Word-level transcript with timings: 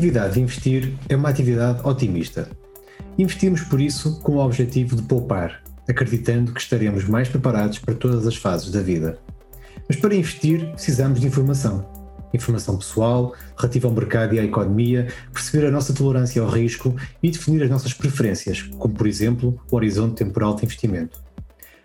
Atividade 0.00 0.32
de 0.32 0.40
investir 0.40 0.94
é 1.10 1.14
uma 1.14 1.28
atividade 1.28 1.86
otimista. 1.86 2.48
Investimos 3.18 3.60
por 3.60 3.78
isso 3.78 4.18
com 4.20 4.36
o 4.36 4.38
objetivo 4.38 4.96
de 4.96 5.02
poupar, 5.02 5.62
acreditando 5.86 6.54
que 6.54 6.60
estaremos 6.62 7.04
mais 7.04 7.28
preparados 7.28 7.78
para 7.80 7.94
todas 7.94 8.26
as 8.26 8.34
fases 8.34 8.70
da 8.70 8.80
vida. 8.80 9.18
Mas 9.86 9.98
para 9.98 10.14
investir 10.14 10.70
precisamos 10.70 11.20
de 11.20 11.26
informação. 11.26 11.86
Informação 12.32 12.78
pessoal, 12.78 13.34
relativa 13.58 13.88
ao 13.88 13.92
mercado 13.92 14.34
e 14.34 14.38
à 14.38 14.42
economia, 14.42 15.08
perceber 15.34 15.66
a 15.66 15.70
nossa 15.70 15.92
tolerância 15.92 16.40
ao 16.40 16.48
risco 16.48 16.96
e 17.22 17.30
definir 17.30 17.62
as 17.62 17.68
nossas 17.68 17.92
preferências, 17.92 18.62
como 18.78 18.94
por 18.94 19.06
exemplo 19.06 19.60
o 19.70 19.76
horizonte 19.76 20.24
temporal 20.24 20.56
de 20.56 20.64
investimento. 20.64 21.22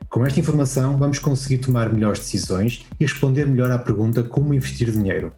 Com 0.08 0.26
esta 0.26 0.40
informação, 0.40 0.98
vamos 0.98 1.20
conseguir 1.20 1.58
tomar 1.58 1.92
melhores 1.92 2.20
decisões 2.20 2.86
e 2.98 3.04
responder 3.04 3.46
melhor 3.46 3.70
à 3.72 3.78
pergunta 3.78 4.24
como 4.24 4.54
investir 4.54 4.90
dinheiro. 4.90 5.34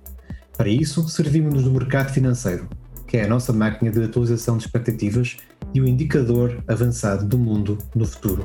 Para 0.58 0.70
isso, 0.70 1.08
servimos-nos 1.08 1.64
do 1.66 1.72
mercado 1.72 2.12
financeiro, 2.12 2.68
que 3.06 3.16
é 3.16 3.26
a 3.26 3.28
nossa 3.28 3.54
máquina 3.54 3.92
de 3.92 4.04
atualização 4.04 4.58
de 4.58 4.66
expectativas 4.66 5.38
e 5.72 5.80
o 5.80 5.88
indicador 5.88 6.64
avançado 6.68 7.26
do 7.26 7.38
mundo 7.38 7.78
no 7.96 8.06
futuro. 8.06 8.44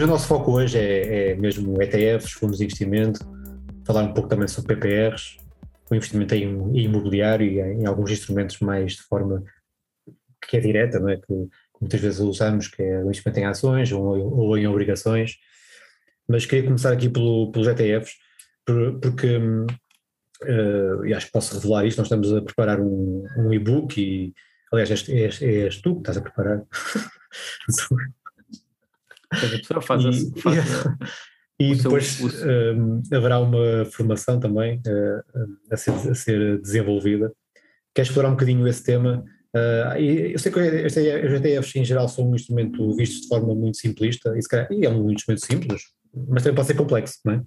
o 0.00 0.06
nosso 0.06 0.28
foco 0.28 0.52
hoje 0.52 0.78
é, 0.78 1.32
é, 1.32 1.34
mesmo 1.36 1.82
ETFs, 1.82 2.32
fundos 2.32 2.58
de 2.58 2.64
investimento, 2.64 3.26
falar 3.84 4.02
um 4.02 4.14
pouco 4.14 4.28
também 4.28 4.46
sobre 4.46 4.76
PPRs, 4.76 5.38
o 5.90 5.94
investimento 5.94 6.34
em, 6.34 6.78
imobiliário 6.78 7.46
e 7.46 7.60
em, 7.60 7.86
alguns 7.86 8.10
instrumentos 8.10 8.60
mais 8.60 8.92
de 8.92 9.02
forma 9.02 9.42
que 10.46 10.56
é 10.56 10.60
direta, 10.60 11.00
não 11.00 11.08
é? 11.08 11.16
que 11.16 11.48
muitas 11.80 12.00
vezes 12.00 12.20
usamos, 12.20 12.68
que 12.68 12.82
é 12.82 12.98
o 12.98 13.06
investimento 13.06 13.40
em 13.40 13.44
ações 13.44 13.92
ou, 13.92 14.04
ou 14.04 14.58
em 14.58 14.66
obrigações. 14.66 15.36
Mas 16.28 16.46
queria 16.46 16.64
começar 16.64 16.92
aqui 16.92 17.08
pelo, 17.08 17.50
pelos 17.52 17.68
ETFs, 17.68 18.12
porque 19.00 19.38
uh, 20.42 21.04
e 21.04 21.14
acho 21.14 21.26
que 21.26 21.32
posso 21.32 21.54
revelar 21.54 21.86
isto, 21.86 21.98
nós 21.98 22.06
estamos 22.06 22.32
a 22.32 22.42
preparar 22.42 22.80
um, 22.80 23.24
um 23.36 23.52
e-book 23.52 24.00
e 24.00 24.34
aliás 24.72 24.90
és, 24.90 25.08
és, 25.08 25.42
és 25.42 25.80
tu 25.80 25.94
que 25.94 26.00
estás 26.00 26.18
a 26.18 26.20
preparar 26.20 26.62
a 29.74 29.80
faz, 29.80 30.04
e, 30.04 30.40
faz 30.40 30.56
e, 31.58 31.72
e 31.72 31.74
depois 31.74 32.20
um, 32.20 33.02
haverá 33.12 33.40
uma 33.40 33.84
formação 33.86 34.38
também 34.38 34.80
uh, 34.86 35.22
a, 35.70 35.76
ser, 35.76 35.90
a 35.90 36.14
ser 36.14 36.60
desenvolvida. 36.60 37.32
Queres 37.94 38.10
explorar 38.10 38.28
um 38.28 38.32
bocadinho 38.32 38.66
esse 38.68 38.82
tema? 38.84 39.24
Uh, 39.56 39.96
eu 39.98 40.38
sei 40.38 40.52
que 40.52 40.60
os 40.60 40.96
ETFs 40.96 41.76
em 41.76 41.84
geral 41.84 42.08
são 42.08 42.30
um 42.30 42.34
instrumento 42.34 42.94
visto 42.94 43.22
de 43.22 43.28
forma 43.28 43.54
muito 43.54 43.78
simplista 43.78 44.36
e, 44.36 44.42
calhar, 44.46 44.68
e 44.70 44.84
é 44.84 44.90
um 44.90 45.10
instrumento 45.10 45.44
simples, 45.44 45.82
mas 46.28 46.42
também 46.42 46.56
pode 46.56 46.68
ser 46.68 46.74
complexo, 46.74 47.18
não 47.24 47.34
é? 47.34 47.42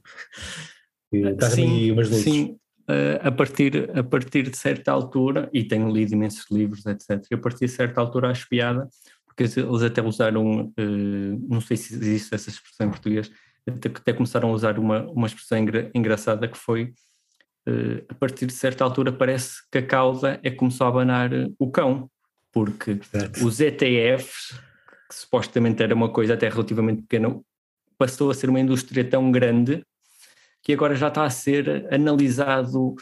E 1.13 1.49
sim, 1.49 1.91
umas 1.91 2.09
luzes. 2.09 2.23
sim. 2.23 2.57
Uh, 2.89 3.19
a, 3.21 3.31
partir, 3.31 3.89
a 3.97 4.03
partir 4.03 4.49
de 4.49 4.57
certa 4.57 4.91
altura, 4.91 5.49
e 5.53 5.63
tenho 5.63 5.89
lido 5.89 6.13
imensos 6.13 6.45
livros, 6.49 6.85
etc., 6.85 7.23
e 7.29 7.35
a 7.35 7.37
partir 7.37 7.65
de 7.65 7.71
certa 7.71 8.01
altura 8.01 8.31
acho 8.31 8.49
piada, 8.49 8.89
porque 9.25 9.43
eles 9.43 9.83
até 9.83 10.01
usaram, 10.01 10.65
uh, 10.65 11.47
não 11.47 11.61
sei 11.61 11.77
se 11.77 11.93
existe 11.93 12.33
essa 12.33 12.49
expressão 12.49 12.87
em 12.87 12.89
português, 12.89 13.31
até, 13.67 13.89
até 13.89 14.13
começaram 14.13 14.49
a 14.49 14.53
usar 14.53 14.79
uma, 14.79 15.03
uma 15.11 15.27
expressão 15.27 15.57
engra, 15.57 15.91
engraçada 15.93 16.47
que 16.47 16.57
foi 16.57 16.93
a 18.09 18.13
partir 18.15 18.45
de 18.47 18.53
certa 18.53 18.83
altura 18.83 19.11
parece 19.11 19.59
que 19.71 19.77
a 19.77 19.85
causa 19.85 20.39
é 20.41 20.49
começou 20.49 20.85
a 20.85 20.89
abanar 20.89 21.29
o 21.59 21.69
cão, 21.69 22.09
porque 22.51 22.99
os 23.43 23.59
ETFs, 23.59 24.59
que 25.07 25.15
supostamente 25.15 25.81
era 25.81 25.93
uma 25.93 26.09
coisa 26.09 26.33
até 26.33 26.49
relativamente 26.49 27.03
pequena, 27.03 27.39
passou 27.97 28.31
a 28.31 28.33
ser 28.33 28.49
uma 28.49 28.59
indústria 28.59 29.03
tão 29.03 29.31
grande 29.31 29.85
que 30.63 30.73
agora 30.73 30.95
já 30.95 31.07
está 31.07 31.23
a 31.23 31.29
ser 31.29 31.87
analisado 31.93 32.95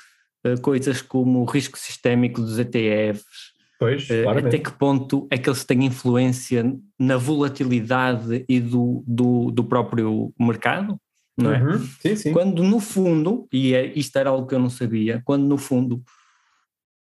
uh, 0.45 0.59
coisas 0.61 1.01
como 1.01 1.39
o 1.39 1.45
risco 1.45 1.77
sistémico 1.77 2.41
dos 2.41 2.59
ETFs, 2.59 3.53
Pois, 3.79 4.09
uh, 4.09 4.29
até 4.29 4.59
que 4.59 4.71
ponto 4.73 5.25
é 5.31 5.37
que 5.37 5.49
eles 5.49 5.63
têm 5.63 5.85
influência 5.85 6.75
na 6.99 7.15
volatilidade 7.15 8.43
e 8.47 8.59
do, 8.59 9.03
do, 9.07 9.51
do 9.51 9.63
próprio 9.63 10.33
mercado? 10.37 10.99
Não 11.41 11.53
é? 11.53 11.63
Uhum. 11.63 11.79
Sim, 12.01 12.15
sim. 12.15 12.33
Quando 12.33 12.63
no 12.63 12.79
fundo, 12.79 13.47
e 13.51 13.73
é, 13.73 13.85
isto 13.97 14.17
era 14.17 14.29
algo 14.29 14.47
que 14.47 14.55
eu 14.55 14.59
não 14.59 14.69
sabia, 14.69 15.21
quando 15.25 15.45
no 15.45 15.57
fundo 15.57 16.03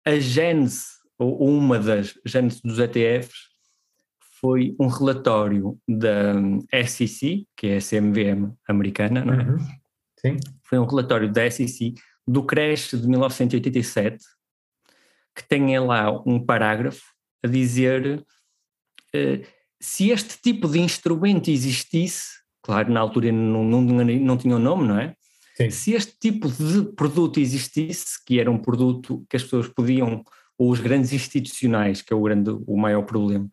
a 0.05 0.15
gênese, 0.19 0.85
ou 1.17 1.47
uma 1.47 1.79
das 1.79 2.13
gêneses 2.25 2.61
dos 2.61 2.79
ETFs, 2.79 3.53
foi 4.41 4.75
um 4.79 4.87
relatório 4.87 5.77
da 5.87 6.33
SEC, 6.85 7.47
que 7.55 7.67
é 7.67 7.77
a 7.77 7.81
CMVM 7.81 8.51
americana, 8.67 9.23
não 9.23 9.33
é? 9.33 9.43
Uhum. 9.43 9.57
Sim. 10.19 10.37
Foi 10.63 10.79
um 10.79 10.85
relatório 10.85 11.31
da 11.31 11.49
SEC 11.49 11.93
do 12.27 12.43
crash 12.43 12.91
de 12.91 13.07
1987, 13.07 14.17
que 15.35 15.47
tenha 15.47 15.81
lá 15.81 16.11
um 16.25 16.43
parágrafo 16.43 17.03
a 17.43 17.47
dizer 17.47 18.25
uh, 19.15 19.47
se 19.81 20.09
este 20.09 20.41
tipo 20.41 20.67
de 20.67 20.79
instrumento 20.79 21.49
existisse, 21.49 22.42
claro, 22.63 22.91
na 22.91 22.99
altura 22.99 23.31
não, 23.31 23.63
não, 23.63 23.81
não 23.81 24.37
tinha 24.37 24.55
o 24.55 24.57
um 24.57 24.61
nome, 24.61 24.87
não 24.87 24.97
é? 24.97 25.15
Sim. 25.55 25.69
Se 25.69 25.93
este 25.93 26.17
tipo 26.17 26.49
de 26.49 26.91
produto 26.93 27.39
existisse, 27.39 28.23
que 28.25 28.39
era 28.39 28.49
um 28.49 28.57
produto 28.57 29.23
que 29.29 29.35
as 29.35 29.43
pessoas 29.43 29.67
podiam, 29.67 30.23
ou 30.57 30.71
os 30.71 30.79
grandes 30.79 31.13
institucionais, 31.13 32.01
que 32.01 32.11
é 32.11 32.15
o, 32.15 32.21
grande, 32.21 32.49
o 32.65 32.75
maior 32.75 33.03
problema, 33.03 33.47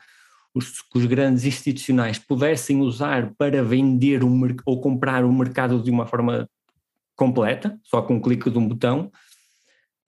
os, 0.54 0.82
os 0.94 1.04
grandes 1.06 1.44
institucionais 1.44 2.18
pudessem 2.18 2.80
usar 2.80 3.34
para 3.34 3.62
vender 3.62 4.24
um, 4.24 4.40
ou 4.64 4.80
comprar 4.80 5.24
o 5.24 5.32
mercado 5.32 5.82
de 5.82 5.90
uma 5.90 6.06
forma 6.06 6.48
completa, 7.14 7.78
só 7.84 8.00
com 8.00 8.14
um 8.14 8.20
clique 8.20 8.48
de 8.48 8.58
um 8.58 8.66
botão, 8.66 9.12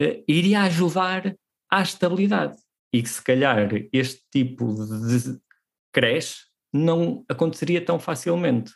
uh, 0.01 0.25
iria 0.27 0.63
ajudar 0.63 1.37
à 1.71 1.83
estabilidade. 1.83 2.57
E 2.93 3.03
que 3.03 3.09
se 3.09 3.23
calhar 3.23 3.71
este 3.93 4.23
tipo 4.31 4.75
de 4.75 5.39
creche 5.93 6.45
não 6.73 7.25
aconteceria 7.29 7.85
tão 7.85 7.99
facilmente. 7.99 8.73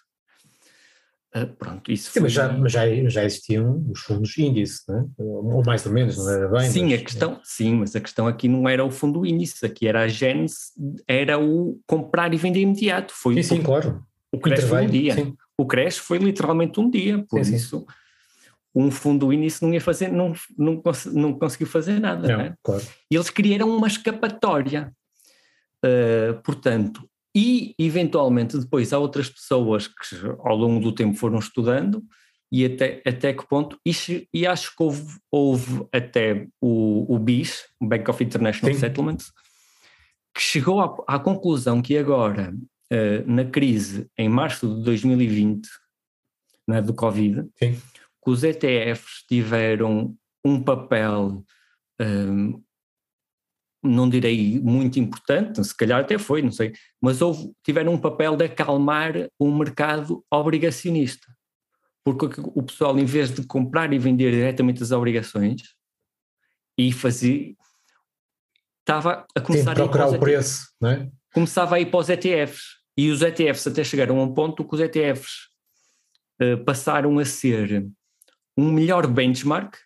Uh, 1.36 1.46
pronto, 1.58 1.92
isso 1.92 2.10
Sim, 2.12 2.20
mas, 2.20 2.32
já, 2.32 2.50
mas 2.50 2.72
já, 2.72 2.86
já 3.08 3.22
existiam 3.22 3.84
os 3.90 4.00
fundos 4.00 4.38
índice, 4.38 4.82
não 4.88 5.00
é? 5.00 5.04
ou 5.18 5.62
mais 5.62 5.84
ou 5.84 5.92
menos, 5.92 6.16
não 6.16 6.30
era 6.30 6.48
bem? 6.48 6.70
Sim, 6.70 6.84
mas, 6.84 6.94
a 6.94 7.04
questão, 7.04 7.32
é. 7.32 7.40
sim, 7.44 7.74
mas 7.74 7.94
a 7.94 8.00
questão 8.00 8.26
aqui 8.26 8.48
não 8.48 8.66
era 8.66 8.82
o 8.82 8.90
fundo 8.90 9.26
índice, 9.26 9.66
aqui 9.66 9.86
era 9.86 10.02
a 10.02 10.08
gênese, 10.08 10.72
era 11.06 11.38
o 11.38 11.78
comprar 11.86 12.32
e 12.32 12.38
vender 12.38 12.60
imediato. 12.60 13.12
Foi 13.14 13.34
sim, 13.34 13.56
sim, 13.56 13.62
claro. 13.62 14.02
O 14.32 14.38
creche 14.38 14.66
foi 14.66 14.86
um 14.86 14.88
dia. 14.88 15.14
Sim. 15.14 15.36
O 15.58 15.66
creche 15.66 16.00
foi 16.00 16.16
literalmente 16.18 16.80
um 16.80 16.88
dia, 16.88 17.22
por 17.28 17.44
sim, 17.44 17.54
isso... 17.54 17.86
Um 18.74 18.90
fundo 18.90 19.32
índice 19.32 19.62
não 19.62 19.72
ia 19.72 19.80
fazer, 19.80 20.08
não, 20.08 20.34
não, 20.56 20.82
não 21.12 21.32
conseguiu 21.32 21.66
fazer 21.66 21.98
nada. 21.98 22.28
Não, 22.28 22.36
né? 22.36 22.54
claro. 22.62 22.82
E 23.10 23.14
eles 23.14 23.30
criaram 23.30 23.74
uma 23.74 23.86
escapatória. 23.86 24.92
Uh, 25.84 26.40
portanto, 26.42 27.08
e 27.36 27.74
eventualmente 27.78 28.58
depois 28.58 28.92
há 28.92 28.98
outras 28.98 29.28
pessoas 29.28 29.86
que 29.86 29.94
ao 30.40 30.56
longo 30.56 30.80
do 30.80 30.92
tempo 30.92 31.18
foram 31.18 31.38
estudando 31.38 32.02
e 32.50 32.64
até, 32.64 33.02
até 33.04 33.32
que 33.32 33.46
ponto, 33.46 33.78
e, 33.84 33.92
e 34.32 34.46
acho 34.46 34.74
que 34.74 34.82
houve, 34.82 35.18
houve 35.30 35.86
até 35.92 36.46
o, 36.60 37.14
o 37.14 37.18
BIS, 37.18 37.64
o 37.78 37.86
Bank 37.86 38.08
of 38.08 38.24
International 38.24 38.72
Sim. 38.74 38.80
Settlements, 38.80 39.32
que 40.34 40.40
chegou 40.40 40.80
à, 40.80 40.96
à 41.06 41.18
conclusão 41.18 41.82
que 41.82 41.98
agora, 41.98 42.54
uh, 42.92 43.30
na 43.30 43.44
crise 43.44 44.08
em 44.16 44.28
março 44.28 44.66
de 44.66 44.82
2020, 44.84 45.68
né, 46.68 46.80
do 46.80 46.94
Covid, 46.94 47.46
Sim 47.58 47.76
que 48.26 48.30
os 48.30 48.42
ETFs 48.42 49.24
tiveram 49.28 50.16
um 50.44 50.60
papel, 50.60 51.44
um, 52.00 52.60
não 53.82 54.08
direi 54.08 54.60
muito 54.60 54.98
importante, 54.98 55.62
se 55.62 55.76
calhar 55.76 56.00
até 56.00 56.18
foi, 56.18 56.42
não 56.42 56.50
sei, 56.50 56.72
mas 57.00 57.22
houve, 57.22 57.52
tiveram 57.64 57.94
um 57.94 57.98
papel 57.98 58.36
de 58.36 58.44
acalmar 58.44 59.28
o 59.38 59.50
mercado 59.50 60.24
obrigacionista. 60.30 61.26
Porque 62.04 62.40
o 62.54 62.62
pessoal, 62.62 62.98
em 62.98 63.04
vez 63.04 63.32
de 63.32 63.44
comprar 63.44 63.92
e 63.92 63.98
vender 63.98 64.30
diretamente 64.30 64.82
as 64.82 64.92
obrigações, 64.92 65.62
e 66.78 66.92
fazer. 66.92 67.56
estava 68.80 69.26
a 69.34 69.40
começar 69.40 69.74
Tem 69.74 69.84
a 69.84 69.88
procurar 69.88 70.08
o 70.08 70.18
preço, 70.18 70.68
não 70.80 70.90
é? 70.90 71.10
Começava 71.32 71.76
a 71.76 71.80
ir 71.80 71.86
para 71.86 72.00
os 72.00 72.08
ETFs. 72.08 72.76
E 72.98 73.10
os 73.10 73.20
ETFs 73.22 73.66
até 73.66 73.84
chegaram 73.84 74.18
a 74.20 74.22
um 74.22 74.32
ponto 74.32 74.64
que 74.64 74.74
os 74.74 74.80
ETFs 74.80 75.48
uh, 76.40 76.64
passaram 76.64 77.18
a 77.18 77.24
ser 77.24 77.86
um 78.56 78.72
melhor 78.72 79.06
benchmark, 79.06 79.76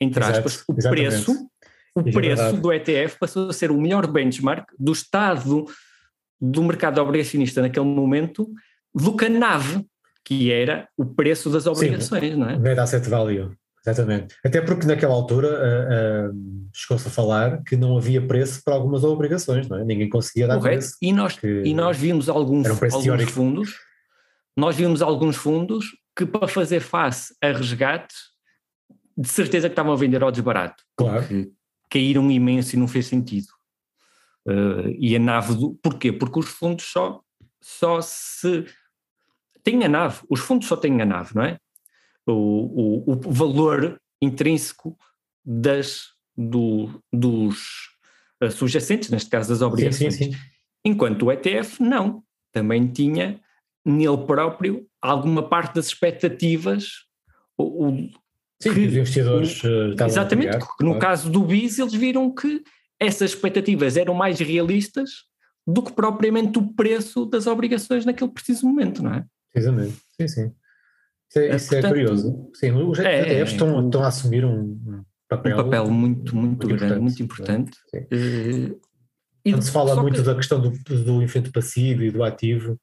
entre 0.00 0.22
aspas, 0.22 0.54
Exato, 0.56 0.72
o 0.72 0.78
exatamente. 0.78 1.10
preço, 1.10 1.50
o 1.94 2.00
é 2.00 2.12
preço 2.12 2.56
do 2.56 2.72
ETF 2.72 3.18
passou 3.18 3.48
a 3.48 3.52
ser 3.52 3.70
o 3.70 3.80
melhor 3.80 4.06
benchmark 4.06 4.68
do 4.78 4.92
estado 4.92 5.66
do 6.40 6.62
mercado 6.62 7.00
obrigacionista 7.00 7.62
naquele 7.62 7.86
momento 7.86 8.50
do 8.94 9.16
que 9.16 9.26
a 9.26 9.28
NAV, 9.28 9.84
que 10.24 10.52
era 10.52 10.88
o 10.96 11.04
preço 11.04 11.50
das 11.50 11.66
obrigações, 11.66 12.32
Sim, 12.32 12.36
não 12.36 12.50
é? 12.50 12.58
Net 12.58 12.80
asset 12.80 13.08
value, 13.08 13.52
exatamente. 13.84 14.34
Até 14.44 14.60
porque 14.60 14.86
naquela 14.86 15.14
altura 15.14 15.48
uh, 15.48 16.30
uh, 16.30 16.68
chegou-se 16.72 17.06
a 17.06 17.10
falar 17.10 17.62
que 17.62 17.76
não 17.76 17.96
havia 17.96 18.26
preço 18.26 18.62
para 18.64 18.74
algumas 18.74 19.04
obrigações, 19.04 19.68
não 19.68 19.78
é? 19.78 19.84
Ninguém 19.84 20.08
conseguia 20.08 20.46
dar 20.46 20.56
Correto. 20.58 20.78
preço. 20.78 20.96
E 21.00 21.12
nós, 21.12 21.38
e 21.42 21.74
nós 21.74 21.96
vimos 21.96 22.28
alguns, 22.28 22.66
um 22.66 22.96
alguns 22.96 23.30
fundos 23.30 23.74
nós 24.56 24.76
vimos 24.76 25.02
alguns 25.02 25.36
fundos 25.36 25.86
que 26.16 26.24
para 26.24 26.46
fazer 26.46 26.80
face 26.80 27.34
a 27.42 27.48
resgate, 27.48 28.14
de 29.16 29.28
certeza 29.28 29.68
que 29.68 29.72
estavam 29.72 29.92
a 29.92 29.96
vender 29.96 30.22
ao 30.22 30.30
desbarato. 30.30 30.82
Claro. 30.96 31.20
Porque 31.20 31.50
caíram 31.94 32.28
imenso 32.28 32.74
e 32.74 32.78
não 32.78 32.88
fez 32.88 33.06
sentido. 33.06 33.46
Uh, 34.46 34.88
e 34.98 35.14
a 35.14 35.18
nave 35.20 35.54
do. 35.54 35.74
Porquê? 35.76 36.12
Porque 36.12 36.40
os 36.40 36.48
fundos 36.48 36.86
só, 36.86 37.22
só 37.62 38.00
se. 38.00 38.66
Tem 39.62 39.82
a 39.84 39.88
nave, 39.88 40.20
os 40.28 40.40
fundos 40.40 40.66
só 40.66 40.76
têm 40.76 41.00
a 41.00 41.06
nave, 41.06 41.34
não 41.34 41.44
é? 41.44 41.56
O, 42.26 42.32
o, 42.32 43.10
o 43.12 43.32
valor 43.32 44.00
intrínseco 44.20 44.98
das, 45.44 46.08
do, 46.36 47.00
dos 47.12 47.96
uh, 48.42 48.50
subjacentes, 48.50 49.08
neste 49.08 49.30
caso 49.30 49.48
das 49.48 49.62
obrigações. 49.62 50.14
Sim, 50.16 50.24
sim, 50.24 50.32
sim. 50.32 50.38
Enquanto 50.84 51.22
o 51.22 51.32
ETF 51.32 51.80
não, 51.80 52.22
também 52.52 52.88
tinha 52.88 53.40
nele 53.84 54.26
próprio 54.26 54.86
alguma 55.00 55.48
parte 55.48 55.76
das 55.76 55.86
expectativas. 55.86 57.04
O 57.56 58.10
sim, 58.68 58.74
que, 58.74 58.86
os 58.86 58.96
investidores 58.96 59.62
o, 59.62 59.68
uh, 59.68 60.04
Exatamente, 60.06 60.50
criar, 60.50 60.66
no 60.80 60.86
claro. 60.86 60.98
caso 60.98 61.30
do 61.30 61.44
BIS 61.44 61.78
eles 61.78 61.94
viram 61.94 62.32
que 62.34 62.62
essas 62.98 63.30
expectativas 63.30 63.96
eram 63.96 64.14
mais 64.14 64.38
realistas 64.40 65.10
do 65.66 65.82
que 65.82 65.92
propriamente 65.92 66.58
o 66.58 66.74
preço 66.74 67.24
das 67.24 67.46
obrigações 67.46 68.04
naquele 68.04 68.30
preciso 68.30 68.66
momento, 68.66 69.02
não 69.02 69.14
é? 69.14 69.24
Precisamente, 69.52 69.96
sim, 70.20 70.28
sim. 70.28 70.52
Isso 71.28 71.38
é, 71.38 71.56
isso 71.56 71.74
é 71.74 71.80
Portanto, 71.80 71.84
é 71.84 71.88
curioso. 71.88 72.50
Sim, 72.54 72.72
os 72.72 72.98
ETFs 72.98 73.06
é, 73.06 73.42
estão, 73.42 73.86
estão 73.86 74.04
a 74.04 74.08
assumir 74.08 74.44
um, 74.44 75.02
papel, 75.28 75.58
um 75.58 75.64
papel 75.64 75.90
muito, 75.90 76.36
muito, 76.36 76.66
muito 76.66 76.66
grande, 76.66 77.00
muito 77.00 77.22
importante. 77.22 77.72
Uh, 77.94 78.78
e 79.44 79.52
Quando 79.52 79.62
se 79.62 79.70
fala 79.70 80.00
muito 80.00 80.20
que... 80.20 80.22
da 80.22 80.34
questão 80.34 80.60
do, 80.60 80.70
do 80.70 81.52
passivo 81.52 82.02
e 82.02 82.10
do 82.10 82.22
ativo. 82.22 82.78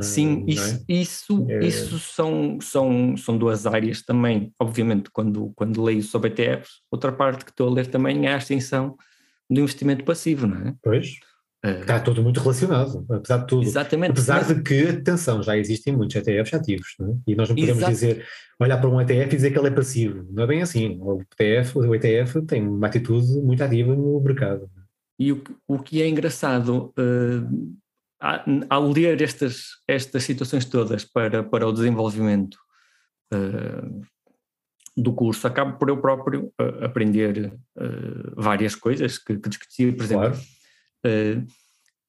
Sim, 0.00 0.44
isso, 0.46 0.84
é? 0.88 0.92
isso, 0.92 1.46
é... 1.48 1.66
isso 1.66 1.98
são, 1.98 2.58
são, 2.60 3.16
são 3.16 3.36
duas 3.36 3.66
áreas 3.66 4.02
também. 4.02 4.52
Obviamente, 4.58 5.10
quando, 5.10 5.52
quando 5.56 5.82
leio 5.82 6.02
sobre 6.02 6.30
ETFs, 6.30 6.82
outra 6.90 7.10
parte 7.10 7.44
que 7.44 7.50
estou 7.50 7.68
a 7.68 7.72
ler 7.72 7.88
também 7.88 8.26
é 8.26 8.34
a 8.34 8.38
extensão 8.38 8.96
do 9.50 9.60
investimento 9.60 10.04
passivo, 10.04 10.46
não 10.46 10.68
é? 10.68 10.74
Pois. 10.82 11.08
Uh, 11.64 11.80
Está 11.80 12.00
tudo 12.00 12.22
muito 12.22 12.40
relacionado, 12.40 13.04
apesar 13.10 13.38
de 13.38 13.46
tudo. 13.48 13.64
Exatamente. 13.64 14.12
Apesar 14.12 14.44
de 14.44 14.62
que, 14.62 14.88
atenção, 14.88 15.42
já 15.42 15.58
existem 15.58 15.94
muitos 15.94 16.16
ETFs 16.16 16.54
ativos, 16.54 16.86
é? 17.00 17.04
e 17.26 17.34
nós 17.34 17.48
não 17.50 17.56
podemos 17.56 17.78
Exato. 17.78 17.92
dizer, 17.92 18.26
olhar 18.58 18.78
para 18.78 18.88
um 18.88 19.00
ETF 19.00 19.26
e 19.26 19.36
dizer 19.36 19.50
que 19.50 19.58
ele 19.58 19.68
é 19.68 19.72
passivo. 19.72 20.26
Não 20.30 20.44
é 20.44 20.46
bem 20.46 20.62
assim. 20.62 20.98
O 21.02 21.20
ETF, 21.20 21.78
o 21.78 21.94
ETF 21.94 22.42
tem 22.46 22.66
uma 22.66 22.86
atitude 22.86 23.26
muito 23.42 23.62
ativa 23.62 23.94
no 23.94 24.20
mercado. 24.20 24.70
E 25.18 25.32
o, 25.32 25.42
o 25.68 25.78
que 25.78 26.00
é 26.00 26.08
engraçado, 26.08 26.94
uh, 26.98 27.76
ao 28.68 28.90
ler 28.90 29.20
estas, 29.22 29.68
estas 29.88 30.24
situações 30.24 30.64
todas 30.64 31.04
para, 31.04 31.42
para 31.42 31.66
o 31.66 31.72
desenvolvimento 31.72 32.58
uh, 33.32 34.02
do 34.96 35.14
curso, 35.14 35.46
acabo 35.46 35.78
por 35.78 35.88
eu 35.88 36.00
próprio 36.00 36.52
uh, 36.60 36.84
aprender 36.84 37.52
várias 38.36 38.74
coisas 38.74 39.18
que, 39.18 39.38
que 39.38 39.48
discutia, 39.48 39.92
por 39.94 40.04
exemplo. 40.04 40.28
Claro 40.30 40.40
Uh, 41.06 41.46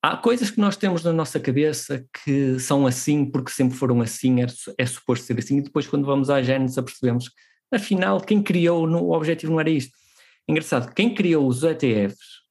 há 0.01 0.17
coisas 0.17 0.51
que 0.51 0.59
nós 0.59 0.75
temos 0.75 1.03
na 1.03 1.13
nossa 1.13 1.39
cabeça 1.39 2.05
que 2.23 2.59
são 2.59 2.85
assim 2.85 3.25
porque 3.25 3.51
sempre 3.51 3.77
foram 3.77 4.01
assim, 4.01 4.41
é, 4.41 4.47
é 4.77 4.85
suposto 4.85 5.25
ser 5.25 5.39
assim, 5.39 5.57
e 5.57 5.61
depois 5.61 5.87
quando 5.87 6.05
vamos 6.05 6.29
à 6.29 6.41
Gênesis 6.41 6.77
apercebemos 6.77 7.31
afinal 7.71 8.19
quem 8.19 8.43
criou, 8.43 8.85
no, 8.85 9.03
o 9.03 9.13
objetivo 9.13 9.53
não 9.53 9.59
era 9.59 9.69
isto. 9.69 9.97
Engraçado, 10.47 10.93
quem 10.93 11.13
criou 11.13 11.47
os 11.47 11.63
ETFs, 11.63 12.41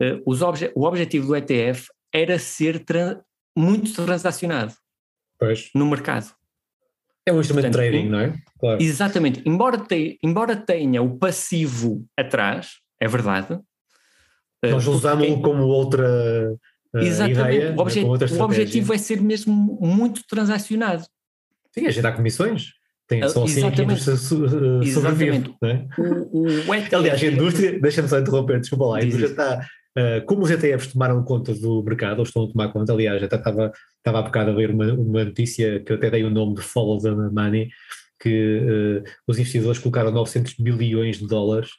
uh, 0.00 0.22
os 0.24 0.40
obje, 0.40 0.70
o 0.74 0.84
objetivo 0.84 1.26
do 1.26 1.36
ETF 1.36 1.88
era 2.14 2.38
ser 2.38 2.84
muito 3.56 3.92
transacionado 3.92 4.72
pois. 5.38 5.70
no 5.74 5.84
mercado. 5.86 6.32
É 7.26 7.32
um 7.32 7.40
instrumento 7.40 7.66
de 7.66 7.72
trading, 7.72 8.08
não 8.08 8.20
é? 8.20 8.34
Claro. 8.60 8.82
Exatamente. 8.82 9.42
Embora, 9.44 9.78
te, 9.78 10.18
embora 10.22 10.54
tenha 10.54 11.02
o 11.02 11.18
passivo 11.18 12.06
atrás, 12.16 12.76
é 13.00 13.08
verdade, 13.08 13.58
nós 14.62 14.86
usámos-lo 14.86 15.42
como 15.42 15.64
outra 15.64 16.52
uh, 16.94 16.98
Exatamente. 16.98 17.40
ideia. 17.40 17.74
O, 17.76 17.80
obje 17.80 18.04
o 18.04 18.42
objetivo 18.42 18.94
é 18.94 18.98
ser 18.98 19.20
mesmo 19.20 19.78
muito 19.80 20.22
transacionado. 20.26 21.04
Sim, 21.72 21.86
é 21.86 21.90
gerar 21.90 22.12
comissões. 22.12 22.72
Tem, 23.06 23.26
só 23.28 23.44
assim 23.44 23.70
que 23.70 23.80
a 23.80 23.84
indústria 23.84 24.16
sobrevive. 24.16 25.54
Né? 25.60 25.86
O, 25.98 26.70
o 26.70 26.74
ETF... 26.74 26.94
Aliás, 26.94 27.22
a 27.22 27.26
indústria, 27.26 27.78
deixa-me 27.80 28.08
só 28.08 28.18
interromper, 28.18 28.60
desculpa 28.60 28.86
lá, 28.86 28.98
a 28.98 29.02
indústria 29.02 29.26
está. 29.26 29.66
Uh, 29.96 30.24
como 30.26 30.42
os 30.42 30.50
ETFs 30.50 30.92
tomaram 30.92 31.22
conta 31.22 31.54
do 31.54 31.82
mercado, 31.82 32.18
ou 32.18 32.24
estão 32.24 32.44
a 32.44 32.48
tomar 32.48 32.72
conta, 32.72 32.92
aliás, 32.92 33.22
até 33.22 33.36
estava, 33.36 33.72
estava 33.98 34.18
há 34.18 34.22
bocado 34.22 34.50
a 34.50 34.54
ver 34.54 34.70
uma, 34.70 34.92
uma 34.92 35.24
notícia 35.24 35.80
que 35.80 35.92
eu 35.92 35.96
até 35.96 36.10
dei 36.10 36.24
o 36.24 36.30
nome 36.30 36.56
de 36.56 36.62
Follow 36.62 36.98
the 37.00 37.10
Money, 37.10 37.70
que 38.20 38.58
uh, 38.58 39.10
os 39.26 39.38
investidores 39.38 39.78
colocaram 39.78 40.10
900 40.10 40.54
bilhões 40.54 41.18
de 41.18 41.26
dólares 41.26 41.70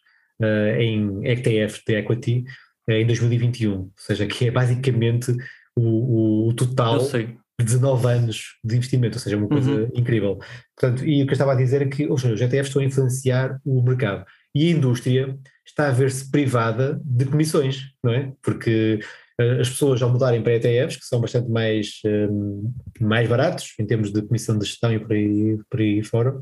uh, 0.42 0.80
em 0.80 1.28
ETFs 1.28 1.82
de 1.86 1.96
equity 1.96 2.46
em 2.88 3.06
2021, 3.06 3.72
ou 3.72 3.92
seja, 3.98 4.26
que 4.28 4.48
é 4.48 4.52
basicamente 4.52 5.36
o, 5.76 6.48
o 6.48 6.54
total 6.54 7.00
de 7.00 7.66
19 7.66 8.08
anos 8.08 8.58
de 8.64 8.76
investimento, 8.76 9.18
ou 9.18 9.20
seja, 9.20 9.38
uma 9.38 9.48
coisa 9.48 9.72
uhum. 9.72 9.90
incrível. 9.94 10.40
Portanto, 10.78 11.06
e 11.06 11.24
o 11.24 11.26
que 11.26 11.32
eu 11.32 11.36
estava 11.36 11.54
a 11.54 11.56
dizer 11.56 11.82
é 11.82 11.86
que, 11.88 12.08
seja, 12.18 12.34
os 12.34 12.42
ETFs 12.42 12.68
estão 12.68 12.82
a 12.82 12.86
influenciar 12.86 13.60
o 13.66 13.82
mercado 13.82 14.26
e 14.56 14.68
a 14.68 14.72
indústria 14.72 15.38
está 15.66 15.90
a 15.90 15.92
ver-se 15.92 16.32
privada 16.32 17.00
de 17.04 17.26
comissões, 17.26 17.92
não 18.02 18.14
é? 18.14 18.32
Porque 18.42 19.00
uh, 19.42 19.60
as 19.60 19.70
pessoas 19.70 20.02
ao 20.02 20.10
mudarem 20.10 20.42
para 20.42 20.54
ETFs, 20.56 20.96
que 20.96 21.06
são 21.06 21.20
bastante 21.20 21.50
mais, 21.50 22.00
um, 22.06 22.74
mais 23.02 23.28
baratos 23.28 23.74
em 23.78 23.86
termos 23.86 24.14
de 24.14 24.22
comissão 24.22 24.58
de 24.58 24.66
gestão 24.66 24.94
e 24.94 25.00
por 25.00 25.12
aí, 25.12 25.58
por 25.70 25.80
aí 25.82 26.02
fora, 26.02 26.42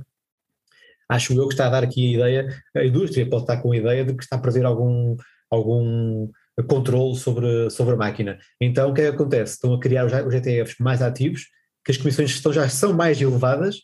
acho 1.09 1.33
eu 1.33 1.47
que 1.47 1.53
está 1.55 1.65
a 1.65 1.69
dar 1.71 1.83
aqui 1.83 2.15
a 2.15 2.17
ideia, 2.19 2.63
a 2.75 2.85
indústria 2.85 3.27
pode 3.27 3.43
estar 3.43 3.57
com 3.57 3.71
a 3.71 3.77
ideia 3.77 4.05
de 4.05 4.13
que 4.13 4.23
está 4.23 4.35
a 4.35 4.39
perder 4.39 4.65
algum, 4.65 5.15
algum 5.49 6.29
controle 6.67 7.15
sobre, 7.15 7.69
sobre 7.71 7.95
a 7.95 7.97
máquina. 7.97 8.37
Então 8.61 8.91
o 8.91 8.93
que 8.93 9.01
é 9.01 9.09
que 9.09 9.15
acontece? 9.15 9.53
Estão 9.53 9.73
a 9.73 9.79
criar 9.79 10.05
os, 10.05 10.13
os 10.13 10.33
ETFs 10.35 10.77
mais 10.79 11.01
ativos, 11.01 11.47
que 11.83 11.91
as 11.91 11.97
comissões 11.97 12.29
de 12.29 12.35
gestão 12.35 12.53
já 12.53 12.69
são 12.69 12.93
mais 12.93 13.19
elevadas, 13.19 13.77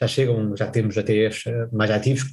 já 0.00 0.06
chegam, 0.06 0.56
já 0.56 0.66
temos 0.68 0.96
ETFs 0.96 1.46
eh, 1.46 1.68
mais 1.72 1.90
ativos, 1.90 2.24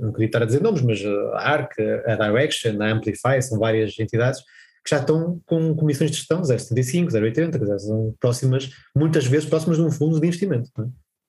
não 0.00 0.12
queria 0.12 0.26
estar 0.26 0.42
a 0.42 0.46
dizer 0.46 0.62
nomes, 0.62 0.82
mas 0.82 1.04
a 1.04 1.38
ARC, 1.38 1.72
a 2.06 2.14
Direction, 2.16 2.80
a 2.80 2.90
Amplify, 2.90 3.40
são 3.40 3.58
várias 3.58 3.98
entidades 3.98 4.40
que 4.40 4.90
já 4.90 4.98
estão 4.98 5.40
com 5.46 5.74
comissões 5.74 6.10
de 6.10 6.18
gestão 6.18 6.42
0,75, 6.42 7.08
0,80, 7.08 7.78
são 7.78 8.14
próximas, 8.20 8.70
muitas 8.94 9.24
vezes 9.24 9.48
próximas 9.48 9.78
de 9.78 9.82
um 9.82 9.90
fundo 9.90 10.20
de 10.20 10.26
investimento. 10.26 10.70
É? 10.78 10.84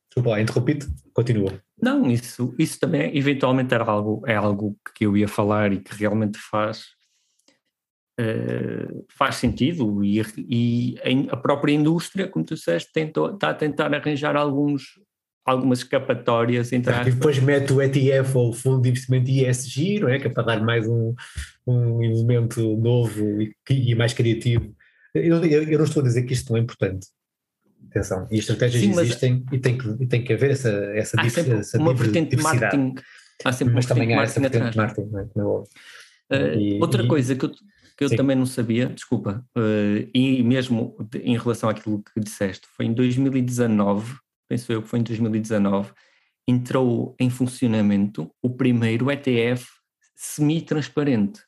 Desculpa 0.09 0.31
lá, 0.31 0.41
interrompi-te, 0.41 0.87
continua. 1.13 1.61
Não, 1.81 2.09
isso, 2.09 2.53
isso 2.59 2.79
também 2.79 3.17
eventualmente 3.17 3.73
era 3.73 3.83
algo, 3.85 4.21
é 4.25 4.35
algo 4.35 4.77
que 4.93 5.05
eu 5.05 5.15
ia 5.15 5.27
falar 5.27 5.71
e 5.71 5.79
que 5.79 5.95
realmente 5.95 6.37
faz 6.37 6.95
uh, 8.19 9.05
faz 9.17 9.35
sentido 9.35 10.03
e, 10.03 10.21
e, 10.37 10.95
a 11.29 11.37
própria 11.37 11.73
indústria, 11.73 12.27
como 12.27 12.45
tu 12.45 12.55
disseste, 12.55 12.91
tentou, 12.93 13.33
está 13.33 13.49
a 13.49 13.53
tentar 13.53 13.93
arranjar 13.93 14.35
alguns, 14.35 14.99
algumas 15.45 15.79
escapatórias 15.79 16.73
entre 16.73 16.91
E 16.91 17.11
depois 17.11 17.37
mete 17.39 17.71
o 17.71 17.81
ETF 17.81 18.35
ou 18.35 18.49
o 18.49 18.53
Fundo 18.53 18.81
de 18.81 18.89
Investimento 18.89 19.29
ISG, 19.29 19.99
não 19.99 20.09
é? 20.09 20.19
Que 20.19 20.27
é 20.27 20.29
para 20.29 20.43
dar 20.43 20.63
mais 20.63 20.87
um, 20.87 21.13
um 21.67 22.03
elemento 22.03 22.75
novo 22.77 23.41
e, 23.41 23.55
e 23.69 23.93
mais 23.93 24.11
criativo. 24.11 24.73
Eu, 25.13 25.43
eu, 25.45 25.63
eu, 25.63 25.77
não 25.77 25.85
estou 25.85 26.01
a 26.01 26.05
dizer 26.05 26.23
que 26.23 26.33
isto 26.33 26.51
não 26.51 26.57
é 26.57 26.61
importante. 26.63 27.07
Atenção, 27.89 28.27
e 28.29 28.39
estratégias 28.39 28.83
Sim, 28.83 28.99
existem 28.99 29.45
e 29.53 29.59
tem, 29.59 29.77
que, 29.77 29.87
e 29.87 30.07
tem 30.07 30.21
que 30.21 30.33
haver 30.33 30.51
essa, 30.51 30.69
essa, 30.69 31.21
há 31.21 31.29
sempre 31.29 31.53
essa 31.53 31.77
uma 31.77 31.93
vertente 31.93 32.35
de 32.35 32.41
marketing. 32.41 32.95
Há 33.43 33.53
sempre 33.53 33.73
mas 33.73 33.85
também 33.85 34.13
há 34.13 34.23
essa 34.23 34.39
vertente 34.39 34.71
de 34.71 34.77
marketing, 34.77 35.09
não 35.35 35.63
é? 36.29 36.35
Uh, 36.35 36.59
e, 36.59 36.81
outra 36.81 37.03
e, 37.03 37.07
coisa 37.07 37.35
que 37.35 37.45
eu, 37.45 37.51
que 37.95 38.03
eu 38.03 38.09
também 38.17 38.35
não 38.35 38.45
sabia, 38.45 38.87
desculpa, 38.87 39.45
uh, 39.55 40.09
e 40.13 40.43
mesmo 40.43 40.97
em 41.13 41.37
relação 41.37 41.69
àquilo 41.69 42.03
que 42.03 42.19
disseste, 42.19 42.67
foi 42.75 42.87
em 42.87 42.93
2019, 42.93 44.15
penso 44.47 44.71
eu 44.71 44.81
que 44.81 44.87
foi 44.87 44.99
em 44.99 45.03
2019, 45.03 45.91
entrou 46.47 47.15
em 47.19 47.29
funcionamento 47.29 48.31
o 48.41 48.49
primeiro 48.49 49.11
ETF 49.11 49.65
semi-transparente, 50.15 51.41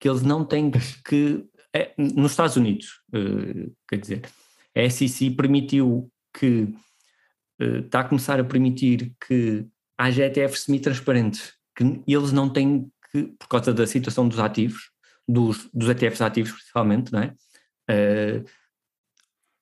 que 0.00 0.08
eles 0.08 0.22
não 0.22 0.44
têm 0.44 0.70
que. 1.06 1.44
É, 1.74 1.92
nos 1.98 2.32
Estados 2.32 2.56
Unidos, 2.56 3.02
uh, 3.14 3.74
quer 3.86 3.98
dizer, 3.98 4.22
a 4.74 4.90
SEC 4.90 5.30
permitiu 5.36 6.10
que. 6.32 6.68
Uh, 7.60 7.80
está 7.84 8.00
a 8.00 8.04
começar 8.04 8.38
a 8.38 8.44
permitir 8.44 9.12
que 9.26 9.66
haja 9.98 10.24
ETFs 10.24 10.60
semi-transparentes, 10.60 11.54
que 11.76 12.02
eles 12.06 12.32
não 12.32 12.48
têm 12.48 12.90
que, 13.10 13.24
por 13.38 13.48
causa 13.48 13.74
da 13.74 13.86
situação 13.86 14.28
dos 14.28 14.38
ativos, 14.38 14.90
dos, 15.26 15.68
dos 15.74 15.88
ETFs 15.88 16.20
ativos 16.22 16.52
principalmente, 16.52 17.12
não 17.12 17.20
é? 17.20 17.34
Uh, 17.90 18.44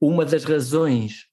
uma 0.01 0.25
das 0.25 0.45
razões 0.45 1.27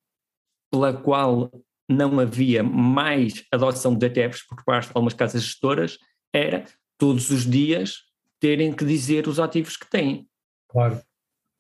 pela 0.74 0.92
qual 0.92 1.51
não 1.88 2.20
havia 2.20 2.63
mais 2.63 3.46
adoção 3.51 3.94
de 3.94 4.08
ETFs 4.08 4.42
por 4.42 4.63
parte 4.63 4.88
de 4.88 4.92
algumas 4.96 5.13
casas 5.13 5.44
gestoras 5.44 6.00
era 6.34 6.65
todos 6.98 7.30
os 7.30 7.48
dias 7.48 7.98
terem 8.39 8.74
que 8.74 8.84
dizer 8.84 9.27
os 9.27 9.39
ativos 9.39 9.77
que 9.77 9.88
têm. 9.88 10.27
Claro. 10.68 11.00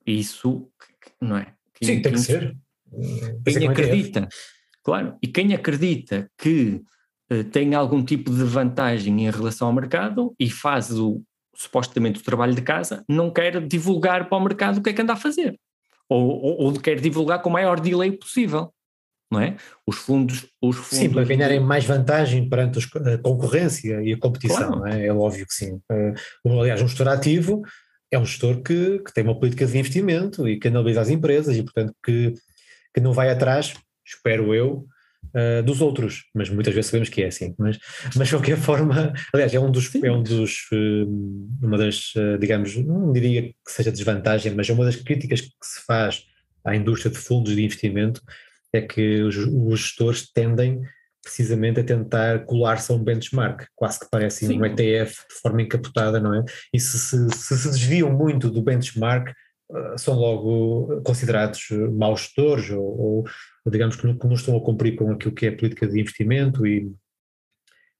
Isso, 0.03 0.67
não 1.21 1.37
é? 1.37 1.53
Que, 1.75 1.85
Sim, 1.85 2.01
tem 2.01 2.13
que 2.13 2.19
ser. 2.19 2.57
Quem 3.45 3.67
acredita, 3.67 4.27
claro, 4.83 5.15
e 5.21 5.27
quem 5.27 5.53
acredita 5.53 6.29
que 6.35 6.81
uh, 7.31 7.43
tem 7.51 7.75
algum 7.75 8.03
tipo 8.03 8.31
de 8.31 8.43
vantagem 8.43 9.27
em 9.27 9.29
relação 9.29 9.67
ao 9.67 9.73
mercado 9.73 10.33
e 10.39 10.49
faz 10.49 10.91
o, 10.91 11.21
supostamente 11.55 12.19
o 12.19 12.23
trabalho 12.23 12.55
de 12.55 12.63
casa, 12.63 13.05
não 13.07 13.31
quer 13.31 13.63
divulgar 13.65 14.27
para 14.27 14.37
o 14.39 14.43
mercado 14.43 14.79
o 14.79 14.81
que 14.81 14.89
é 14.89 14.93
que 14.93 15.01
anda 15.03 15.13
a 15.13 15.17
fazer. 15.17 15.59
Ou, 16.09 16.27
ou, 16.27 16.61
ou 16.63 16.73
quer 16.79 16.99
divulgar 16.99 17.43
com 17.43 17.49
o 17.49 17.53
maior 17.53 17.79
delay 17.79 18.11
possível. 18.11 18.73
Não 19.33 19.41
é? 19.41 19.55
Os 19.85 19.97
fundos, 19.97 20.45
os 20.61 20.75
fundos. 20.75 20.97
Sim, 20.97 21.09
para 21.09 21.23
ganharem 21.23 21.59
mais 21.59 21.85
vantagem 21.85 22.47
perante 22.47 22.79
a 22.79 23.17
concorrência 23.17 24.01
e 24.03 24.13
a 24.13 24.17
competição, 24.17 24.79
claro. 24.79 24.87
é? 24.87 25.07
é? 25.07 25.13
óbvio 25.13 25.45
que 25.47 25.53
sim. 25.53 25.79
Uh, 26.45 26.59
aliás, 26.61 26.81
um 26.81 26.87
gestor 26.87 27.07
ativo 27.07 27.63
é 28.11 28.19
um 28.19 28.25
gestor 28.25 28.61
que, 28.61 28.99
que 28.99 29.11
tem 29.11 29.23
uma 29.23 29.37
política 29.37 29.65
de 29.65 29.77
investimento 29.77 30.47
e 30.47 30.59
que 30.59 30.67
analisa 30.67 31.01
as 31.01 31.09
empresas 31.09 31.57
e, 31.57 31.63
portanto, 31.63 31.95
que, 32.05 32.33
que 32.93 33.01
não 33.01 33.11
vai 33.11 33.31
atrás, 33.31 33.73
espero 34.05 34.53
eu, 34.53 34.85
uh, 35.33 35.63
dos 35.63 35.81
outros, 35.81 36.25
mas 36.33 36.47
muitas 36.49 36.75
vezes 36.75 36.91
sabemos 36.91 37.09
que 37.09 37.23
é 37.23 37.27
assim. 37.27 37.55
Mas, 37.57 37.79
mas 38.15 38.27
de 38.27 38.35
qualquer 38.35 38.57
forma, 38.57 39.13
aliás, 39.33 39.53
é 39.53 39.59
um 39.59 39.71
dos, 39.71 39.93
é 39.95 40.11
um 40.11 40.21
dos 40.21 40.67
uh, 40.71 41.57
uma 41.61 41.77
das, 41.77 42.13
uh, 42.15 42.37
digamos, 42.39 42.75
não 42.77 43.11
diria 43.11 43.41
que 43.41 43.71
seja 43.71 43.91
desvantagem, 43.91 44.53
mas 44.53 44.69
é 44.69 44.73
uma 44.73 44.85
das 44.85 44.95
críticas 44.95 45.41
que 45.41 45.49
se 45.63 45.83
faz 45.85 46.23
à 46.63 46.75
indústria 46.75 47.11
de 47.11 47.17
fundos 47.17 47.55
de 47.55 47.63
investimento 47.63 48.21
é 48.73 48.81
que 48.81 49.21
os, 49.21 49.37
os 49.37 49.79
gestores 49.79 50.31
tendem 50.31 50.81
precisamente 51.23 51.79
a 51.79 51.83
tentar 51.83 52.45
colar-se 52.45 52.91
a 52.91 52.95
um 52.95 53.03
benchmark, 53.03 53.65
quase 53.75 53.99
que 53.99 54.07
parece 54.11 54.45
Sim. 54.45 54.59
um 54.59 54.65
ETF 54.65 55.15
de 55.29 55.35
forma 55.41 55.61
encapotada, 55.61 56.19
não 56.19 56.33
é? 56.33 56.43
E 56.73 56.79
se 56.79 56.99
se, 56.99 57.29
se, 57.29 57.57
se 57.57 57.69
desviam 57.69 58.11
muito 58.11 58.49
do 58.49 58.61
benchmark, 58.61 59.29
uh, 59.69 59.97
são 59.97 60.15
logo 60.15 61.01
considerados 61.03 61.69
maus 61.93 62.21
gestores 62.21 62.69
ou, 62.71 62.83
ou, 62.83 63.23
digamos 63.71 63.95
que 63.95 64.05
não, 64.05 64.17
que 64.17 64.27
não, 64.27 64.33
estão 64.33 64.57
a 64.57 64.61
cumprir 64.61 64.95
com 64.95 65.11
aquilo 65.11 65.33
que 65.33 65.45
é 65.45 65.49
a 65.49 65.55
política 65.55 65.87
de 65.87 65.99
investimento 65.99 66.67
e 66.67 66.91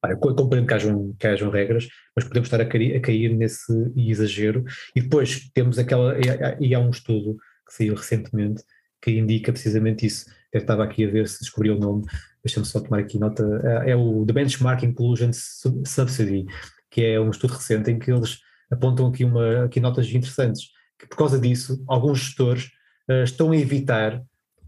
eu 0.10 0.18
compreendo 0.18 0.68
que 0.68 0.74
hajam, 0.74 1.16
que 1.18 1.26
hajam 1.26 1.50
regras, 1.50 1.88
mas 2.14 2.26
podemos 2.26 2.48
estar 2.48 2.60
a 2.60 2.66
cair, 2.66 2.98
a 2.98 3.00
cair 3.00 3.34
nesse 3.34 3.72
exagero 3.96 4.66
e 4.94 5.00
depois 5.00 5.50
temos 5.54 5.80
aquela, 5.80 6.14
e 6.60 6.76
há 6.76 6.80
um 6.80 6.90
estudo 6.90 7.38
que 7.66 7.74
saiu 7.74 7.96
recentemente 7.96 8.64
que 9.02 9.12
indica 9.12 9.52
precisamente 9.52 10.06
isso, 10.06 10.26
eu 10.54 10.62
estava 10.62 10.84
aqui 10.84 11.06
a 11.06 11.10
ver 11.10 11.28
se 11.28 11.40
descobri 11.40 11.72
o 11.72 11.80
nome, 11.80 12.06
deixa-me 12.44 12.66
só 12.66 12.80
tomar 12.80 13.00
aqui 13.00 13.20
nota, 13.20 13.44
é, 13.86 13.92
é 13.92 13.96
o 13.96 14.26
The 14.26 14.34
Benchmark 14.34 14.84
Inclusion 14.84 15.32
Subsidy, 15.34 16.46
que 16.92 17.04
é 17.04 17.20
um 17.20 17.32
estudo 17.32 17.54
recente 17.54 17.90
em 17.90 17.98
que 17.98 18.12
eles 18.12 18.40
apontam 18.72 19.08
aqui, 19.08 19.26
uma, 19.26 19.66
aqui 19.66 19.80
notas 19.80 20.08
interessantes, 20.10 20.70
que 21.00 21.08
por 21.08 21.18
causa 21.18 21.40
disso, 21.40 21.84
alguns 21.88 22.20
gestores 22.20 22.66
uh, 23.10 23.24
estão 23.24 23.52
a 23.52 23.58
evitar 23.58 24.22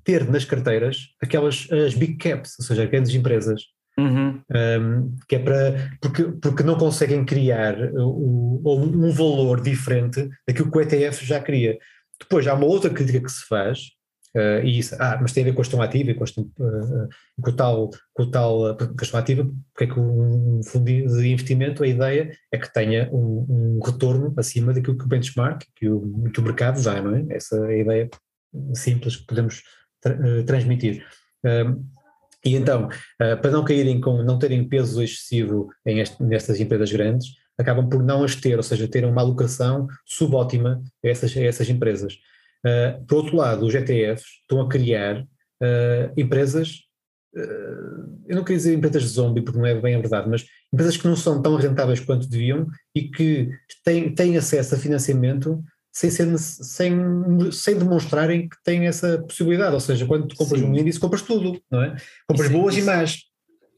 ter 0.04 0.30
nas 0.30 0.46
carteiras 0.46 1.10
aquelas 1.22 1.68
as 1.72 1.94
big 1.94 2.18
caps, 2.18 2.56
ou 2.60 2.66
seja, 2.66 2.86
grandes 2.86 3.14
empresas, 3.14 3.64
uhum. 3.98 4.42
um, 4.82 5.16
que 5.28 5.36
é 5.36 5.40
para, 5.40 5.98
porque, 6.02 6.24
porque 6.42 6.64
não 6.64 6.78
conseguem 6.78 7.26
criar 7.26 7.76
o, 7.94 8.80
um 8.80 9.12
valor 9.12 9.62
diferente 9.62 10.30
daquilo 10.48 10.72
que 10.72 10.78
o 10.78 10.82
ETF 10.82 11.26
já 11.26 11.40
cria. 11.40 11.78
Depois 12.20 12.48
há 12.48 12.54
uma 12.54 12.66
outra 12.66 12.90
crítica 12.90 13.20
que 13.20 13.32
se 13.32 13.46
faz, 13.48 13.95
Uh, 14.36 14.60
e 14.66 14.80
isso, 14.80 14.94
ah, 15.00 15.18
mas 15.22 15.32
tem 15.32 15.44
a 15.44 15.46
ver 15.46 15.54
com 15.54 15.62
a 15.62 15.64
gestão 15.64 15.82
ativa 15.82 16.12
e 16.12 16.14
com, 16.14 16.26
uh, 16.26 17.10
com, 17.42 17.56
tal, 17.56 17.90
com 18.14 18.30
tal 18.30 18.78
gestão 19.00 19.18
ativa, 19.18 19.50
porque 19.74 19.90
é 19.90 19.94
que 19.94 19.98
um 19.98 20.62
fundo 20.62 20.86
de 20.86 21.30
investimento, 21.30 21.82
a 21.82 21.88
ideia 21.88 22.38
é 22.52 22.58
que 22.58 22.74
tenha 22.74 23.10
um, 23.14 23.46
um 23.48 23.80
retorno 23.82 24.34
acima 24.36 24.74
daquilo 24.74 24.98
que 24.98 25.06
o 25.06 25.08
benchmark, 25.08 25.64
que 25.74 25.88
o, 25.88 26.24
que 26.34 26.42
o 26.42 26.44
mercado 26.44 26.84
dá, 26.84 27.02
não 27.02 27.16
é? 27.16 27.26
Essa 27.30 27.56
é 27.56 27.76
a 27.76 27.78
ideia 27.78 28.10
simples 28.74 29.16
que 29.16 29.26
podemos 29.26 29.64
tra 30.02 30.14
uh, 30.14 30.44
transmitir. 30.44 31.06
e 32.44 32.56
então, 32.56 32.90
para 33.18 33.52
não 33.52 33.64
caírem 33.64 34.02
com, 34.02 34.22
não 34.22 34.38
terem 34.38 34.68
peso 34.68 35.02
excessivo 35.02 35.70
em 35.86 36.00
este, 36.00 36.22
nestas 36.22 36.60
empresas 36.60 36.92
grandes, 36.92 37.28
acabam 37.58 37.88
por 37.88 38.04
não 38.04 38.24
as 38.24 38.36
ter, 38.36 38.58
ou 38.58 38.64
seja, 38.64 38.88
terem 38.88 39.10
uma 39.10 39.22
alocação 39.22 39.88
subótima 40.06 40.84
a 41.04 41.08
essas, 41.08 41.36
a 41.38 41.42
essas 41.42 41.70
empresas. 41.70 42.18
Uh, 42.66 43.06
por 43.06 43.18
outro 43.18 43.36
lado, 43.36 43.66
os 43.66 43.76
ETFs 43.76 44.26
estão 44.42 44.60
a 44.60 44.68
criar 44.68 45.22
uh, 45.22 46.12
empresas, 46.18 46.80
uh, 47.36 48.26
eu 48.28 48.36
não 48.36 48.44
queria 48.44 48.58
dizer 48.58 48.74
empresas 48.74 49.04
de 49.04 49.10
zombie, 49.10 49.42
porque 49.42 49.60
não 49.60 49.68
é 49.68 49.80
bem 49.80 49.94
a 49.94 50.00
verdade, 50.00 50.28
mas 50.28 50.46
empresas 50.74 50.98
que 50.98 51.08
não 51.08 51.16
são 51.16 51.42
tão 51.42 51.56
rentáveis 51.56 52.00
quanto 52.00 52.28
deviam 52.28 52.68
e 52.96 53.04
que 53.04 53.50
têm, 53.84 54.14
têm 54.16 54.36
acesso 54.36 54.74
a 54.74 54.80
financiamento 54.80 55.64
sem, 55.94 56.10
ser, 56.10 56.38
sem, 56.40 56.94
sem 57.52 57.78
demonstrarem 57.78 58.50
que 58.50 58.58
têm 58.64 58.88
essa 58.88 59.20
possibilidade. 59.20 59.76
Ou 59.76 59.80
seja, 59.80 60.06
quando 60.06 60.28
tu 60.28 60.36
compras 60.36 60.60
Sim. 60.60 60.68
um 60.68 60.76
índice, 60.76 61.00
compras 61.00 61.22
tudo, 61.22 61.62
não 61.72 61.84
é? 61.84 61.96
Compras 62.28 62.48
isso, 62.48 62.58
é- 62.58 62.60
boas 62.60 62.76
isso, 62.76 62.84
e 62.84 62.86
más. 62.86 63.20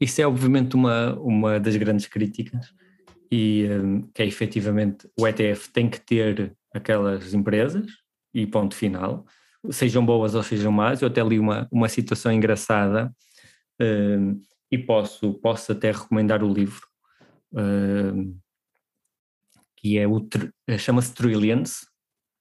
Isso 0.00 0.20
é 0.20 0.26
obviamente 0.26 0.74
uma, 0.74 1.14
uma 1.20 1.60
das 1.60 1.76
grandes 1.76 2.06
críticas 2.06 2.72
e 3.30 3.66
um, 3.70 4.02
que 4.14 4.22
é 4.22 4.26
efetivamente 4.26 5.08
o 5.18 5.26
ETF 5.26 5.70
tem 5.72 5.90
que 5.90 6.00
ter 6.00 6.56
aquelas 6.72 7.34
empresas 7.34 7.86
e 8.34 8.46
ponto 8.46 8.74
final, 8.74 9.26
sejam 9.70 10.04
boas 10.04 10.34
ou 10.34 10.42
sejam 10.42 10.72
más. 10.72 11.02
Eu 11.02 11.08
até 11.08 11.22
li 11.22 11.38
uma, 11.38 11.68
uma 11.70 11.88
situação 11.88 12.32
engraçada 12.32 13.12
uh, 13.80 14.40
e 14.70 14.78
posso, 14.78 15.34
posso 15.34 15.72
até 15.72 15.90
recomendar 15.90 16.42
o 16.42 16.52
livro, 16.52 16.86
uh, 17.52 18.38
que 19.76 19.98
é 19.98 20.06
o 20.06 20.26
chama-se 20.78 21.14
Trillions, 21.14 21.86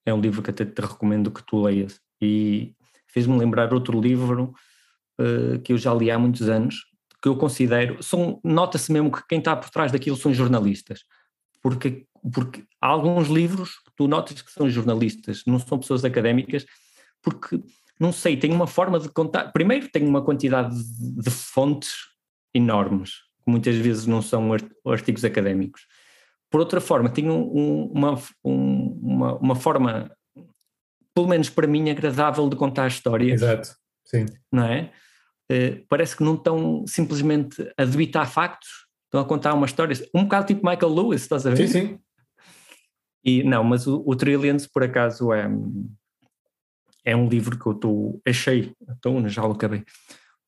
é 0.06 0.13
um 0.13 0.22
livro 0.22 0.41
que 0.41 0.50
até 0.50 0.65
te 0.65 0.82
recomendo 0.82 1.32
que 1.32 1.44
tu 1.46 1.62
leias. 1.62 2.00
E 2.22 2.74
fez-me 3.08 3.38
lembrar 3.38 3.74
outro 3.74 4.00
livro 4.00 4.53
uh, 5.20 5.60
que 5.62 5.74
eu 5.74 5.77
já 5.77 5.94
li 5.94 6.10
há 6.10 6.17
muitos 6.17 6.50
anos, 6.50 6.86
que 7.22 7.27
eu 7.27 7.36
considero, 7.36 7.98
nota-se 8.44 8.91
mesmo 8.91 9.12
que 9.12 9.25
quem 9.27 9.39
está 9.39 9.56
por 9.56 9.70
trás 9.70 9.91
daquilo 9.91 10.15
são 10.15 10.34
jornalistas, 10.34 11.01
porque 11.62 12.06
porque 12.31 12.63
há 12.81 12.88
alguns 12.88 13.27
livros 13.27 13.77
que 13.79 13.91
tu 13.96 14.07
notas 14.07 14.41
que 14.41 14.51
são 14.51 14.69
jornalistas, 14.69 15.43
não 15.46 15.60
são 15.60 15.79
pessoas 15.79 16.03
académicas, 16.03 16.65
porque, 17.22 17.62
não 18.00 18.12
sei, 18.12 18.38
tem 18.38 18.51
uma 18.51 18.67
forma 18.67 19.00
de 19.00 19.10
contar. 19.10 19.51
Primeiro, 19.51 19.89
tem 19.89 20.07
uma 20.07 20.24
quantidade 20.24 20.75
de, 20.75 21.29
fontes 21.29 21.91
enormes, 22.53 23.12
que 23.43 23.51
muitas 23.51 23.75
vezes 23.75 24.05
não 24.05 24.22
são 24.22 24.51
artigos 24.86 25.24
académicos. 25.24 25.81
Por 26.50 26.60
outra 26.60 26.79
forma, 26.79 27.10
tem 27.10 27.29
um, 27.29 27.91
uma, 27.91 28.15
um, 28.43 29.00
uma, 29.01 29.36
uma 29.38 29.55
forma, 29.55 30.12
pelo 31.13 31.27
menos 31.27 31.50
para 31.50 31.67
mim, 31.67 31.89
agradável 31.89 32.48
de 32.50 32.55
contar 32.55 32.88
histórias. 32.88 33.41
Exato, 33.41 33.75
sim. 34.05 34.25
Não 34.51 34.63
é? 34.63 34.91
Uh, 35.51 35.86
parece 35.88 36.15
que 36.15 36.24
não 36.24 36.36
estão 36.36 36.86
simplesmente 36.88 37.69
a 37.77 37.86
debitar 37.86 38.29
factos, 38.29 38.69
estão 39.05 39.22
a 39.22 39.25
contar 39.25 39.53
uma 39.53 39.65
história, 39.65 39.96
um 40.13 40.24
bocado 40.24 40.48
tipo 40.48 40.67
Michael 40.67 40.93
Lewis, 40.93 41.22
estás 41.22 41.46
a 41.46 41.51
ver? 41.51 41.67
Sim, 41.67 41.88
sim. 41.88 42.00
E 43.27 43.43
não, 43.43 43.62
mas 43.62 43.86
o, 43.86 44.01
o 44.05 44.15
Trillions 44.15 44.65
por 44.65 44.84
acaso 44.84 45.34
é, 45.34 45.51
é 47.03 47.13
um 47.13 47.27
livro 47.27 47.60
que 47.60 47.65
eu 47.67 47.74
tô, 47.74 48.22
achei, 48.25 48.74
então 48.89 49.27
já 49.27 49.46
o 49.46 49.51
acabei, 49.51 49.81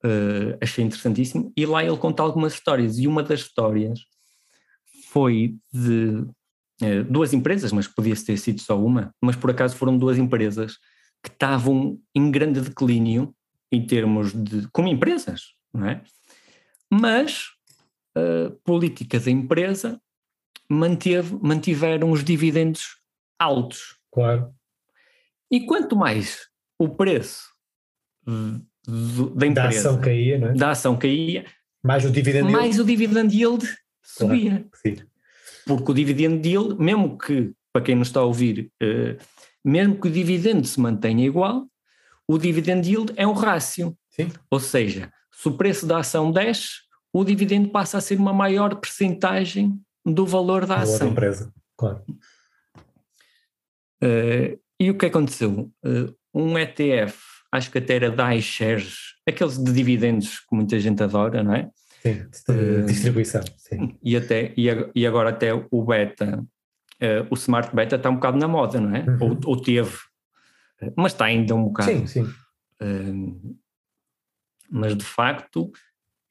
uh, 0.06 0.58
achei 0.62 0.86
interessantíssimo, 0.86 1.52
e 1.58 1.66
lá 1.66 1.84
ele 1.84 1.98
conta 1.98 2.24
algumas 2.24 2.54
histórias, 2.54 2.98
e 2.98 3.06
uma 3.06 3.22
das 3.22 3.42
histórias 3.42 4.00
foi 5.10 5.58
de 5.74 6.24
uh, 6.82 7.04
duas 7.10 7.34
empresas, 7.34 7.74
mas 7.74 7.86
podia 7.86 8.16
ter 8.16 8.38
sido 8.38 8.62
só 8.62 8.80
uma, 8.82 9.14
mas 9.22 9.36
por 9.36 9.52
acaso 9.52 9.76
foram 9.76 9.98
duas 9.98 10.18
empresas 10.18 10.78
que 11.22 11.30
estavam 11.30 12.00
em 12.16 12.32
grande 12.32 12.62
declínio 12.62 13.36
em 13.70 13.86
termos 13.86 14.32
de, 14.32 14.70
como 14.72 14.88
empresas, 14.88 15.54
não 15.74 15.86
é? 15.86 16.02
Mas 16.90 17.50
a 18.16 18.48
uh, 18.48 18.52
política 18.64 19.20
da 19.20 19.30
empresa 19.30 20.02
manteve, 20.70 21.38
mantiveram 21.42 22.12
os 22.12 22.24
dividendos 22.24 22.98
altos. 23.40 23.98
Claro. 24.12 24.54
E 25.52 25.66
quanto 25.66 25.96
mais 25.96 26.48
o 26.78 26.90
preço 26.90 27.50
da 29.36 29.48
empresa, 29.48 29.54
da 29.54 29.68
ação 29.68 30.02
caía, 30.02 30.38
não 30.38 30.48
é? 30.50 30.54
da 30.54 30.72
ação 30.72 30.98
caía, 30.98 31.46
mais 31.84 32.06
o 32.06 32.12
dividend 32.12 32.52
mais 32.52 32.76
yield, 32.76 32.82
o 32.82 32.86
dividend 32.86 33.36
yield 33.36 33.78
subia. 34.04 34.66
Claro, 34.72 35.10
Porque 35.66 35.92
o 35.92 35.94
dividend 35.94 36.48
yield, 36.48 36.76
mesmo 36.80 37.18
que, 37.18 37.52
para 37.74 37.84
quem 37.84 37.96
não 37.96 38.02
está 38.04 38.20
a 38.20 38.26
ouvir, 38.26 38.72
uh, 38.82 39.18
mesmo 39.64 40.00
que 40.00 40.08
o 40.08 40.12
dividendo 40.12 40.66
se 40.66 40.80
mantenha 40.80 41.26
igual, 41.26 41.68
o 42.28 42.38
dividend 42.38 42.88
yield 42.88 43.14
é 43.16 43.26
um 43.26 43.34
rácio. 43.34 43.98
Sim. 44.10 44.32
Ou 44.52 44.60
seja, 44.60 45.12
se 45.32 45.48
o 45.48 45.58
preço 45.58 45.86
da 45.86 46.00
ação 46.00 46.32
desce, 46.32 46.68
o 47.14 47.24
dividendo 47.24 47.70
passa 47.70 47.98
a 47.98 48.02
ser 48.02 48.20
uma 48.20 48.34
maior 48.34 48.76
percentagem 48.76 49.80
do 50.06 50.26
valor 50.26 50.66
da 50.66 50.78
ação. 50.78 51.08
Da 51.08 51.12
empresa, 51.12 51.54
claro. 51.78 52.04
Uh, 54.02 54.60
e 54.80 54.90
o 54.90 54.98
que 54.98 55.08
aconteceu? 55.08 55.72
Uh, 55.84 56.16
um 56.34 56.58
ETF, 56.58 57.18
acho 57.52 57.72
que 57.72 57.80
até 57.80 57.96
era 57.96 58.12
da 58.12 58.36
iShares, 58.36 59.16
aqueles 59.28 59.58
de 59.58 59.74
dividendos 59.74 60.40
que 60.40 60.56
muita 60.56 60.80
gente 60.80 61.04
adora, 61.04 61.44
não 61.44 61.54
é? 61.54 61.70
Sim, 62.02 62.26
de 62.48 62.86
distribuição, 62.86 63.42
sim. 63.58 63.98
E, 64.02 64.16
até, 64.16 64.54
e 64.56 65.06
agora 65.06 65.32
até 65.32 65.54
o 65.54 65.84
beta, 65.84 66.40
uh, 66.40 67.28
o 67.30 67.34
smart 67.36 67.76
beta 67.76 67.98
está 67.98 68.10
um 68.10 68.16
bocado 68.16 68.38
na 68.38 68.48
moda, 68.48 68.80
não 68.80 68.96
é? 68.96 69.02
Uhum. 69.02 69.18
Ou, 69.22 69.40
ou, 69.48 69.62
teve, 69.62 69.98
mas 70.96 71.12
está 71.12 71.26
ainda 71.26 71.54
um 71.56 71.66
bocado. 71.66 71.92
Sim, 71.92 72.08
sim. 72.08 72.24
Uh, 72.82 73.58
mas 74.72 74.96
de 74.96 75.04
facto, 75.04 75.72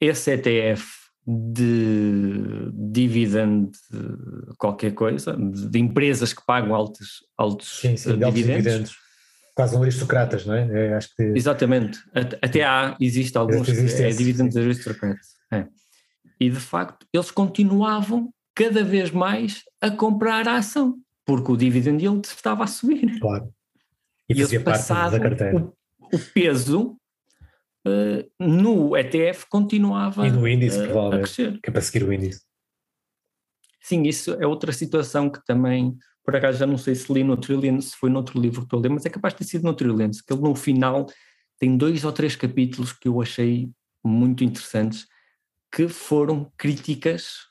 esse 0.00 0.30
ETF 0.30 1.07
de 1.30 2.70
dividend 2.72 3.70
qualquer 4.56 4.94
coisa, 4.94 5.36
de, 5.36 5.68
de, 5.68 5.78
empresas 5.78 6.32
que 6.32 6.42
pagam 6.46 6.74
altos, 6.74 7.22
altos, 7.36 7.80
sim, 7.80 7.98
sim, 7.98 8.12
dividendos. 8.12 8.34
dividendos. 8.34 8.96
Quase 9.54 9.76
um 9.76 9.82
aristocratas, 9.82 10.46
não 10.46 10.54
é? 10.54 10.86
é 10.86 10.94
acho 10.94 11.14
que... 11.14 11.22
Exatamente. 11.22 11.98
Até 12.40 12.64
há, 12.64 12.96
existe 12.98 13.36
alguns, 13.36 13.68
existe 13.68 14.02
é, 14.02 14.08
dividendos 14.08 14.56
aristocratas. 14.56 15.26
É. 15.52 15.66
E 16.40 16.48
de 16.48 16.60
facto, 16.60 17.06
eles 17.12 17.30
continuavam 17.30 18.32
cada 18.54 18.82
vez 18.82 19.10
mais 19.10 19.64
a 19.82 19.90
comprar 19.90 20.48
a 20.48 20.56
ação, 20.56 20.96
porque 21.26 21.52
o 21.52 21.56
dividend 21.58 22.02
yield 22.02 22.26
estava 22.26 22.64
a 22.64 22.66
subir. 22.66 23.20
Claro. 23.20 23.52
E, 24.30 24.32
e 24.32 24.40
fazia 24.40 24.60
parte 24.60 24.88
da 24.88 25.20
carteira. 25.20 25.56
O, 25.58 26.16
o 26.16 26.18
peso 26.32 26.97
no 28.38 28.96
ETF 28.96 29.46
continuava 29.48 30.26
e 30.26 30.30
no 30.30 30.46
índice, 30.46 30.78
uh, 30.78 31.12
a 31.12 31.18
crescer. 31.18 31.60
Que 31.62 31.70
é 31.70 31.72
para 31.72 31.82
seguir 31.82 32.04
o 32.04 32.12
índice. 32.12 32.42
Sim, 33.80 34.02
isso 34.02 34.34
é 34.34 34.46
outra 34.46 34.72
situação 34.72 35.30
que 35.30 35.44
também, 35.46 35.96
por 36.24 36.36
acaso 36.36 36.58
já 36.58 36.66
não 36.66 36.76
sei 36.76 36.94
se 36.94 37.12
li 37.12 37.24
no 37.24 37.36
Trillion, 37.36 37.80
se 37.80 37.96
foi 37.96 38.10
noutro 38.10 38.40
livro 38.40 38.66
que 38.66 38.76
a 38.76 38.78
ler, 38.78 38.90
mas 38.90 39.06
é 39.06 39.10
capaz 39.10 39.32
de 39.34 39.38
ter 39.38 39.44
sido 39.44 39.64
no 39.64 39.74
Trillion, 39.74 40.10
que 40.10 40.32
ele 40.32 40.42
no 40.42 40.54
final 40.54 41.06
tem 41.58 41.76
dois 41.76 42.04
ou 42.04 42.12
três 42.12 42.36
capítulos 42.36 42.92
que 42.92 43.08
eu 43.08 43.20
achei 43.20 43.70
muito 44.04 44.44
interessantes, 44.44 45.06
que 45.72 45.88
foram 45.88 46.52
críticas 46.56 47.48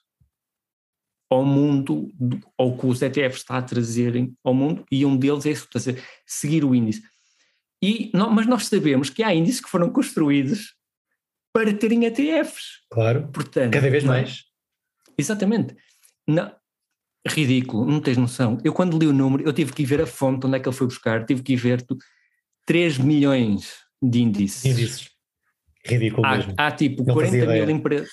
ao 1.29 1.44
mundo, 1.44 2.10
ao 2.58 2.77
que 2.77 2.86
os 2.86 3.01
ETFs 3.01 3.39
está 3.39 3.58
a 3.58 3.62
trazerem 3.62 4.36
ao 4.44 4.53
mundo, 4.53 4.86
e 4.91 5.06
um 5.06 5.17
deles 5.17 5.46
é 5.46 5.51
isso, 5.51 5.67
dizer, 5.74 6.01
seguir 6.25 6.63
o 6.63 6.74
índice. 6.74 7.03
E, 7.84 8.10
não, 8.13 8.29
mas 8.29 8.48
nós 8.48 8.67
sabemos 8.67 9.10
que 9.10 9.22
há 9.22 9.34
índices 9.34 9.62
que 9.62 9.69
foram 9.69 9.89
construídos 9.89 10.75
para 11.53 11.74
terem 11.74 12.05
ETFs. 12.05 12.81
Claro, 12.91 13.29
Portanto, 13.31 13.74
cada 13.74 13.89
vez 13.89 14.03
é? 14.03 14.07
mais. 14.07 14.43
Exatamente. 15.17 15.75
Não, 16.27 16.51
ridículo, 17.27 17.86
não 17.86 18.00
tens 18.00 18.17
noção. 18.17 18.57
Eu 18.63 18.74
quando 18.74 18.98
li 18.98 19.07
o 19.07 19.13
número, 19.13 19.43
eu 19.43 19.53
tive 19.53 19.74
que 19.74 19.84
ir 19.84 19.86
ver 19.86 20.01
a 20.01 20.07
fonte 20.07 20.46
onde 20.46 20.57
é 20.57 20.60
que 20.60 20.67
ele 20.67 20.75
foi 20.75 20.88
buscar, 20.88 21.25
tive 21.25 21.41
que 21.41 21.53
ir 21.53 21.57
ver 21.57 21.86
3 22.65 22.98
milhões 22.98 23.74
de 24.01 24.19
índices. 24.19 24.65
Índices. 24.65 25.10
Ridículo 25.86 26.25
há, 26.25 26.38
mesmo. 26.38 26.53
Há 26.57 26.72
tipo, 26.72 27.03
40 27.03 27.46
mil 27.46 27.69
empresas. 27.69 28.10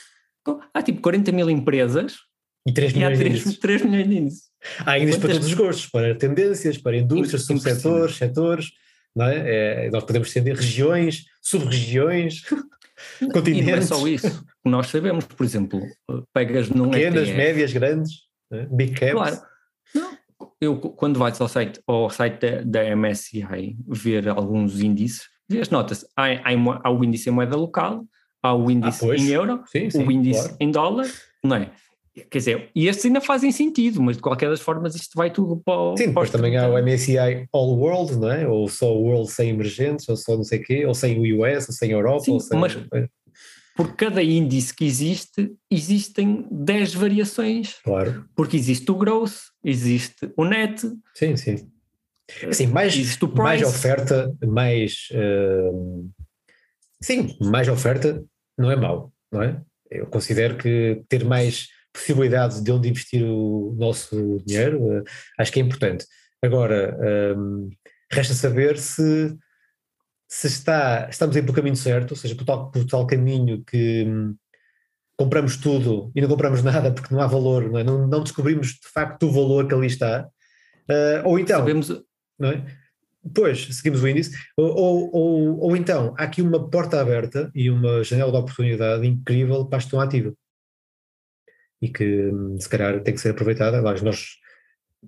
Há 0.72 0.82
tipo 0.82 1.00
40 1.00 1.32
mil 1.32 1.50
empresas 1.50 2.18
e 2.66 2.72
3 2.72 2.92
milhões, 2.92 3.18
e 3.18 3.22
há 3.22 3.26
3, 3.26 3.58
3 3.58 3.82
milhões 3.82 4.08
de 4.08 4.16
índices. 4.16 4.42
Há 4.86 4.98
índices 4.98 5.20
para 5.20 5.32
todos 5.32 5.46
os 5.48 5.54
gostos, 5.54 5.86
para 5.86 6.14
tendências, 6.14 6.78
para 6.78 6.96
indústrias, 6.96 7.44
subsetores, 7.44 8.16
setores, 8.16 8.72
não 9.14 9.26
é? 9.26 9.86
é? 9.86 9.90
Nós 9.90 10.04
podemos 10.04 10.32
ter 10.32 10.42
regiões, 10.42 11.26
sub-regiões, 11.40 12.42
continentes. 13.32 13.68
E 13.68 13.70
não 13.70 13.78
é 13.78 13.80
só 13.80 14.08
isso. 14.08 14.44
Nós 14.64 14.86
sabemos, 14.88 15.24
por 15.26 15.44
exemplo, 15.44 15.80
pegas 16.32 16.68
num 16.68 16.90
Pequenas, 16.90 17.28
ETF, 17.28 17.36
médias, 17.36 17.72
grandes, 17.72 18.12
é? 18.52 18.66
big 18.66 18.94
caps. 18.94 19.12
Claro. 19.12 19.40
Não, 19.94 20.18
eu, 20.60 20.78
quando 20.78 21.18
vais 21.18 21.40
ao 21.40 21.48
site, 21.48 21.80
ao 21.86 22.10
site 22.10 22.40
da, 22.40 22.82
da 22.84 22.96
MSCI 22.96 23.76
ver 23.86 24.28
alguns 24.28 24.80
índices, 24.80 25.28
vês 25.48 25.68
notas, 25.70 26.04
há, 26.16 26.26
há, 26.26 26.50
há, 26.82 26.90
o 26.90 27.04
índice 27.04 27.28
em 27.28 27.32
moeda 27.32 27.56
local, 27.56 28.04
há 28.42 28.54
o 28.54 28.70
índice 28.70 29.10
ah, 29.10 29.14
em 29.14 29.28
euro, 29.28 29.62
sim, 29.66 29.90
sim, 29.90 30.04
o 30.04 30.10
índice 30.10 30.40
claro. 30.40 30.56
em 30.60 30.70
dólar, 30.70 31.06
não 31.42 31.56
é? 31.56 31.70
Quer 32.30 32.38
dizer, 32.38 32.70
e 32.76 32.86
estes 32.86 33.06
ainda 33.06 33.20
fazem 33.20 33.50
sentido, 33.50 34.00
mas 34.00 34.16
de 34.16 34.22
qualquer 34.22 34.48
das 34.48 34.60
formas 34.60 34.94
isto 34.94 35.16
vai 35.16 35.32
tudo 35.32 35.60
para 35.64 35.76
o. 35.76 35.96
Sim, 35.96 36.08
depois 36.08 36.30
também 36.30 36.56
há 36.56 36.68
o 36.68 36.78
MSCI 36.80 37.48
All 37.52 37.76
World, 37.76 38.16
não 38.16 38.30
é? 38.30 38.46
Ou 38.46 38.68
só 38.68 38.94
o 38.94 39.02
World 39.02 39.30
sem 39.30 39.50
emergentes, 39.50 40.08
ou 40.08 40.16
só 40.16 40.36
não 40.36 40.44
sei 40.44 40.60
o 40.60 40.62
quê, 40.62 40.86
ou 40.86 40.94
sem 40.94 41.18
o 41.18 41.42
US, 41.42 41.68
ou 41.68 41.74
sem 41.74 41.90
a 41.90 41.94
Europa, 41.94 42.20
Sim, 42.20 42.32
ou 42.32 42.40
sem. 42.40 42.58
Mas 42.58 42.76
por 43.76 43.96
cada 43.96 44.22
índice 44.22 44.72
que 44.72 44.84
existe, 44.84 45.52
existem 45.68 46.46
10 46.50 46.94
variações. 46.94 47.80
Claro. 47.82 48.24
Porque 48.36 48.56
existe 48.56 48.88
o 48.92 48.94
growth, 48.94 49.34
existe 49.64 50.32
o 50.36 50.44
net. 50.44 50.80
Sim, 51.14 51.36
sim. 51.36 51.68
Assim, 52.48 52.68
mais, 52.68 52.94
mais 53.34 53.62
oferta, 53.62 54.32
mais. 54.46 55.08
Uh, 55.10 56.08
sim, 57.00 57.36
mais 57.40 57.68
oferta 57.68 58.24
não 58.56 58.70
é 58.70 58.76
mau, 58.76 59.12
não 59.32 59.42
é? 59.42 59.60
Eu 59.90 60.06
considero 60.06 60.56
que 60.56 61.02
ter 61.08 61.24
mais 61.24 61.68
possibilidade 61.94 62.60
de 62.60 62.72
onde 62.72 62.88
investir 62.88 63.24
o 63.24 63.74
nosso 63.78 64.42
dinheiro, 64.44 64.82
uh, 64.82 65.04
acho 65.38 65.52
que 65.52 65.60
é 65.60 65.62
importante. 65.62 66.04
Agora, 66.42 66.98
um, 67.38 67.70
resta 68.12 68.34
saber 68.34 68.76
se, 68.76 69.34
se 70.28 70.48
está, 70.48 71.08
estamos 71.08 71.36
aí 71.36 71.42
pelo 71.42 71.54
caminho 71.54 71.76
certo, 71.76 72.10
ou 72.10 72.16
seja, 72.16 72.34
por 72.34 72.44
tal, 72.44 72.70
por 72.70 72.84
tal 72.84 73.06
caminho 73.06 73.62
que 73.64 74.04
um, 74.06 74.34
compramos 75.16 75.56
tudo 75.56 76.10
e 76.14 76.20
não 76.20 76.28
compramos 76.28 76.62
nada 76.62 76.92
porque 76.92 77.14
não 77.14 77.22
há 77.22 77.26
valor, 77.26 77.70
não, 77.70 77.78
é? 77.78 77.84
não, 77.84 78.06
não 78.06 78.22
descobrimos 78.22 78.72
de 78.72 78.88
facto 78.92 79.28
o 79.28 79.32
valor 79.32 79.68
que 79.68 79.74
ali 79.74 79.86
está. 79.86 80.28
Uh, 80.90 81.28
ou 81.28 81.38
então. 81.38 81.60
Sabemos. 81.60 81.88
Não 82.38 82.50
é? 82.50 82.64
Pois, 83.34 83.68
seguimos 83.76 84.02
o 84.02 84.08
índice. 84.08 84.36
Ou, 84.56 84.66
ou, 84.76 85.16
ou, 85.16 85.60
ou, 85.60 85.76
então, 85.76 86.12
há 86.18 86.24
aqui 86.24 86.42
uma 86.42 86.68
porta 86.68 87.00
aberta 87.00 87.50
e 87.54 87.70
uma 87.70 88.04
janela 88.04 88.30
de 88.30 88.36
oportunidade 88.36 89.06
incrível 89.06 89.64
para 89.64 89.78
a 89.78 89.80
gestão 89.80 89.98
ativa 89.98 90.34
e 91.84 91.88
que 91.90 92.30
hum, 92.32 92.56
se 92.58 92.68
calhar 92.68 93.02
tem 93.02 93.12
que 93.12 93.20
ser 93.20 93.30
aproveitada. 93.30 93.82
Nós, 93.82 94.00
nós, 94.00 94.38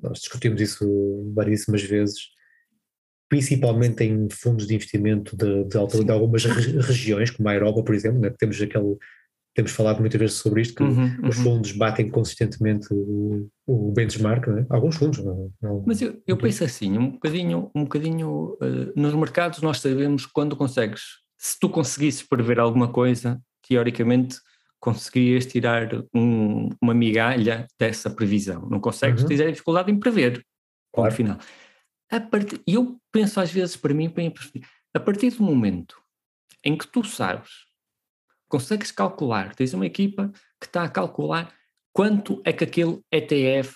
nós 0.03 0.19
discutimos 0.19 0.61
isso 0.61 1.33
variedíssimas 1.35 1.83
vezes, 1.83 2.19
principalmente 3.31 4.05
em 4.05 4.29
fundos 4.31 4.67
de 4.67 4.75
investimento 4.75 5.35
de, 5.35 5.65
de, 5.65 6.05
de 6.05 6.13
algumas 6.13 6.45
regiões, 6.45 7.31
como 7.31 7.49
a 7.49 7.55
Europa, 7.55 7.83
por 7.83 7.95
exemplo, 7.95 8.21
né? 8.21 8.31
temos 8.39 8.61
aquele 8.61 8.97
temos 9.55 9.73
falado 9.73 10.01
muitas 10.01 10.21
vezes 10.21 10.37
sobre 10.37 10.61
isto, 10.61 10.75
que 10.75 10.83
uhum, 10.83 11.17
os 11.27 11.39
uhum. 11.39 11.45
fundos 11.45 11.73
batem 11.73 12.11
consistentemente 12.11 12.89
o, 12.91 13.49
o 13.67 13.91
benchmark, 13.91 14.47
né? 14.49 14.67
alguns 14.69 14.97
fundos. 14.97 15.25
Não, 15.25 15.51
não, 15.63 15.83
Mas 15.87 16.03
eu, 16.03 16.23
eu 16.27 16.37
penso 16.37 16.63
assim, 16.63 16.99
um 16.99 17.13
bocadinho, 17.13 17.71
um 17.75 17.85
bocadinho 17.85 18.59
uh, 18.61 18.93
nos 18.95 19.15
mercados 19.15 19.63
nós 19.63 19.81
sabemos 19.81 20.27
quando 20.27 20.55
consegues, 20.55 21.05
se 21.39 21.59
tu 21.59 21.71
conseguisses 21.71 22.23
prever 22.23 22.61
alguma 22.61 22.89
coisa, 22.89 23.41
teoricamente 23.67 24.37
conseguirias 24.81 25.47
tirar 25.47 25.89
um, 26.15 26.69
uma 26.81 26.95
migalha 26.95 27.67
dessa 27.79 28.11
previsão. 28.11 28.69
Não 28.69 28.81
consegues, 28.81 29.23
uhum. 29.23 29.29
tens 29.29 29.41
dificuldade 29.41 29.91
em 29.91 29.99
prever. 29.99 30.45
Claro. 30.93 31.15
final. 31.15 31.39
A 32.11 32.21
part... 32.21 32.61
Eu 32.67 32.99
penso 33.13 33.41
às 33.41 33.51
vezes 33.51 33.77
para 33.77 33.93
mim, 33.93 34.13
a 34.95 35.01
partir 35.01 35.31
do 35.31 35.43
momento 35.43 36.01
em 36.65 36.77
que 36.77 36.87
tu 36.87 37.05
sabes, 37.05 37.51
consegues 38.49 38.91
calcular, 38.91 39.55
tens 39.55 39.75
uma 39.75 39.87
equipa 39.87 40.31
que 40.61 40.67
está 40.67 40.85
a 40.85 40.89
calcular 40.89 41.55
quanto 41.93 42.41
é 42.45 42.53
que 42.53 42.65
aquele 42.65 43.01
ETF 43.11 43.75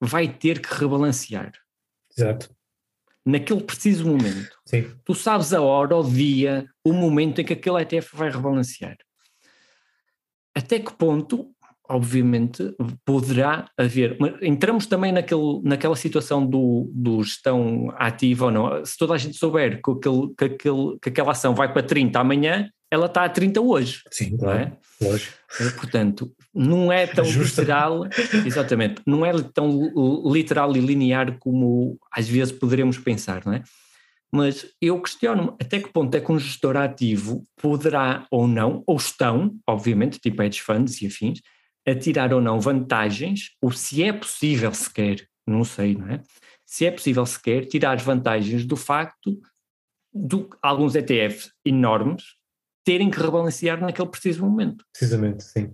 vai 0.00 0.28
ter 0.28 0.60
que 0.60 0.72
rebalancear. 0.74 1.52
Exato. 2.16 2.54
Naquele 3.26 3.62
preciso 3.62 4.06
momento. 4.06 4.58
Sim. 4.66 4.94
Tu 5.04 5.14
sabes 5.14 5.52
a 5.52 5.60
hora, 5.60 5.96
o 5.96 6.04
dia, 6.04 6.68
o 6.84 6.92
momento 6.92 7.40
em 7.40 7.44
que 7.44 7.54
aquele 7.54 7.80
ETF 7.80 8.14
vai 8.14 8.30
rebalancear 8.30 8.96
até 10.54 10.78
que 10.78 10.92
ponto, 10.92 11.48
obviamente, 11.88 12.74
poderá 13.04 13.68
haver. 13.76 14.16
Entramos 14.40 14.86
também 14.86 15.12
naquele, 15.12 15.60
naquela 15.62 15.96
situação 15.96 16.46
do, 16.46 16.90
do 16.94 17.22
gestão 17.22 17.92
ativa 17.96 18.46
ou 18.46 18.50
não. 18.50 18.84
Se 18.84 18.96
toda 18.96 19.14
a 19.14 19.18
gente 19.18 19.36
souber 19.36 19.80
que, 19.82 19.90
aquele, 19.90 20.34
que, 20.36 20.44
aquele, 20.44 20.98
que 21.02 21.08
aquela 21.08 21.32
ação 21.32 21.54
vai 21.54 21.72
para 21.72 21.82
30 21.82 22.18
amanhã, 22.18 22.70
ela 22.90 23.06
está 23.06 23.24
a 23.24 23.28
30 23.28 23.60
hoje. 23.60 24.02
Sim, 24.10 24.36
claro. 24.36 24.60
É? 24.60 24.72
Lógico. 25.00 25.34
Eh, 25.60 25.70
portanto, 25.70 26.32
não 26.54 26.92
é 26.92 27.06
tão 27.06 27.24
Justa. 27.24 27.60
literal, 27.60 28.06
exatamente, 28.46 29.02
não 29.04 29.26
é 29.26 29.32
tão 29.52 29.90
literal 30.24 30.76
e 30.76 30.80
linear 30.80 31.36
como 31.38 31.98
às 32.10 32.28
vezes 32.28 32.52
poderemos 32.52 32.98
pensar, 32.98 33.42
não 33.44 33.54
é? 33.54 33.62
Mas 34.34 34.66
eu 34.82 35.00
questiono-me 35.00 35.50
até 35.60 35.78
que 35.78 35.92
ponto 35.92 36.12
é 36.16 36.20
que 36.20 36.32
um 36.32 36.40
gestor 36.40 36.76
ativo 36.76 37.46
poderá 37.56 38.26
ou 38.32 38.48
não, 38.48 38.82
ou 38.84 38.96
estão, 38.96 39.56
obviamente, 39.64 40.18
tipo 40.18 40.42
hedge 40.42 40.60
funds 40.60 41.00
e 41.00 41.06
afins, 41.06 41.40
a 41.86 41.94
tirar 41.94 42.34
ou 42.34 42.40
não 42.40 42.58
vantagens, 42.58 43.50
ou 43.62 43.70
se 43.70 44.02
é 44.02 44.12
possível 44.12 44.74
sequer, 44.74 45.24
não 45.46 45.62
sei, 45.62 45.94
não 45.94 46.08
é? 46.08 46.20
Se 46.66 46.84
é 46.84 46.90
possível 46.90 47.24
sequer 47.24 47.66
tirar 47.66 47.96
vantagens 47.98 48.66
do 48.66 48.74
facto 48.74 49.40
de 50.12 50.48
alguns 50.60 50.96
ETFs 50.96 51.52
enormes 51.64 52.24
terem 52.84 53.12
que 53.12 53.20
rebalancear 53.20 53.80
naquele 53.80 54.08
preciso 54.08 54.44
momento. 54.44 54.84
Precisamente, 54.92 55.44
sim. 55.44 55.72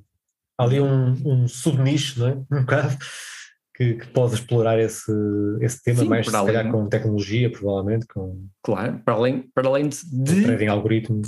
Há 0.58 0.64
ali 0.64 0.82
um, 0.82 1.12
um 1.24 1.48
subnicho, 1.48 2.20
não 2.20 2.28
é? 2.28 2.32
Um 2.52 2.60
bocado 2.60 2.98
que, 3.80 3.94
que 3.94 4.06
pode 4.08 4.34
explorar 4.34 4.78
esse, 4.78 5.10
esse 5.62 5.82
tema 5.82 6.00
Sim, 6.00 6.08
mais 6.08 6.26
se 6.26 6.36
além, 6.36 6.54
calhar 6.54 6.70
com 6.70 6.86
tecnologia, 6.86 7.50
provavelmente. 7.50 8.06
Com, 8.08 8.46
claro, 8.62 9.00
para 9.02 9.14
além, 9.14 9.50
para 9.54 9.68
além 9.68 9.88
de, 9.88 10.04
de 10.04 10.42
trading 10.42 10.66
algoritmo. 10.66 11.22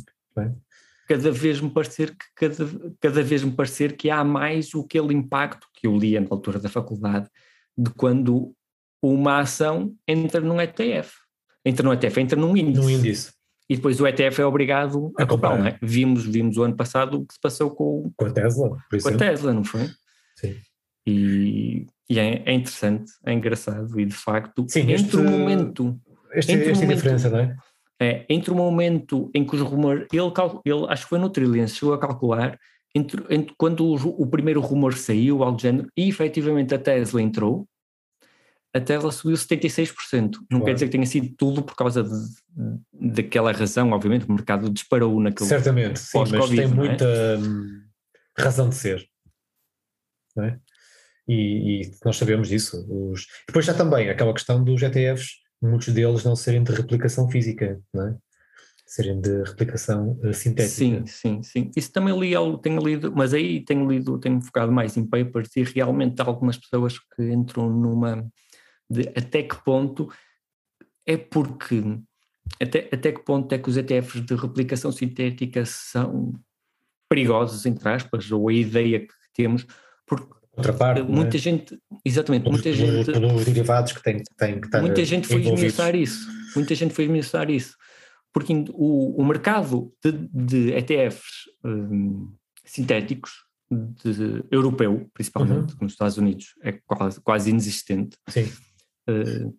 Cada 1.09 1.31
vez 1.31 1.63
me 1.63 1.71
parecer 1.71 2.11
que 2.11 2.27
cada, 2.37 2.71
cada 3.01 3.23
vez 3.23 3.43
me 3.43 3.53
parecer 3.53 3.97
que 3.97 4.11
há 4.11 4.23
mais 4.23 4.75
o 4.75 4.83
aquele 4.83 5.15
impacto 5.15 5.67
que 5.75 5.87
eu 5.87 5.97
lia 5.97 6.21
na 6.21 6.27
altura 6.31 6.59
da 6.59 6.69
faculdade 6.69 7.27
de 7.77 7.91
quando 7.93 8.55
uma 9.03 9.39
ação 9.39 9.95
entra 10.07 10.43
num 10.43 10.61
ETF. 10.61 11.11
Entra 11.65 11.83
num 11.83 11.93
ETF, 11.95 12.21
entra 12.21 12.39
num 12.39 12.55
índice. 12.55 12.81
Num 12.83 12.91
índice. 12.91 13.33
e 13.67 13.77
depois 13.77 13.99
o 13.99 14.07
ETF 14.07 14.43
é 14.43 14.45
obrigado 14.45 15.11
a, 15.19 15.23
a 15.23 15.27
comprar, 15.27 15.59
não 15.59 15.67
é? 15.67 15.79
Vimos, 15.81 16.27
vimos 16.27 16.59
o 16.59 16.65
ano 16.65 16.77
passado 16.77 17.23
o 17.23 17.27
que 17.27 17.33
se 17.33 17.41
passou 17.41 17.71
com, 17.71 18.13
com 18.15 18.27
a 18.27 18.31
Tesla, 18.31 18.69
por 18.69 18.97
exemplo. 18.97 19.19
Com 19.19 19.25
a 19.25 19.27
Tesla, 19.27 19.55
não 19.55 19.65
foi? 19.65 19.89
Sim. 20.37 20.55
E, 21.07 21.87
e 22.13 22.19
é, 22.19 22.43
é, 22.45 22.53
interessante, 22.53 23.11
é 23.25 23.33
engraçado 23.33 23.99
e 23.99 24.05
de 24.05 24.15
facto, 24.15 24.67
Sim, 24.69 24.81
entre 24.81 24.95
este, 24.97 25.17
o 25.17 25.25
momento... 25.25 25.99
Este, 26.35 26.53
entre 26.53 26.71
esta 26.71 26.83
momento, 26.83 26.97
diferença, 26.97 27.31
não 27.31 27.39
é? 27.39 27.57
É, 27.99 28.27
entre 28.29 28.51
o 28.51 28.55
momento 28.55 29.31
em 29.35 29.47
que 29.47 29.57
os 29.57 29.63
rumores, 29.63 30.07
ele, 30.13 30.33
ele 30.67 30.87
acho 30.91 31.05
que 31.05 31.09
foi 31.09 31.19
no 31.19 31.31
Trillions, 31.31 31.75
chegou 31.75 31.95
a 31.95 31.99
calcular, 31.99 32.59
entre, 32.95 33.25
entre 33.31 33.55
quando 33.57 33.83
o, 33.87 33.95
o, 33.95 34.27
primeiro 34.27 34.61
rumor 34.61 34.93
saiu, 34.95 35.43
algo 35.43 35.57
do 35.57 35.63
género, 35.63 35.89
e 35.97 36.07
efetivamente 36.07 36.75
a 36.75 36.79
Tesla 36.79 37.23
entrou, 37.23 37.67
a 38.75 38.81
Tesla 38.81 39.11
subiu 39.11 39.37
76%. 39.37 40.35
Não 40.51 40.59
claro. 40.59 40.65
quer 40.67 40.75
dizer 40.75 40.87
que 40.87 40.93
tenha 40.93 41.07
sido 41.07 41.35
tudo 41.35 41.63
por 41.63 41.75
causa 41.75 42.03
de, 42.03 42.11
daquela 42.93 43.53
razão, 43.53 43.91
obviamente, 43.93 44.27
o 44.29 44.33
mercado 44.33 44.69
disparou 44.69 45.19
naquele 45.19 45.49
Certamente, 45.49 45.99
sim, 45.99 46.19
mas 46.19 46.51
tem 46.51 46.61
é? 46.61 46.67
muita 46.67 47.07
hum, 47.39 47.83
razão 48.37 48.69
de 48.69 48.75
ser. 48.75 49.09
É? 50.39 50.59
E, 51.29 51.83
e, 51.83 51.91
nós 52.05 52.17
sabemos 52.17 52.49
disso. 52.49 52.85
Os... 52.89 53.27
Depois 53.47 53.65
já 53.65 53.75
também 53.75 54.09
aquela 54.09 54.33
questão 54.33 54.63
dos 54.63 54.83
ETFs, 54.83 55.41
muitos 55.61 55.89
deles 55.89 56.25
não 56.25 56.35
serem 56.35 56.63
de 56.65 56.73
replicação 56.73 57.31
física, 57.31 57.81
não 57.95 58.09
é? 58.09 58.17
serem 58.93 59.23
de 59.23 59.43
replicação 59.45 60.19
uh, 60.23 60.35
sintética. 60.35 60.75
Sim, 60.75 61.07
sim, 61.07 61.43
sim. 61.43 61.71
Isso 61.75 61.91
também 61.91 62.19
li, 62.19 62.35
tenho 62.61 62.79
lido, 62.83 63.11
mas 63.17 63.33
aí 63.33 63.65
tenho 63.65 63.91
lido, 63.91 64.19
tenho 64.19 64.39
focado 64.43 64.71
mais 64.71 64.99
em 64.99 65.07
papers 65.07 65.57
e 65.57 65.63
realmente 65.63 66.21
algumas 66.21 66.59
pessoas 66.59 66.99
que 66.99 67.23
entram 67.33 67.71
numa 67.71 68.31
de 68.91 69.09
até 69.17 69.45
que 69.45 69.57
ponto 69.65 70.13
é 71.07 71.17
porque 71.17 71.83
até, 72.61 72.91
até 72.93 73.13
que 73.13 73.25
ponto 73.25 73.51
é 73.55 73.59
que 73.59 73.71
os 73.71 73.79
ETFs 73.79 74.21
de 74.27 74.35
replicação 74.35 74.93
sintética 74.93 75.65
são 75.65 76.35
perigosos, 77.09 77.65
entre 77.65 77.89
aspas, 77.89 78.31
ou 78.31 78.49
a 78.51 78.53
ideia 78.53 79.01
que 79.01 79.15
temos, 79.35 79.67
porque 80.07 80.35
Outra 80.55 80.73
parte, 80.73 81.03
muita 81.03 81.33
né? 81.33 81.39
gente, 81.39 81.79
exatamente, 82.05 82.49
muita 82.51 82.69
os, 82.69 82.77
gente, 82.77 83.11
os 83.11 83.45
derivados 83.45 83.93
que 83.93 84.03
têm, 84.03 84.23
têm 84.37 84.61
que 84.61 84.67
estar 84.67 84.83
muita 84.83 85.03
gente 85.05 85.27
foi 85.27 85.41
esmiuçar 85.41 85.97
isso, 85.97 86.29
muita 86.55 86.75
gente 86.75 86.93
foi 86.93 87.05
esmiuçar 87.05 87.51
isso, 87.51 87.75
porque 88.35 88.53
o, 88.75 89.21
o 89.21 89.25
mercado 89.25 89.91
de, 90.05 90.13
de 90.13 90.73
ETFs 90.75 91.49
um, 91.65 92.31
sintéticos 92.67 93.31
de, 93.71 94.45
europeu, 94.51 95.09
principalmente, 95.15 95.73
uhum. 95.73 95.79
nos 95.81 95.93
Estados 95.93 96.19
Unidos, 96.19 96.49
é 96.63 96.73
quase, 96.87 97.19
quase 97.23 97.49
inexistente. 97.49 98.19
Sim 98.29 98.47
uh, 99.09 99.59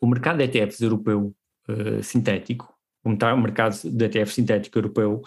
o 0.00 0.06
mercado 0.06 0.38
de 0.38 0.44
ETFs 0.44 0.80
europeu 0.80 1.34
uh, 1.68 2.02
sintético, 2.02 2.74
o 3.04 3.36
mercado 3.36 3.76
de 3.84 4.04
ETFs 4.04 4.34
sintético 4.34 4.78
europeu, 4.78 5.22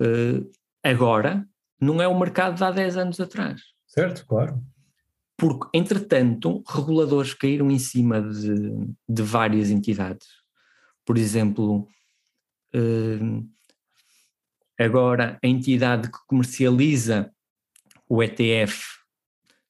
uh, 0.00 0.50
agora 0.82 1.46
não 1.80 2.00
é 2.02 2.08
o 2.08 2.18
mercado 2.18 2.56
de 2.56 2.64
há 2.64 2.70
10 2.70 2.96
anos 2.96 3.20
atrás. 3.20 3.60
Certo, 3.86 4.26
claro. 4.26 4.62
Porque, 5.36 5.68
entretanto, 5.72 6.62
reguladores 6.66 7.32
caíram 7.32 7.70
em 7.70 7.78
cima 7.78 8.20
de, 8.20 8.72
de 9.08 9.22
várias 9.22 9.70
entidades. 9.70 10.26
Por 11.04 11.16
exemplo, 11.16 11.86
agora 14.78 15.38
a 15.42 15.46
entidade 15.46 16.10
que 16.10 16.18
comercializa 16.26 17.30
o 18.08 18.22
ETF 18.22 18.98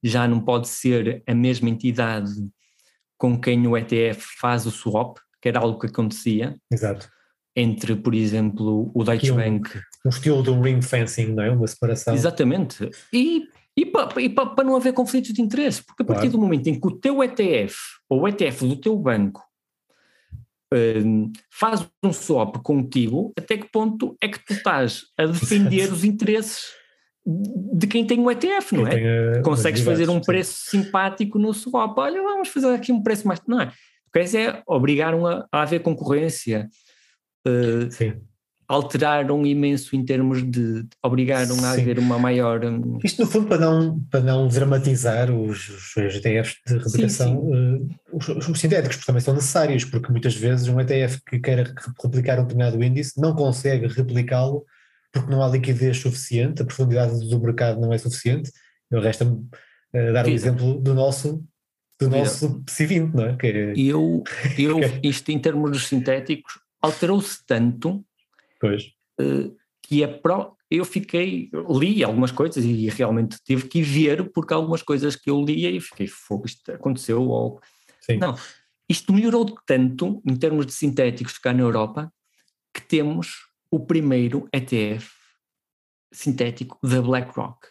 já 0.02 0.28
não 0.28 0.40
pode 0.40 0.68
ser 0.68 1.22
a 1.26 1.34
mesma 1.34 1.68
entidade 1.68 2.32
com 3.16 3.38
quem 3.38 3.66
o 3.66 3.76
ETF 3.76 4.22
faz 4.38 4.64
o 4.64 4.70
swap, 4.70 5.18
que 5.42 5.48
era 5.48 5.58
algo 5.58 5.78
que 5.78 5.86
acontecia. 5.86 6.56
Exato. 6.70 7.10
Entre, 7.54 7.96
por 7.96 8.14
exemplo, 8.14 8.90
o 8.94 9.02
Deutsche 9.02 9.32
Bank. 9.32 9.68
Um 10.08 10.10
estilo 10.10 10.42
de 10.42 10.50
um 10.50 10.62
ring 10.62 10.80
fencing, 10.80 11.34
não 11.34 11.42
é? 11.42 11.50
Uma 11.50 11.66
separação. 11.66 12.14
Exatamente. 12.14 12.90
E, 13.12 13.46
e 13.76 13.84
para 13.84 14.06
pa, 14.06 14.46
pa 14.46 14.64
não 14.64 14.74
haver 14.74 14.94
conflitos 14.94 15.34
de 15.34 15.42
interesse, 15.42 15.84
porque 15.84 16.02
a 16.02 16.06
partir 16.06 16.22
claro. 16.22 16.32
do 16.32 16.38
momento 16.38 16.66
em 16.66 16.80
que 16.80 16.86
o 16.86 16.90
teu 16.90 17.22
ETF, 17.22 17.76
ou 18.08 18.22
o 18.22 18.28
ETF 18.28 18.66
do 18.66 18.76
teu 18.76 18.96
banco, 18.96 19.42
um, 20.72 21.30
faz 21.50 21.86
um 22.02 22.12
swap 22.12 22.56
contigo, 22.62 23.32
até 23.36 23.58
que 23.58 23.70
ponto 23.70 24.16
é 24.20 24.28
que 24.28 24.42
tu 24.44 24.54
estás 24.54 25.02
a 25.18 25.26
defender 25.26 25.92
os 25.92 26.04
interesses 26.04 26.78
de 27.26 27.86
quem 27.86 28.06
tem 28.06 28.18
o 28.18 28.30
ETF, 28.30 28.74
não 28.74 28.84
quem 28.84 29.06
é? 29.06 29.42
Consegues 29.42 29.82
fazer 29.82 30.08
um 30.08 30.20
preço 30.20 30.70
sim. 30.70 30.82
simpático 30.82 31.38
no 31.38 31.52
swap. 31.52 31.98
Olha, 31.98 32.22
vamos 32.22 32.48
fazer 32.48 32.68
aqui 32.68 32.90
um 32.90 33.02
preço 33.02 33.28
mais. 33.28 33.40
Não 33.46 33.60
é? 33.60 33.66
O 33.66 34.10
que 34.10 34.36
é 34.36 34.62
obrigaram 34.66 35.26
a, 35.26 35.46
a 35.52 35.62
haver 35.62 35.80
concorrência. 35.80 36.68
Uh, 37.46 37.90
sim. 37.90 38.14
Alteraram 38.68 39.46
imenso 39.46 39.96
em 39.96 40.04
termos 40.04 40.42
de. 40.42 40.86
obrigaram 41.02 41.54
sim. 41.54 41.64
a 41.64 41.70
haver 41.70 41.98
uma 41.98 42.18
maior. 42.18 42.62
Um... 42.64 42.98
Isto, 43.02 43.22
no 43.22 43.28
fundo, 43.28 43.46
para 43.46 43.58
não, 43.58 43.98
para 44.10 44.20
não 44.20 44.46
dramatizar 44.46 45.30
os, 45.30 45.70
os 45.70 45.96
ETFs 45.96 46.56
de 46.66 46.76
replicação, 46.76 47.38
uh, 47.38 47.88
os, 48.12 48.28
os, 48.28 48.60
sintéticos 48.60 49.04
também 49.06 49.22
são 49.22 49.32
necessários, 49.32 49.86
porque 49.86 50.12
muitas 50.12 50.34
vezes 50.34 50.68
um 50.68 50.78
ETF 50.78 51.18
que 51.26 51.40
queira 51.40 51.72
replicar 52.02 52.38
um 52.38 52.42
determinado 52.42 52.82
índice 52.84 53.18
não 53.18 53.34
consegue 53.34 53.86
replicá-lo 53.86 54.66
porque 55.10 55.30
não 55.30 55.42
há 55.42 55.48
liquidez 55.48 55.96
suficiente, 55.96 56.60
a 56.60 56.66
profundidade 56.66 57.26
do 57.26 57.40
mercado 57.40 57.80
não 57.80 57.90
é 57.90 57.96
suficiente. 57.96 58.52
Eu 58.90 59.00
resta-me 59.00 59.32
uh, 59.32 60.12
dar 60.12 60.26
o 60.26 60.28
um 60.28 60.32
exemplo 60.32 60.78
do 60.78 60.94
nosso 60.94 61.42
do 62.00 62.08
nosso 62.08 62.62
C20, 62.64 63.12
não 63.12 63.24
é? 63.24 63.36
Que 63.36 63.46
é... 63.46 63.72
Eu, 63.76 64.22
eu 64.56 64.78
isto 65.02 65.30
em 65.30 65.38
termos 65.38 65.70
dos 65.70 65.86
sintéticos 65.86 66.60
alterou-se 66.80 67.44
tanto 67.44 68.04
pois. 68.60 68.84
Uh, 69.20 69.56
que 69.82 70.02
é 70.02 70.06
pro, 70.06 70.56
eu 70.70 70.84
fiquei, 70.84 71.50
li 71.70 72.04
algumas 72.04 72.30
coisas 72.30 72.64
e 72.64 72.88
realmente 72.88 73.38
tive 73.42 73.68
que 73.68 73.82
ver 73.82 74.30
porque 74.32 74.52
algumas 74.52 74.82
coisas 74.82 75.16
que 75.16 75.30
eu 75.30 75.42
lia 75.42 75.70
e 75.70 75.80
fiquei, 75.80 76.06
fogo, 76.06 76.46
isto 76.46 76.70
aconteceu 76.72 77.22
ou... 77.22 77.60
Sim. 78.00 78.18
Não, 78.18 78.34
isto 78.88 79.12
melhorou 79.12 79.46
tanto 79.66 80.22
em 80.26 80.36
termos 80.36 80.66
de 80.66 80.72
sintéticos 80.72 81.38
cá 81.38 81.52
na 81.52 81.60
Europa 81.60 82.12
que 82.74 82.82
temos 82.82 83.48
o 83.70 83.80
primeiro 83.80 84.48
ETF 84.52 85.10
sintético 86.12 86.78
da 86.82 87.02
BlackRock. 87.02 87.68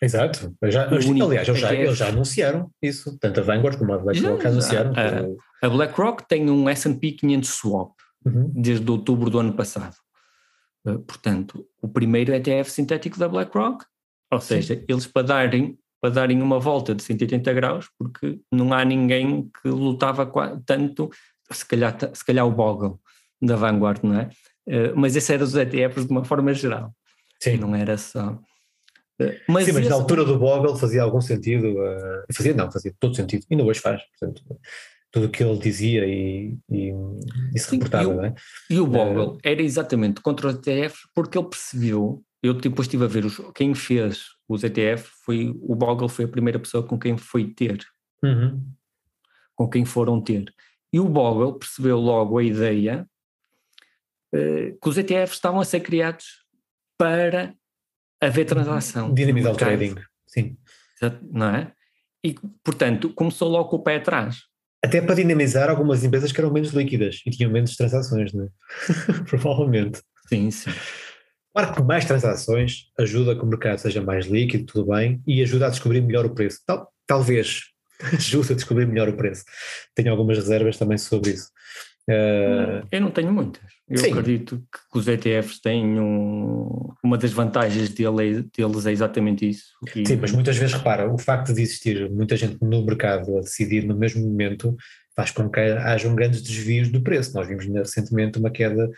Exato. 0.00 0.54
Já, 0.64 0.88
aliás, 0.88 1.48
eles 1.48 1.60
já, 1.60 1.74
eles 1.74 1.98
já 1.98 2.08
anunciaram 2.08 2.70
isso. 2.80 3.18
Tanto 3.18 3.40
a 3.40 3.42
Vanguard 3.42 3.78
como 3.78 3.92
a 3.92 3.98
BlackRock 3.98 4.42
já, 4.42 4.48
anunciaram. 4.48 4.92
A, 4.96 5.66
a, 5.66 5.68
BlackRock 5.68 6.28
tem 6.28 6.48
um 6.48 6.68
S&P 6.68 7.12
500 7.12 7.50
Swap 7.50 7.98
uhum. 8.24 8.50
desde 8.54 8.90
outubro 8.90 9.30
do 9.30 9.38
ano 9.38 9.52
passado. 9.52 9.96
Uh, 10.86 10.98
portanto, 11.00 11.66
o 11.82 11.88
primeiro 11.88 12.32
ETF 12.32 12.70
sintético 12.70 13.18
da 13.18 13.28
BlackRock, 13.28 13.84
ou 14.30 14.40
seja, 14.40 14.74
Sim. 14.74 14.84
eles 14.88 15.06
para 15.06 15.26
darem, 15.26 15.78
para 16.00 16.10
darem 16.10 16.40
uma 16.42 16.58
volta 16.58 16.94
de 16.94 17.02
180 17.02 17.52
graus, 17.52 17.88
porque 17.98 18.40
não 18.52 18.72
há 18.72 18.84
ninguém 18.84 19.50
que 19.60 19.68
lutava 19.68 20.30
tanto, 20.64 21.10
se 21.50 21.66
calhar, 21.66 21.96
se 22.14 22.24
calhar 22.24 22.46
o 22.46 22.52
Bogle 22.52 22.98
da 23.40 23.56
Vanguard, 23.56 24.02
não 24.02 24.18
é? 24.18 24.30
Uh, 24.66 24.92
mas 24.94 25.16
esse 25.16 25.32
era 25.32 25.42
os 25.42 25.54
ETFs 25.54 26.06
de 26.06 26.12
uma 26.12 26.24
forma 26.24 26.52
geral. 26.52 26.94
Sim. 27.40 27.56
Não 27.56 27.74
era 27.74 27.96
só. 27.96 28.38
Mas 29.48 29.64
Sim, 29.64 29.72
mas 29.72 29.78
esse... 29.78 29.88
na 29.88 29.96
altura 29.96 30.24
do 30.24 30.38
Bogle 30.38 30.76
fazia 30.76 31.02
algum 31.02 31.20
sentido. 31.20 31.66
Uh, 31.66 32.32
fazia, 32.32 32.54
não, 32.54 32.70
fazia 32.70 32.94
todo 33.00 33.16
sentido. 33.16 33.44
Ainda 33.50 33.64
hoje 33.64 33.80
faz. 33.80 34.00
Portanto, 34.18 34.42
tudo 35.10 35.26
o 35.26 35.30
que 35.30 35.42
ele 35.42 35.58
dizia 35.58 36.06
e, 36.06 36.56
e, 36.70 36.92
e 37.54 37.58
se 37.58 37.70
reportava, 37.70 38.04
e 38.04 38.06
o, 38.06 38.14
não 38.16 38.24
é? 38.24 38.34
E 38.70 38.80
o 38.80 38.86
Bogle 38.86 39.38
era 39.42 39.62
exatamente 39.62 40.20
contra 40.20 40.48
os 40.48 40.54
ETF 40.54 40.96
porque 41.14 41.38
ele 41.38 41.48
percebeu. 41.48 42.22
Eu 42.42 42.54
depois 42.54 42.86
estive 42.86 43.04
a 43.04 43.08
ver 43.08 43.24
os, 43.24 43.40
quem 43.54 43.74
fez 43.74 44.26
os 44.48 44.62
ETF 44.62 45.10
foi 45.24 45.54
o 45.60 45.74
Bogle 45.74 46.08
foi 46.08 46.24
a 46.24 46.28
primeira 46.28 46.58
pessoa 46.58 46.82
com 46.82 46.98
quem 46.98 47.16
foi 47.16 47.46
ter, 47.52 47.84
uhum. 48.22 48.62
com 49.54 49.68
quem 49.68 49.84
foram 49.84 50.20
ter. 50.20 50.52
E 50.92 51.00
o 51.00 51.08
Bogle 51.08 51.58
percebeu 51.58 51.98
logo 51.98 52.38
a 52.38 52.44
ideia 52.44 53.06
eh, 54.32 54.74
que 54.80 54.88
os 54.88 54.96
ETFs 54.96 55.34
estavam 55.34 55.60
a 55.60 55.64
ser 55.64 55.80
criados 55.80 56.44
para 56.96 57.54
haver 58.20 58.44
transação. 58.44 59.12
Dinamizar 59.12 59.52
o 59.52 59.56
trading, 59.56 59.96
sim. 60.26 60.56
Não 61.30 61.48
é? 61.48 61.72
E, 62.24 62.34
portanto, 62.64 63.12
começou 63.14 63.48
logo 63.48 63.68
com 63.68 63.76
o 63.76 63.82
pé 63.82 63.96
atrás. 63.96 64.42
Até 64.84 65.00
para 65.00 65.16
dinamizar 65.16 65.68
algumas 65.68 66.04
empresas 66.04 66.30
que 66.30 66.40
eram 66.40 66.52
menos 66.52 66.70
líquidas 66.70 67.20
e 67.26 67.30
tinham 67.30 67.50
menos 67.50 67.76
transações, 67.76 68.32
não 68.32 68.44
é? 68.44 68.48
Provavelmente. 69.28 70.00
Sim, 70.28 70.50
sim. 70.50 70.70
Claro 71.52 71.74
que 71.74 71.82
mais 71.82 72.04
transações 72.04 72.84
ajuda 72.98 73.32
a 73.32 73.34
que 73.34 73.42
o 73.42 73.46
mercado 73.46 73.78
seja 73.78 74.00
mais 74.00 74.26
líquido, 74.26 74.66
tudo 74.66 74.92
bem, 74.92 75.20
e 75.26 75.42
ajuda 75.42 75.66
a 75.66 75.70
descobrir 75.70 76.00
melhor 76.00 76.24
o 76.24 76.34
preço. 76.34 76.60
Tal, 76.64 76.92
talvez 77.06 77.62
ajude 78.12 78.52
a 78.52 78.56
descobrir 78.56 78.86
melhor 78.86 79.08
o 79.08 79.16
preço. 79.16 79.44
Tenho 79.94 80.12
algumas 80.12 80.36
reservas 80.36 80.76
também 80.76 80.98
sobre 80.98 81.30
isso. 81.30 81.48
Uh, 82.08 82.86
eu 82.90 83.00
não 83.02 83.10
tenho 83.10 83.30
muitas. 83.30 83.62
Eu 83.86 83.98
sim. 83.98 84.10
acredito 84.10 84.62
que 84.72 84.98
os 84.98 85.06
ETFs 85.06 85.60
têm 85.60 86.00
um, 86.00 86.90
uma 87.04 87.18
das 87.18 87.32
vantagens 87.32 87.90
dele, 87.90 88.48
deles 88.56 88.86
é 88.86 88.92
exatamente 88.92 89.46
isso. 89.46 89.66
E... 89.94 90.06
Sim, 90.06 90.16
mas 90.16 90.32
muitas 90.32 90.56
vezes 90.56 90.74
repara, 90.74 91.12
o 91.12 91.18
facto 91.18 91.52
de 91.52 91.60
existir 91.60 92.10
muita 92.10 92.34
gente 92.34 92.56
no 92.62 92.82
mercado 92.82 93.36
a 93.36 93.40
decidir 93.40 93.84
no 93.84 93.94
mesmo 93.94 94.26
momento 94.26 94.74
faz 95.14 95.30
com 95.32 95.50
que 95.50 95.60
hajam 95.60 96.14
grandes 96.14 96.40
desvios 96.40 96.88
do 96.88 97.02
preço. 97.02 97.34
Nós 97.34 97.46
vimos 97.46 97.66
recentemente 97.66 98.38
uma 98.38 98.50
queda 98.50 98.88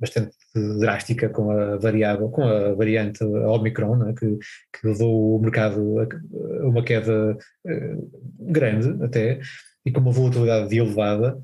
bastante 0.00 0.32
drástica 0.80 1.28
com 1.28 1.52
a 1.52 1.76
variável, 1.76 2.28
com 2.30 2.42
a 2.42 2.74
variante 2.74 3.22
Omicron, 3.22 3.96
né, 3.96 4.14
que, 4.18 4.26
que 4.26 4.88
levou 4.88 5.36
o 5.36 5.40
mercado 5.40 6.00
a 6.00 6.66
uma 6.66 6.82
queda 6.82 7.36
uh, 7.64 8.10
grande 8.40 9.04
até, 9.04 9.38
e 9.84 9.92
com 9.92 10.00
uma 10.00 10.10
volatilidade 10.10 10.76
elevada, 10.76 11.40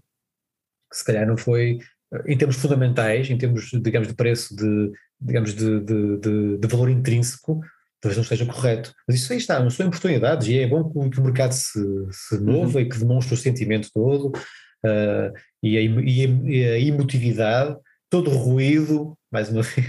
que 0.91 0.97
se 0.97 1.05
calhar 1.05 1.27
não 1.27 1.37
foi, 1.37 1.79
em 2.27 2.37
termos 2.37 2.57
fundamentais, 2.57 3.29
em 3.31 3.37
termos, 3.37 3.71
digamos, 3.71 4.09
de 4.09 4.15
preço, 4.15 4.55
de, 4.57 4.93
digamos, 5.21 5.55
de, 5.55 5.81
de, 5.81 6.59
de, 6.59 6.69
valor 6.69 6.89
intrínseco, 6.89 7.61
talvez 8.01 8.17
não 8.17 8.23
esteja 8.23 8.47
correto. 8.47 8.93
Mas 9.07 9.17
isso 9.17 9.33
aí 9.33 9.39
está, 9.39 9.61
não 9.61 9.71
são 9.71 9.89
oportunidades, 9.89 10.49
e 10.49 10.59
é 10.59 10.67
bom 10.67 10.89
que, 10.89 11.11
que 11.11 11.21
o 11.21 11.25
mercado 11.25 11.53
se, 11.53 11.81
se 12.11 12.39
mova 12.41 12.79
uhum. 12.79 12.81
e 12.81 12.89
que 12.89 12.99
demonstre 12.99 13.35
o 13.35 13.37
sentimento 13.37 13.91
todo, 13.93 14.29
uh, 14.29 15.33
e, 15.63 15.77
a, 15.77 15.83
e, 15.83 16.65
a, 16.65 16.79
emotividade, 16.79 17.77
todo 18.09 18.31
o 18.31 18.37
ruído, 18.37 19.15
mais 19.31 19.51
uma 19.51 19.61
vez, 19.63 19.87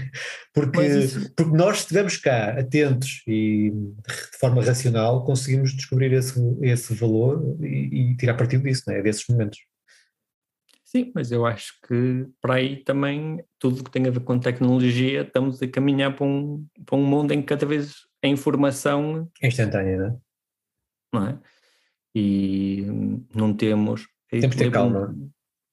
porque, 0.52 0.86
isso... 0.86 1.32
porque 1.34 1.56
nós 1.56 1.78
estivemos 1.78 2.18
cá 2.18 2.58
atentos 2.58 3.22
e 3.26 3.70
de 3.70 4.38
forma 4.38 4.62
racional 4.62 5.24
conseguimos 5.24 5.72
descobrir 5.72 6.12
esse, 6.12 6.38
esse 6.60 6.94
valor 6.94 7.56
e, 7.62 8.10
e 8.12 8.16
tirar 8.16 8.34
partido 8.34 8.64
disso, 8.64 8.82
né, 8.88 9.00
desses 9.00 9.24
momentos. 9.26 9.58
Sim, 10.90 11.12
mas 11.14 11.30
eu 11.30 11.46
acho 11.46 11.74
que 11.86 12.26
para 12.40 12.54
aí 12.54 12.82
também 12.82 13.44
tudo 13.60 13.84
que 13.84 13.92
tem 13.92 14.08
a 14.08 14.10
ver 14.10 14.24
com 14.24 14.40
tecnologia 14.40 15.22
estamos 15.22 15.62
a 15.62 15.68
caminhar 15.68 16.16
para 16.16 16.26
um, 16.26 16.66
para 16.84 16.98
um 16.98 17.06
mundo 17.06 17.32
em 17.32 17.40
que 17.40 17.46
cada 17.46 17.64
vez 17.64 17.94
a 18.24 18.26
informação 18.26 19.30
é 19.40 19.46
instantânea, 19.46 19.96
não 19.96 20.08
é? 20.08 20.18
Não 21.14 21.28
é? 21.28 21.38
E 22.12 22.86
não 23.32 23.54
temos. 23.54 24.08
Temos 24.28 24.50
de 24.50 24.64
ter 24.64 24.72
calma, 24.72 25.14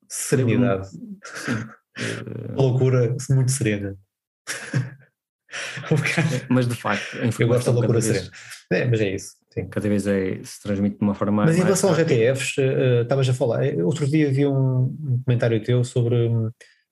serenidade. 0.07 0.87
loucura 2.55 3.15
muito 3.31 3.51
serena. 3.51 3.97
mas 6.47 6.67
de 6.67 6.75
facto, 6.75 7.17
eu 7.39 7.47
gosto 7.47 7.65
da 7.65 7.71
loucura 7.71 8.01
serena. 8.01 8.29
É, 8.71 8.85
mas 8.85 9.01
é 9.01 9.15
isso. 9.15 9.35
Sim. 9.57 9.67
Cada 9.69 9.89
vez 9.89 10.05
é, 10.05 10.39
se 10.43 10.61
transmite 10.61 10.97
de 10.97 11.03
uma 11.03 11.15
forma 11.15 11.45
Mas 11.45 11.57
em 11.57 11.63
relação 11.63 11.89
aos 11.89 11.99
ETFs, 11.99 12.57
uh, 12.57 13.01
estavas 13.01 13.27
a 13.27 13.33
falar, 13.33 13.65
eh, 13.65 13.83
outro 13.83 14.05
dia 14.05 14.31
vi 14.31 14.45
um, 14.45 14.95
comentário 15.25 15.61
teu 15.63 15.83
sobre, 15.83 16.29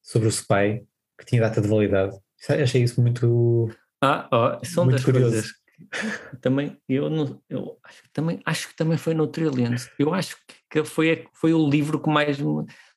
sobre 0.02 0.28
o 0.28 0.32
SPY, 0.32 0.84
que 1.18 1.26
tinha 1.26 1.42
data 1.42 1.62
de 1.62 1.68
validade. 1.68 2.18
Achei 2.50 2.84
isso 2.84 3.02
muito. 3.02 3.70
Ah, 4.04 4.28
oh, 4.32 4.66
são 4.66 4.86
muito 4.86 4.96
das 4.96 5.06
curioso. 5.06 5.32
coisas 5.32 5.52
que 5.52 6.38
também 6.38 6.78
eu 6.88 7.10
não 7.10 7.42
eu 7.50 7.78
acho 7.84 8.04
que 8.04 8.10
também 8.14 8.40
acho 8.46 8.68
que 8.70 8.76
também 8.76 8.98
foi 8.98 9.14
no 9.14 9.28
Trillions 9.28 9.90
eu 10.00 10.14
acho 10.14 10.38
que 10.70 10.84
foi 10.86 11.26
foi 11.34 11.54
o 11.54 11.70
livro 11.70 12.00
que 12.00 12.10
mais 12.10 12.38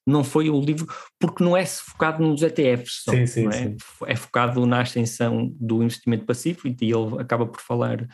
não 0.07 0.23
foi 0.23 0.49
o 0.49 0.61
livro 0.61 0.87
porque 1.19 1.43
não 1.43 1.57
é 1.57 1.67
focado 1.67 2.23
nos 2.23 2.41
ETFs 2.43 3.03
só, 3.05 3.11
sim, 3.11 3.27
sim, 3.27 3.49
é? 3.49 3.53
Sim. 3.53 3.77
é 4.07 4.15
focado 4.15 4.65
na 4.65 4.83
ascensão 4.83 5.53
do 5.59 5.83
investimento 5.83 6.25
passivo 6.25 6.69
e 6.69 6.77
ele 6.81 7.21
acaba 7.21 7.47
por 7.47 7.61
falar 7.61 8.07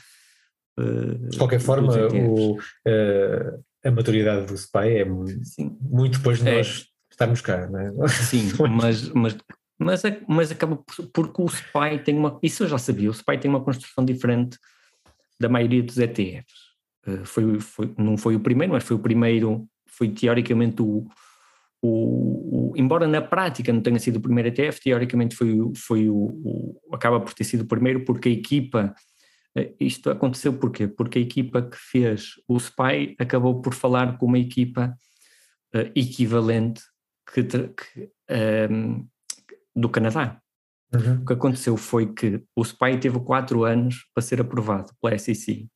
de 1.30 1.38
qualquer 1.38 1.60
forma, 1.60 1.92
o, 1.92 2.54
uh, 2.56 3.64
a 3.84 3.90
maturidade 3.90 4.46
do 4.46 4.56
SPY 4.56 4.88
é 4.88 5.06
Sim. 5.44 5.76
muito 5.80 6.18
depois 6.18 6.40
de 6.40 6.48
é. 6.48 6.56
nós 6.56 6.86
estarmos 7.10 7.40
cá, 7.40 7.68
não 7.68 8.04
é? 8.04 8.08
Sim, 8.08 8.50
mas, 8.70 9.08
mas, 9.10 9.36
mas, 9.78 10.02
mas 10.26 10.50
acaba 10.50 10.76
por, 10.76 11.06
porque 11.12 11.42
o 11.42 11.48
SPY 11.48 11.98
tem 12.04 12.16
uma. 12.16 12.38
Isso 12.42 12.64
eu 12.64 12.68
já 12.68 12.78
sabia, 12.78 13.10
o 13.10 13.14
SPY 13.14 13.38
tem 13.38 13.50
uma 13.50 13.62
construção 13.62 14.04
diferente 14.04 14.58
da 15.38 15.48
maioria 15.48 15.82
dos 15.82 15.98
ETFs. 15.98 16.74
Uh, 17.06 17.24
foi, 17.24 17.60
foi, 17.60 17.94
não 17.98 18.16
foi 18.16 18.34
o 18.34 18.40
primeiro, 18.40 18.72
mas 18.72 18.82
foi 18.82 18.96
o 18.96 19.00
primeiro, 19.00 19.68
foi 19.86 20.08
teoricamente 20.08 20.82
o, 20.82 21.06
o, 21.82 22.70
o, 22.70 22.72
embora 22.76 23.06
na 23.06 23.20
prática 23.20 23.72
não 23.72 23.82
tenha 23.82 23.98
sido 23.98 24.16
o 24.16 24.20
primeiro 24.20 24.48
ETF, 24.48 24.80
teoricamente 24.80 25.36
foi, 25.36 25.54
foi 25.76 26.08
o, 26.08 26.16
o, 26.16 26.80
acaba 26.92 27.20
por 27.20 27.34
ter 27.34 27.44
sido 27.44 27.60
o 27.60 27.66
primeiro 27.66 28.04
porque 28.04 28.30
a 28.30 28.32
equipa 28.32 28.94
eh, 28.96 29.04
isto 29.78 30.10
aconteceu 30.10 30.52
porquê? 30.58 30.88
Porque 30.88 31.18
a 31.18 31.22
equipa 31.22 31.62
que 31.62 31.76
fez 31.76 32.34
o 32.48 32.58
SPY 32.58 33.16
acabou 33.18 33.60
por 33.60 33.72
falar 33.72 34.18
com 34.18 34.26
uma 34.26 34.38
equipa 34.38 34.96
uh, 35.74 35.90
equivalente 35.94 36.82
que, 37.32 37.42
que, 37.42 38.00
um, 38.00 38.06
ehm, 38.28 39.06
do 39.74 39.88
Canadá. 39.88 40.40
Uhum. 40.94 41.22
O 41.22 41.24
que 41.24 41.32
aconteceu 41.32 41.76
foi 41.76 42.12
que 42.12 42.42
o 42.54 42.64
SPY 42.64 42.98
teve 42.98 43.18
quatro 43.20 43.64
anos 43.64 44.06
para 44.14 44.22
ser 44.22 44.40
aprovado 44.40 44.92
pela 45.00 45.18
SEC. 45.18 45.68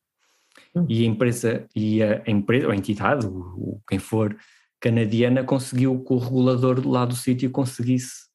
Uhum. 0.75 0.85
E 0.89 1.03
a 1.03 1.07
empresa, 1.07 1.67
e 1.75 2.03
a, 2.03 2.23
empresa, 2.27 2.67
ou 2.67 2.71
a 2.71 2.75
entidade, 2.75 3.25
o, 3.25 3.31
o, 3.31 3.81
quem 3.87 3.99
for, 3.99 4.37
canadiana, 4.79 5.43
conseguiu 5.43 6.03
que 6.03 6.13
o 6.13 6.17
regulador 6.17 6.85
lá 6.87 7.05
do 7.05 7.15
sítio 7.15 7.49
conseguisse 7.49 8.29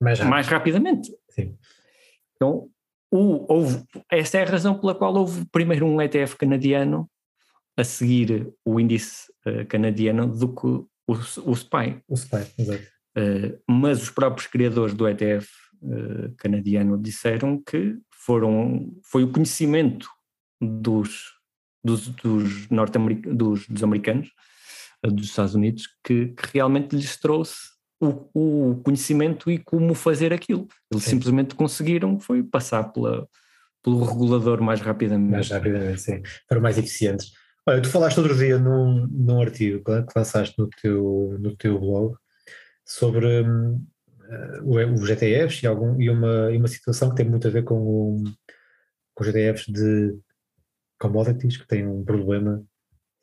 mais, 0.00 0.20
mais 0.20 0.46
rapidamente. 0.46 1.10
Sim. 1.30 1.56
Então, 2.34 2.68
o, 3.16 3.46
houve, 3.48 3.84
essa 4.10 4.38
é 4.38 4.42
a 4.42 4.50
razão 4.50 4.76
pela 4.76 4.92
qual 4.92 5.14
houve 5.14 5.44
primeiro 5.52 5.86
um 5.86 6.02
ETF 6.02 6.36
canadiano 6.36 7.08
a 7.76 7.84
seguir 7.84 8.52
o 8.64 8.80
índice 8.80 9.30
uh, 9.46 9.64
canadiano 9.68 10.26
do 10.26 10.52
que 10.52 10.66
o, 10.66 10.88
o 11.06 11.54
SPY. 11.54 12.02
O 12.08 12.16
SPY, 12.16 12.44
exato. 12.58 12.82
Uh, 13.16 13.56
mas 13.70 14.02
os 14.02 14.10
próprios 14.10 14.48
criadores 14.48 14.96
do 14.96 15.06
ETF 15.08 15.46
uh, 15.80 16.24
eh, 16.24 16.30
canadiano 16.38 17.00
disseram 17.00 17.62
que 17.62 17.96
foram, 18.10 18.92
foi 19.04 19.22
o 19.22 19.30
conhecimento 19.30 20.08
dos, 20.60 21.34
dos, 21.84 22.08
dos, 22.08 22.66
dos, 22.66 23.66
dos 23.68 23.82
americanos, 23.84 24.32
dos 25.04 25.26
Estados 25.26 25.54
Unidos, 25.54 25.86
que, 26.02 26.28
que 26.28 26.48
realmente 26.52 26.96
lhes 26.96 27.16
trouxe 27.16 27.73
o, 28.04 28.70
o 28.72 28.80
conhecimento 28.82 29.50
e 29.50 29.58
como 29.58 29.94
fazer 29.94 30.32
aquilo. 30.32 30.68
Eles 30.90 31.04
sim. 31.04 31.10
simplesmente 31.10 31.54
conseguiram 31.54 32.18
foi 32.18 32.42
passar 32.42 32.84
pela, 32.92 33.28
pelo 33.82 34.02
regulador 34.04 34.62
mais 34.62 34.80
rapidamente. 34.80 35.32
Mais 35.32 35.50
rapidamente, 35.50 36.00
sim. 36.00 36.22
Foram 36.48 36.62
mais 36.62 36.78
eficientes. 36.78 37.32
Olha, 37.66 37.80
tu 37.80 37.88
falaste 37.88 38.18
outro 38.18 38.36
dia 38.36 38.58
num, 38.58 39.06
num 39.06 39.40
artigo 39.40 39.82
que 39.82 40.18
lançaste 40.18 40.54
no 40.58 40.68
teu, 40.68 41.36
no 41.40 41.56
teu 41.56 41.78
blog 41.78 42.14
sobre 42.84 43.40
uh, 43.40 44.94
os 44.94 45.08
GTFs 45.08 45.62
e, 45.62 45.66
algum, 45.66 46.00
e, 46.00 46.10
uma, 46.10 46.52
e 46.52 46.58
uma 46.58 46.68
situação 46.68 47.10
que 47.10 47.16
tem 47.16 47.28
muito 47.28 47.48
a 47.48 47.50
ver 47.50 47.64
com, 47.64 47.76
o, 47.76 48.24
com 49.14 49.24
os 49.24 49.26
GTFs 49.26 49.72
de 49.72 50.14
commodities, 50.98 51.56
que 51.56 51.66
têm 51.66 51.86
um 51.86 52.04
problema 52.04 52.62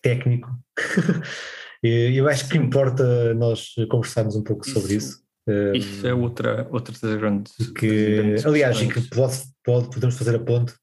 técnico 0.02 0.50
E 1.84 2.16
eu 2.16 2.28
acho 2.28 2.48
que 2.48 2.58
importa 2.58 3.34
nós 3.34 3.74
conversarmos 3.90 4.36
um 4.36 4.44
pouco 4.44 4.68
sobre 4.68 4.96
isso. 4.96 5.22
Isso 5.74 6.06
é 6.06 6.14
outra, 6.14 6.68
outra 6.72 6.94
das 6.94 7.20
grandes. 7.20 7.54
Que, 7.78 8.36
aliás, 8.46 8.80
e 8.82 8.88
que 8.88 9.02
pode, 9.10 9.38
pode, 9.64 9.90
podemos 9.90 10.18
fazer 10.18 10.36
a 10.36 10.40
ponte 10.40 10.74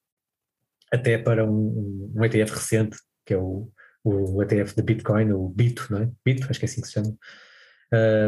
até 0.92 1.18
para 1.18 1.44
um, 1.44 2.12
um 2.14 2.24
ETF 2.24 2.54
recente, 2.54 2.98
que 3.24 3.34
é 3.34 3.38
o, 3.38 3.70
o 4.04 4.42
ETF 4.42 4.74
de 4.74 4.82
Bitcoin, 4.82 5.32
o 5.32 5.48
BITO, 5.48 5.86
não 5.90 5.98
é? 5.98 6.10
BITO, 6.24 6.46
acho 6.50 6.58
que 6.58 6.64
é 6.64 6.68
assim 6.68 6.80
que 6.80 6.88
se 6.88 6.94
chama, 6.94 7.16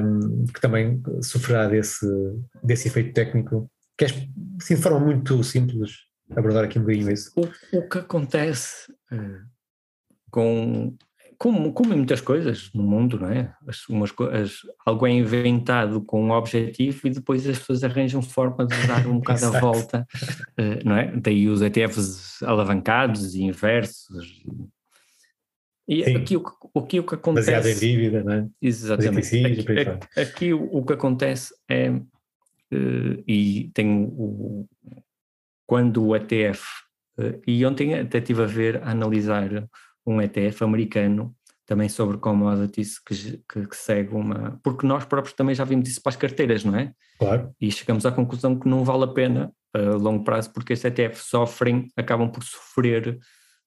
um, 0.05 0.45
que 0.47 0.61
também 0.61 1.03
sofrerá 1.23 1.69
desse, 1.69 2.07
desse 2.63 2.89
efeito 2.89 3.13
técnico. 3.13 3.71
Queres, 3.97 4.15
assim, 4.61 4.77
de 4.77 4.83
forma 4.83 5.01
muito 5.01 5.43
simples, 5.43 5.93
abordar 6.31 6.65
aqui 6.65 6.79
um 6.79 6.83
bocadinho 6.83 7.11
isso? 7.11 7.33
O, 7.37 7.79
o 7.79 7.89
que 7.89 7.99
acontece 7.99 8.93
uh, 9.13 9.47
com 10.31 10.97
como, 11.41 11.73
como 11.73 11.95
em 11.95 11.97
muitas 11.97 12.21
coisas 12.21 12.71
no 12.75 12.83
mundo, 12.83 13.19
não 13.19 13.31
é? 13.31 13.51
As, 13.67 13.89
umas, 13.89 14.13
as, 14.31 14.59
algo 14.85 15.07
é 15.07 15.11
inventado 15.11 16.03
com 16.03 16.23
um 16.23 16.33
objetivo 16.33 17.07
e 17.07 17.11
depois 17.11 17.49
as 17.49 17.59
pessoas 17.59 17.83
arranjam 17.83 18.21
forma 18.21 18.67
de 18.67 18.87
dar 18.87 19.07
um 19.07 19.17
bocado 19.21 19.47
a 19.47 19.59
volta, 19.59 20.07
uh, 20.13 20.85
não 20.87 20.95
é? 20.99 21.11
Daí 21.17 21.49
os 21.49 21.63
ETFs 21.63 22.43
alavancados 22.43 23.35
e 23.35 23.43
inversos. 23.43 24.45
E 25.89 26.05
Sim. 26.05 26.17
aqui, 26.17 26.37
o, 26.37 26.45
aqui 26.77 27.01
o 27.01 27.05
que 27.05 27.15
acontece. 27.15 27.51
Baseado 27.51 27.75
em 27.75 27.79
dívida, 27.79 28.23
não 28.23 28.33
é? 28.35 28.47
Exatamente. 28.61 29.47
Aqui, 29.47 30.21
aqui 30.21 30.53
o, 30.53 30.63
o, 30.63 30.85
que 30.85 30.93
acontece 30.93 31.55
é. 31.71 31.91
Uh, 31.91 33.25
e 33.27 33.71
tem 33.73 34.13
o. 34.13 34.69
Quando 35.67 36.05
o 36.05 36.15
ETF. 36.15 36.63
Eh, 37.19 37.39
e 37.47 37.65
ontem 37.65 37.95
até 37.95 38.19
estive 38.19 38.43
a 38.43 38.47
ver, 38.47 38.83
a 38.83 38.91
analisar 38.91 39.69
um 40.07 40.21
ETF 40.21 40.65
americano 40.65 41.35
também 41.67 41.89
sobre 41.89 42.19
commodities 42.19 42.99
que, 42.99 43.41
que, 43.49 43.67
que, 43.69 43.77
segue 43.77 44.13
uma. 44.15 44.59
Porque 44.63 44.85
nós 44.85 45.05
próprios 45.05 45.37
também 45.37 45.55
já 45.55 45.65
vimos 45.65 45.89
isso 45.89 46.03
para 46.03 46.11
as 46.11 46.17
carteiras, 46.17 46.65
não 46.65 46.77
é? 46.77 46.93
Claro. 47.19 47.55
E 47.61 47.71
chegamos 47.71 48.05
à 48.05 48.11
conclusão 48.11 48.59
que 48.59 48.69
não 48.69 48.85
vale 48.85 49.05
a 49.05 49.09
pena 49.09 49.53
a 49.73 49.97
longo 49.97 50.25
prazo, 50.25 50.53
porque 50.53 50.73
estes 50.73 50.91
ETFs 50.91 51.27
sofrem, 51.27 51.87
acabam 51.97 52.29
por 52.29 52.43
sofrer 52.43 53.21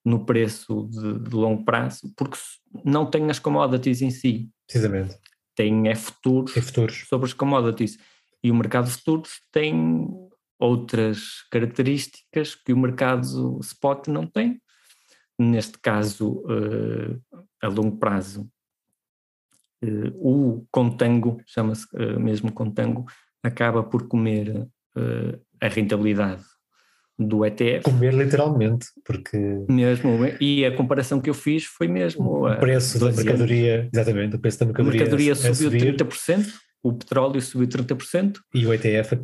no 0.04 0.26
preço 0.26 0.90
de, 0.92 1.20
de 1.20 1.34
longo 1.34 1.64
prazo, 1.64 2.12
porque 2.18 2.38
não 2.84 3.06
têm 3.06 3.30
as 3.30 3.40
commodities 3.40 4.02
em 4.02 4.12
si. 4.12 4.50
Precisamente. 4.68 5.18
tem 5.56 5.88
é 5.88 5.96
futuros, 5.96 6.52
futuros 6.52 7.06
sobre 7.08 7.28
as 7.28 7.34
commodities. 7.34 7.98
E 8.44 8.52
o 8.52 8.56
mercado 8.56 8.88
de 8.88 8.92
futuros 8.92 9.40
tem 9.52 10.10
outras 10.60 11.44
características 11.50 12.56
que 12.56 12.74
o 12.74 12.78
mercado 12.78 13.60
spot 13.62 14.08
não 14.08 14.28
tem. 14.28 14.62
Neste 15.40 15.80
caso, 15.80 16.44
uh, 16.46 17.22
a 17.62 17.68
longo 17.68 17.98
prazo, 17.98 18.48
uh, 19.84 20.12
o 20.16 20.66
contango, 20.72 21.42
chama-se 21.46 21.86
uh, 21.96 22.20
mesmo 22.20 22.52
contango, 22.52 23.06
acaba 23.44 23.84
por 23.84 24.08
comer 24.08 24.68
a 25.60 25.68
rentabilidade 25.68 26.44
do 27.18 27.46
ETF. 27.46 27.84
Comer 27.84 28.14
literalmente, 28.14 28.88
porque. 29.06 29.38
Mesmo, 29.70 30.20
e 30.40 30.66
a 30.66 30.76
comparação 30.76 31.20
que 31.20 31.30
eu 31.30 31.34
fiz 31.34 31.66
foi 31.66 31.88
mesmo. 31.88 32.48
O 32.48 32.56
preço 32.58 33.00
da 33.00 33.12
mercadoria, 33.12 33.80
anos. 33.82 33.90
exatamente, 33.94 34.36
o 34.36 34.40
preço 34.40 34.60
da 34.60 34.66
mercadoria. 34.66 35.02
A 35.02 35.04
mercadoria 35.04 35.36
subiu 35.36 35.56
subir. 35.56 35.96
30%, 35.96 36.46
o 36.84 36.94
petróleo 36.94 37.42
subiu 37.42 37.68
30%. 37.68 38.40
E 38.54 38.66
o 38.66 38.74
ETF 38.74 39.20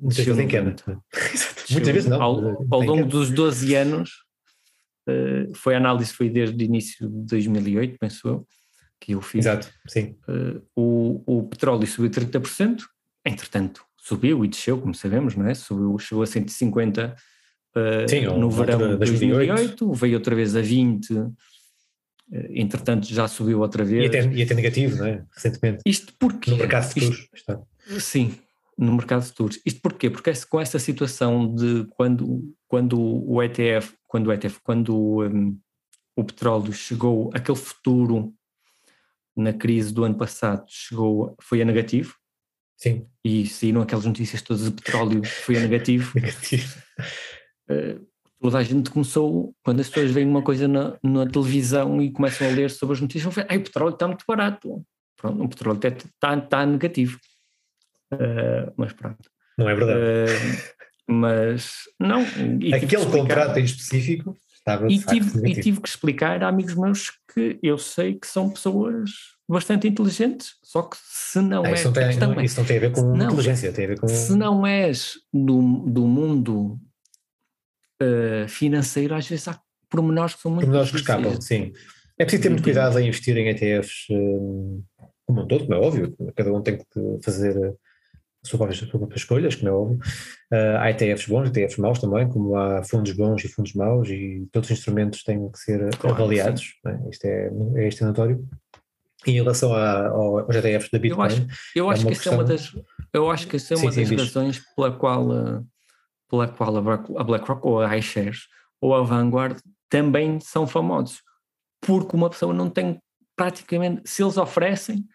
muitas 0.00 0.24
vezes 0.24 0.40
em 0.40 0.48
queda. 0.48 0.74
muitas 1.70 1.92
vezes 1.92 2.06
não. 2.08 2.22
Ao, 2.22 2.66
ao 2.70 2.80
longo 2.80 3.06
dos 3.06 3.30
12 3.30 3.74
anos, 3.74 4.23
uh, 5.08 5.54
foi 5.54 5.74
a 5.74 5.78
análise 5.78 6.12
foi 6.12 6.28
desde 6.28 6.62
o 6.62 6.64
início 6.64 7.08
de 7.08 7.26
2008, 7.26 7.98
penso 7.98 8.28
eu, 8.28 8.46
que 9.00 9.12
eu 9.12 9.20
fiz. 9.20 9.46
Exato, 9.46 9.72
sim. 9.86 10.16
Uh, 10.28 10.62
o, 10.74 11.22
o 11.26 11.42
petróleo 11.44 11.86
subiu 11.86 12.10
30%, 12.10 12.82
entretanto 13.24 13.84
subiu 14.04 14.44
e 14.44 14.48
desceu, 14.48 14.78
como 14.78 14.94
sabemos, 14.94 15.34
não 15.34 15.46
é? 15.48 15.54
Subiu, 15.54 15.98
chegou 15.98 16.22
a 16.22 16.26
150 16.26 17.16
uh, 17.74 18.08
Sim, 18.08 18.26
no 18.26 18.50
verão 18.50 18.78
de 18.78 18.96
2008, 18.98 19.78
2008, 19.78 19.92
veio 19.94 20.14
outra 20.14 20.34
vez 20.34 20.54
a 20.54 20.60
20, 20.60 21.14
uh, 21.14 21.34
entretanto 22.50 23.06
já 23.06 23.26
subiu 23.26 23.60
outra 23.60 23.82
vez. 23.82 24.04
E 24.04 24.06
até, 24.06 24.30
e 24.30 24.42
até 24.42 24.54
negativo, 24.54 24.98
não 24.98 25.06
é? 25.06 25.24
Recentemente. 25.34 25.82
Isto 25.86 26.12
porque... 26.18 26.50
No 26.50 26.58
mercado 26.58 26.86
de 26.86 27.00
futuros. 27.00 27.28
Sim, 27.98 28.34
no 28.78 28.92
mercado 28.92 29.22
de 29.22 29.28
futuros. 29.28 29.60
Isto 29.64 29.80
porquê? 29.80 30.10
Porque 30.10 30.32
com 30.48 30.60
essa 30.60 30.78
situação 30.78 31.54
de 31.54 31.84
quando, 31.90 32.54
quando 32.68 32.98
o 33.00 33.42
ETF, 33.42 33.94
quando 34.06 34.28
o 34.28 34.32
ETF, 34.32 34.60
quando 34.62 35.22
um, 35.22 35.58
o 36.16 36.24
petróleo 36.24 36.72
chegou, 36.72 37.30
aquele 37.34 37.58
futuro 37.58 38.34
na 39.36 39.52
crise 39.52 39.92
do 39.92 40.04
ano 40.04 40.16
passado 40.16 40.64
chegou, 40.68 41.34
foi 41.40 41.60
a 41.60 41.64
negativo, 41.64 42.14
Sim. 42.76 43.06
E 43.24 43.46
saíram 43.46 43.80
aquelas 43.80 44.04
notícias 44.04 44.42
todas 44.42 44.64
de 44.64 44.72
petróleo, 44.72 45.24
foi 45.24 45.56
a 45.56 45.60
negativo. 45.60 46.12
negativo. 46.20 46.82
Uh, 47.70 48.06
toda 48.40 48.58
a 48.58 48.62
gente 48.62 48.90
começou, 48.90 49.54
quando 49.62 49.80
as 49.80 49.88
pessoas 49.88 50.10
veem 50.10 50.28
uma 50.28 50.42
coisa 50.42 50.68
na, 50.68 50.98
na 51.02 51.26
televisão 51.26 52.02
e 52.02 52.10
começam 52.10 52.46
a 52.46 52.50
ler 52.50 52.70
sobre 52.70 52.94
as 52.94 53.00
notícias, 53.00 53.24
vão 53.24 53.32
ver, 53.32 53.46
ai, 53.50 53.58
o 53.58 53.62
petróleo 53.62 53.94
está 53.94 54.06
muito 54.06 54.24
barato. 54.26 54.84
Pronto, 55.16 55.42
o 55.42 55.48
petróleo 55.48 55.76
está, 55.76 55.88
está, 55.88 56.36
está 56.36 56.66
negativo. 56.66 57.18
Uh, 58.14 58.72
mas 58.76 58.92
pronto. 58.92 59.30
Não 59.58 59.68
é 59.68 59.74
verdade. 59.74 60.00
Uh, 60.00 60.74
mas, 61.06 61.82
não. 62.00 62.22
Aquele 62.22 63.06
contrato 63.06 63.58
em 63.58 63.64
específico 63.64 64.36
estava 64.64 64.90
e 64.90 64.98
tive, 64.98 65.48
e 65.48 65.60
tive 65.60 65.80
que 65.80 65.88
explicar 65.88 66.42
a 66.42 66.48
amigos 66.48 66.74
meus 66.74 67.10
que 67.32 67.58
eu 67.62 67.76
sei 67.76 68.14
que 68.14 68.26
são 68.26 68.50
pessoas 68.50 69.10
bastante 69.48 69.86
inteligentes, 69.86 70.54
só 70.62 70.82
que 70.82 70.96
se 70.98 71.40
não 71.40 71.62
ah, 71.64 71.68
és. 71.68 71.80
Isso 71.80 71.88
não, 71.88 71.92
tem, 71.92 72.16
não, 72.16 72.40
isso 72.40 72.60
não 72.60 72.66
tem 72.66 72.76
a 72.76 72.80
ver 72.80 72.92
com 72.92 73.02
não, 73.02 73.26
inteligência, 73.26 73.72
tem 73.72 73.84
a 73.84 73.88
ver 73.88 74.00
com. 74.00 74.08
Se 74.08 74.34
não 74.34 74.66
és 74.66 75.14
do, 75.32 75.84
do 75.86 76.06
mundo 76.06 76.80
uh, 78.02 78.48
financeiro, 78.48 79.14
às 79.14 79.28
vezes 79.28 79.46
há 79.48 79.60
pormenores 79.90 80.34
que 80.34 80.40
são 80.40 80.50
muito. 80.50 80.64
Pormenores 80.64 80.90
que 80.90 80.96
escapam, 80.96 81.40
sim. 81.40 81.72
É 82.18 82.24
preciso 82.24 82.44
ter 82.44 82.48
muito 82.48 82.62
cuidado 82.62 82.98
em 82.98 83.08
investir 83.08 83.36
em 83.36 83.48
ETFs 83.48 84.06
um, 84.10 84.82
como 85.26 85.42
um 85.42 85.46
todo, 85.46 85.66
como 85.66 85.74
é 85.74 85.78
óbvio, 85.78 86.16
cada 86.36 86.52
um 86.52 86.62
tem 86.62 86.78
que 86.78 86.84
fazer 87.22 87.76
as 88.44 88.76
suas 88.76 88.90
próprias 88.90 89.20
escolhas, 89.20 89.54
como 89.54 89.68
é 89.68 89.72
óbvio. 89.72 89.98
Uh, 90.52 90.76
há 90.78 90.90
ETFs 90.90 91.26
bons, 91.26 91.48
ETFs 91.48 91.78
maus 91.78 91.98
também, 91.98 92.28
como 92.28 92.54
há 92.56 92.82
fundos 92.84 93.12
bons 93.12 93.42
e 93.44 93.48
fundos 93.48 93.72
maus, 93.72 94.08
e 94.08 94.46
todos 94.52 94.70
os 94.70 94.78
instrumentos 94.78 95.22
têm 95.22 95.50
que 95.50 95.58
ser 95.58 95.96
claro, 95.96 96.16
avaliados, 96.16 96.74
né? 96.84 97.00
isto 97.10 97.24
é, 97.24 97.50
é 97.76 97.88
estinatório. 97.88 98.46
Em 99.26 99.32
relação 99.32 99.72
a, 99.72 100.08
aos 100.08 100.54
ETFs 100.54 100.90
da 100.90 100.98
Bitcoin. 100.98 101.28
Eu 101.28 101.34
acho, 101.34 101.46
eu 101.76 101.90
acho 101.90 102.02
é 102.02 102.06
que 102.06 102.12
essa 102.12 102.28
é 102.28 102.32
uma 102.32 102.44
das, 102.44 102.76
eu 103.12 103.30
acho 103.30 103.48
que 103.48 103.56
essa 103.56 103.74
é 103.74 103.76
uma 103.78 103.90
sim, 103.90 104.00
das 104.00 104.08
sim, 104.08 104.16
razões 104.16 104.62
pela 104.76 104.92
qual, 104.92 105.32
eh, 105.32 105.62
pela 106.28 106.46
qual 106.46 106.76
a 106.76 107.24
BlackRock 107.24 107.66
ou 107.66 107.80
a 107.80 107.96
iShares 107.96 108.40
ou 108.82 108.94
a 108.94 109.02
Vanguard 109.02 109.58
também 109.88 110.38
são 110.40 110.66
famosos. 110.66 111.22
Porque 111.80 112.14
uma 112.14 112.28
pessoa 112.28 112.52
não 112.52 112.68
tem 112.68 113.00
praticamente, 113.34 114.02
se 114.04 114.22
eles 114.22 114.36
oferecem, 114.36 115.06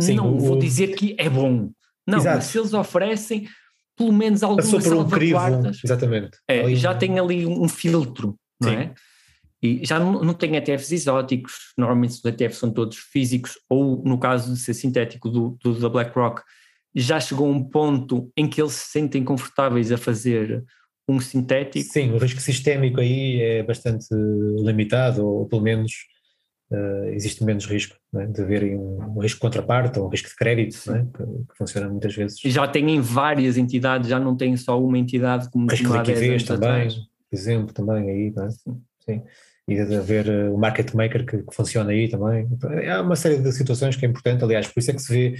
sim, 0.00 0.14
não 0.14 0.34
o, 0.34 0.38
vou 0.38 0.58
dizer 0.58 0.94
que 0.94 1.14
é 1.18 1.28
bom. 1.28 1.70
Não, 2.06 2.18
exato. 2.18 2.36
mas 2.36 2.44
se 2.46 2.58
eles 2.58 2.72
oferecem, 2.72 3.46
pelo 3.96 4.12
menos 4.12 4.42
algumas 4.42 4.66
salvaguardas. 4.66 5.58
Um 5.58 5.62
crivo, 5.62 5.80
exatamente. 5.84 6.38
É, 6.48 6.74
já 6.74 6.92
um... 6.92 6.98
tem 6.98 7.18
ali 7.18 7.46
um 7.46 7.68
filtro, 7.68 8.36
não 8.60 8.70
sim. 8.70 8.76
é? 8.76 8.94
E 9.62 9.86
já 9.86 9.98
não, 9.98 10.24
não 10.24 10.34
tem 10.34 10.56
ETFs 10.56 10.90
exóticos, 10.90 11.72
normalmente 11.78 12.14
os 12.14 12.24
ETFs 12.24 12.58
são 12.58 12.72
todos 12.72 12.96
físicos, 12.96 13.52
ou 13.70 14.02
no 14.04 14.18
caso 14.18 14.52
de 14.52 14.58
ser 14.58 14.74
sintético 14.74 15.28
do, 15.28 15.56
do 15.62 15.78
da 15.78 15.88
BlackRock, 15.88 16.42
já 16.94 17.20
chegou 17.20 17.48
um 17.48 17.62
ponto 17.62 18.30
em 18.36 18.48
que 18.48 18.60
eles 18.60 18.72
se 18.72 18.90
sentem 18.90 19.22
confortáveis 19.22 19.92
a 19.92 19.96
fazer 19.96 20.64
um 21.08 21.20
sintético. 21.20 21.92
Sim, 21.92 22.10
o 22.10 22.18
risco 22.18 22.40
sistémico 22.40 23.00
aí 23.00 23.40
é 23.40 23.62
bastante 23.62 24.06
limitado, 24.10 25.24
ou 25.24 25.46
pelo 25.46 25.62
menos 25.62 25.92
uh, 26.72 27.08
existe 27.08 27.44
menos 27.44 27.66
risco 27.66 27.96
é? 28.16 28.26
de 28.26 28.40
haver 28.40 28.64
um, 28.76 29.16
um, 29.16 29.20
risco 29.20 29.40
contraparte 29.40 29.98
ou 29.98 30.06
um 30.06 30.08
risco 30.08 30.28
de 30.28 30.36
crédito, 30.36 30.78
é? 30.92 31.04
que, 31.04 31.24
que, 31.24 31.56
funciona 31.56 31.88
muitas 31.88 32.14
vezes. 32.14 32.38
Já 32.40 32.66
têm 32.66 33.00
várias 33.00 33.56
entidades, 33.56 34.08
já 34.08 34.18
não 34.18 34.36
tem 34.36 34.56
só 34.56 34.82
uma 34.82 34.98
entidade 34.98 35.50
como 35.50 35.70
risco 35.70 35.88
de 35.90 35.98
liquidez 35.98 36.44
também, 36.44 36.68
atrás. 36.68 36.94
por 36.94 37.36
exemplo, 37.36 37.72
também 37.72 38.10
aí, 38.10 38.34
é? 38.36 38.50
Sim. 38.50 38.82
Sim 39.00 39.22
e 39.68 39.84
de 39.84 39.96
haver 39.96 40.28
eh, 40.28 40.48
o 40.48 40.58
market 40.58 40.92
maker 40.92 41.24
que, 41.24 41.38
que, 41.38 41.54
funciona 41.54 41.90
aí 41.90 42.08
também. 42.08 42.48
Há 42.90 43.00
uma 43.00 43.16
série 43.16 43.38
de 43.38 43.52
situações 43.52 43.96
que 43.96 44.04
é 44.04 44.08
importante, 44.08 44.42
aliás, 44.42 44.66
por 44.66 44.80
isso 44.80 44.90
é 44.90 44.94
que 44.94 45.02
se 45.02 45.12
vê, 45.12 45.36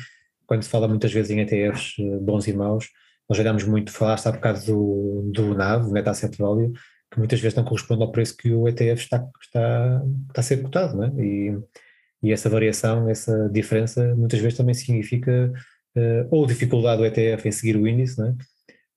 quando 0.46 0.62
se 0.62 0.68
fala 0.68 0.86
muitas 0.86 1.12
vezes 1.12 1.30
em 1.30 1.40
ETFs 1.40 1.94
eh, 1.98 2.18
bons 2.20 2.46
e 2.46 2.52
maus, 2.52 2.88
nós 3.28 3.36
já 3.36 3.44
damos 3.44 3.64
muito, 3.64 3.90
falaste 3.92 4.26
há 4.26 4.32
bocado 4.32 4.64
do, 4.66 5.30
do 5.32 5.54
NAV, 5.54 5.90
Net 5.90 6.08
Asset 6.08 6.36
Value, 6.38 6.72
que 7.12 7.18
muitas 7.18 7.40
vezes 7.40 7.56
não 7.56 7.64
corresponde 7.64 8.02
ao 8.02 8.10
preço 8.10 8.36
que 8.36 8.50
o 8.50 8.66
ETF 8.66 9.02
está, 9.02 9.28
está, 9.40 10.02
está 10.28 10.40
a 10.40 10.42
ser 10.42 10.62
cotado, 10.62 10.96
não 10.96 11.04
é? 11.04 11.12
E, 11.22 11.58
e 12.22 12.32
essa 12.32 12.48
variação, 12.48 13.08
essa 13.08 13.48
diferença, 13.50 14.14
muitas 14.16 14.40
vezes 14.40 14.56
também 14.56 14.74
significa 14.74 15.52
uh, 15.96 16.28
ou 16.30 16.46
dificuldade 16.46 17.02
do 17.02 17.06
ETF 17.06 17.46
em 17.46 17.52
seguir 17.52 17.76
o 17.76 17.86
índice, 17.86 18.18
não 18.18 18.28
é? 18.28 18.34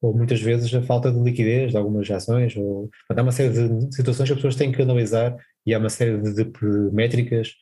ou 0.01 0.13
muitas 0.13 0.39
vezes 0.39 0.73
a 0.73 0.81
falta 0.81 1.11
de 1.11 1.19
liquidez 1.19 1.71
de 1.71 1.77
algumas 1.77 2.09
ações, 2.11 2.55
ou 2.55 2.89
há 3.09 3.21
uma 3.21 3.31
série 3.31 3.49
de 3.49 3.95
situações 3.95 4.29
que 4.29 4.33
as 4.33 4.37
pessoas 4.37 4.55
têm 4.55 4.71
que 4.71 4.81
analisar 4.81 5.35
e 5.65 5.73
há 5.73 5.79
uma 5.79 5.89
série 5.89 6.17
de, 6.17 6.43
de 6.43 6.67
métricas, 6.93 7.53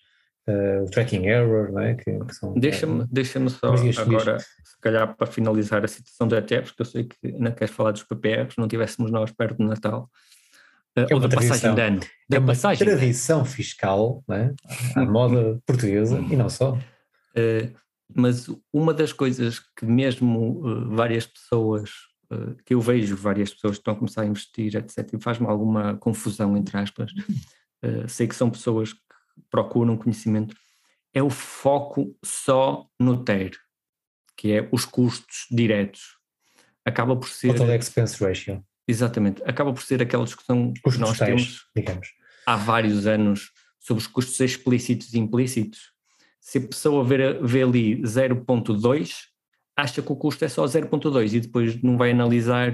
uh, 0.48 0.84
o 0.84 0.89
tracking 0.89 1.26
error, 1.26 1.72
não 1.72 1.82
é? 1.82 1.96
Que, 1.96 2.20
que 2.20 2.36
são. 2.36 2.54
Deixa-me 2.54 3.06
deixa 3.10 3.39
só 3.50 3.74
agora, 4.02 4.39
se 4.39 4.80
calhar 4.82 5.16
para 5.16 5.28
finalizar 5.28 5.84
a 5.86 5.88
situação 5.88 6.28
do 6.28 6.36
ETFs, 6.36 6.72
que 6.72 6.82
eu 6.82 6.86
sei 6.86 7.04
que 7.06 7.16
ainda 7.24 7.52
queres 7.52 7.74
falar 7.74 7.92
dos 7.92 8.04
PPRs, 8.04 8.58
não 8.58 8.68
tivéssemos 8.68 9.10
nós 9.10 9.32
perto 9.32 9.58
do 9.58 9.66
Natal. 9.66 10.10
Uh, 10.98 11.08
é 11.10 11.14
ou 11.14 11.20
da 11.20 11.30
passagem 11.30 11.76
de 11.76 11.82
ano. 11.82 12.00
Da 12.30 12.38
é 12.38 12.40
uma 12.40 12.48
passagem 12.48 12.88
tradição 12.88 13.44
fiscal, 13.46 14.24
não 14.28 14.36
é? 14.36 14.54
à 14.96 15.06
moda 15.06 15.62
portuguesa 15.66 16.20
e 16.20 16.36
não 16.36 16.50
só. 16.50 16.74
Uh, 16.74 17.74
mas 18.16 18.48
uma 18.72 18.94
das 18.94 19.12
coisas 19.12 19.60
que 19.60 19.86
mesmo 19.86 20.62
várias 20.92 21.26
pessoas 21.26 21.90
eh, 22.34 22.56
que 22.66 22.74
eu 22.74 22.82
vejo 22.82 23.16
várias 23.16 23.54
pessoas 23.54 23.74
que 23.74 23.82
estão 23.82 23.94
a 23.94 23.98
começar 23.98 24.22
a 24.22 24.26
investir, 24.26 24.76
etc., 24.76 25.14
e 25.14 25.22
faz-me 25.22 25.48
alguma 25.48 25.96
confusão, 25.98 26.58
entre 26.58 26.78
aspas. 26.78 27.12
Uh, 27.84 28.08
sei 28.08 28.28
que 28.28 28.36
são 28.36 28.50
pessoas 28.50 28.94
que 28.94 29.00
procuram 29.50 29.98
conhecimento. 29.98 30.56
É 31.14 31.22
o 31.22 31.30
foco 31.30 32.18
só 32.24 32.88
no 33.00 33.24
TER, 33.24 33.52
que 34.38 34.54
é 34.54 34.70
os 34.72 34.86
custos 34.86 35.46
diretos. 35.52 36.18
Acaba 36.86 37.16
por 37.16 37.28
ser. 37.28 37.54
Total 37.54 37.76
expense 37.76 38.24
ratio. 38.24 38.64
Exatamente. 38.88 39.42
Acaba 39.46 39.74
por 39.74 39.82
ser 39.82 40.02
aquela 40.02 40.26
discussão 40.26 40.74
custos 40.84 40.94
que 40.96 41.00
nós 41.00 41.18
tais, 41.18 41.30
temos 41.30 41.66
digamos. 41.76 42.08
há 42.46 42.56
vários 42.56 43.08
anos 43.08 43.52
sobre 43.80 44.02
os 44.02 44.08
custos 44.08 44.40
explícitos 44.40 45.14
e 45.14 45.20
implícitos. 45.20 45.92
Se 46.40 46.58
a 46.58 46.62
pessoa 46.62 47.04
vê, 47.04 47.34
vê 47.42 47.64
ali 47.64 48.02
0.2, 48.02 49.12
acha 49.78 50.02
que 50.02 50.12
o 50.12 50.16
custo 50.16 50.44
é 50.46 50.50
só 50.50 50.66
0,2 50.66 51.34
e 51.34 51.40
depois 51.40 51.82
não 51.82 51.98
vai 51.98 52.12
analisar 52.12 52.72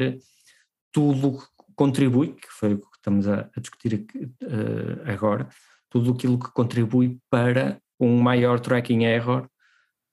tudo 0.91 1.37
que 1.37 1.73
contribui, 1.75 2.33
que 2.33 2.49
foi 2.49 2.73
o 2.73 2.79
que 2.79 2.97
estamos 2.97 3.27
a, 3.27 3.49
a 3.55 3.59
discutir 3.59 3.95
aqui, 3.95 4.25
uh, 4.43 5.09
agora, 5.11 5.47
tudo 5.89 6.11
aquilo 6.11 6.37
que 6.37 6.51
contribui 6.51 7.17
para 7.29 7.79
um 7.99 8.19
maior 8.19 8.59
tracking 8.59 9.03
error 9.03 9.47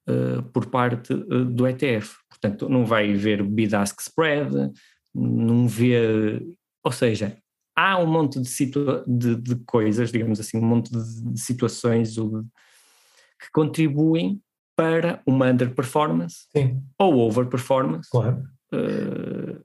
uh, 0.08 0.42
por 0.52 0.66
parte 0.66 1.12
uh, 1.12 1.44
do 1.44 1.66
ETF. 1.66 2.16
Portanto, 2.28 2.68
não 2.68 2.84
vai 2.84 3.14
ver 3.14 3.42
bid-ask 3.42 4.00
spread, 4.00 4.70
não 5.16 5.66
vê, 5.66 6.40
ou 6.84 6.92
seja, 6.92 7.36
há 7.74 7.98
um 7.98 8.06
monte 8.06 8.40
de, 8.40 8.72
de, 9.06 9.36
de, 9.36 9.56
coisas, 9.64 10.12
digamos 10.12 10.38
assim, 10.38 10.58
um 10.58 10.66
monte 10.66 10.90
de, 10.90 11.32
de 11.32 11.40
situações 11.40 12.16
que 12.16 13.50
contribuem 13.52 14.42
para 14.74 15.22
uma 15.26 15.46
underperformance 15.50 16.46
Sim. 16.54 16.82
ou 16.98 17.18
overperformance 17.18 18.10
claro. 18.10 18.46
uh, 18.72 19.64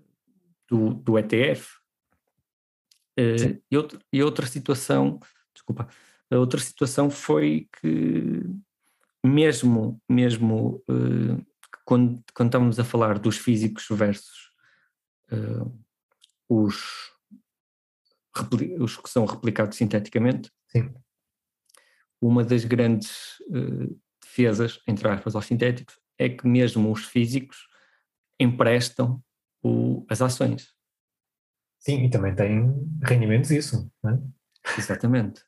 do, 0.70 0.94
do 0.94 1.20
ETF. 1.20 1.68
Uh, 3.20 3.62
e, 3.70 3.78
outra, 3.78 4.00
e 4.14 4.24
outra 4.24 4.46
situação, 4.48 5.20
desculpa, 5.54 5.88
a 6.30 6.38
outra 6.38 6.62
situação 6.62 7.10
foi 7.10 7.68
que 7.82 8.42
mesmo, 9.24 10.02
mesmo 10.10 10.82
uh, 10.90 11.46
quando, 11.86 12.24
quando 12.34 12.48
estamos 12.48 12.80
a 12.80 12.84
falar 12.86 13.20
dos 13.20 13.38
físicos 13.38 13.86
versus 13.90 14.51
os, 16.50 16.76
os 18.80 18.98
que 18.98 19.10
são 19.10 19.26
replicados 19.26 19.78
sinteticamente, 19.78 20.52
Sim. 20.68 20.94
uma 22.22 22.44
das 22.44 22.66
grandes 22.66 23.38
defesas, 24.22 24.80
entre 24.88 25.08
aspas, 25.08 25.36
aos 25.36 25.46
sintéticos, 25.46 26.00
é 26.18 26.30
que 26.30 26.48
mesmo 26.48 26.92
os 26.92 27.06
físicos 27.06 27.68
emprestam 28.40 29.22
o, 29.64 30.06
as 30.10 30.22
ações. 30.22 30.74
Sim, 31.80 32.06
e 32.06 32.10
também 32.10 32.36
tem 32.36 32.72
rendimentos 33.04 33.50
isso, 33.52 33.92
não 34.04 34.12
é? 34.12 34.20
Exatamente. 34.78 35.44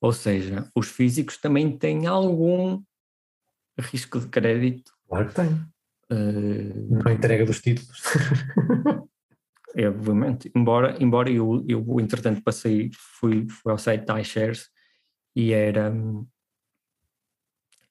Ou 0.00 0.12
seja, 0.12 0.70
os 0.74 0.88
físicos 0.88 1.36
também 1.36 1.76
têm 1.76 2.06
algum 2.06 2.82
risco 3.78 4.20
de 4.20 4.28
crédito. 4.28 4.92
Claro 5.08 5.28
que 5.28 5.34
tem. 5.34 5.48
Uh, 6.10 7.02
Na 7.04 7.12
entrega 7.12 7.44
dos 7.44 7.60
títulos. 7.60 8.02
é, 9.74 9.88
obviamente. 9.88 10.50
Embora, 10.54 10.96
embora 11.02 11.30
eu, 11.30 11.64
eu, 11.68 12.00
entretanto, 12.00 12.42
passei, 12.42 12.90
fui, 12.92 13.46
fui 13.48 13.72
ao 13.72 13.78
site 13.78 14.04
da 14.04 14.20
iShares 14.20 14.68
e 15.34 15.52
era 15.52 15.92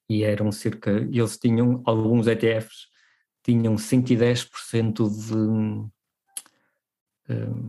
e 0.10 0.24
eram 0.24 0.52
cerca, 0.52 0.92
eles 0.92 1.38
tinham, 1.38 1.82
alguns 1.86 2.28
ETFs 2.28 2.88
tinham 3.44 3.76
110% 3.76 5.10
de, 5.10 5.36
um, 7.34 7.68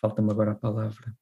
falta-me 0.00 0.30
agora 0.30 0.52
a 0.52 0.56
palavra, 0.56 1.12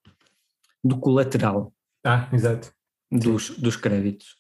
do 0.84 0.98
colateral. 0.98 1.72
Ah, 2.04 2.28
exato. 2.32 2.72
Dos, 3.10 3.50
dos 3.58 3.76
créditos. 3.76 4.36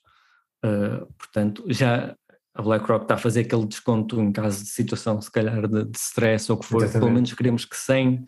Uh, 0.64 1.06
portanto, 1.14 1.64
já 1.68 2.16
a 2.58 2.62
BlackRock 2.62 3.04
está 3.04 3.14
a 3.14 3.18
fazer 3.18 3.42
aquele 3.42 3.64
desconto 3.64 4.20
em 4.20 4.32
caso 4.32 4.64
de 4.64 4.70
situação, 4.70 5.20
se 5.20 5.30
calhar, 5.30 5.68
de, 5.68 5.84
de 5.84 5.96
stress 5.96 6.50
ou 6.50 6.58
o 6.58 6.60
que 6.60 6.66
for, 6.66 6.78
Exatamente. 6.78 7.00
pelo 7.00 7.14
menos 7.14 7.32
queremos 7.32 7.64
que 7.64 7.76
100, 7.76 8.24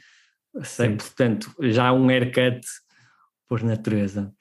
100 0.62 0.96
portanto, 0.96 1.52
já 1.58 1.88
há 1.88 1.92
um 1.92 2.08
haircut 2.08 2.60
por 3.48 3.60
natureza. 3.64 4.32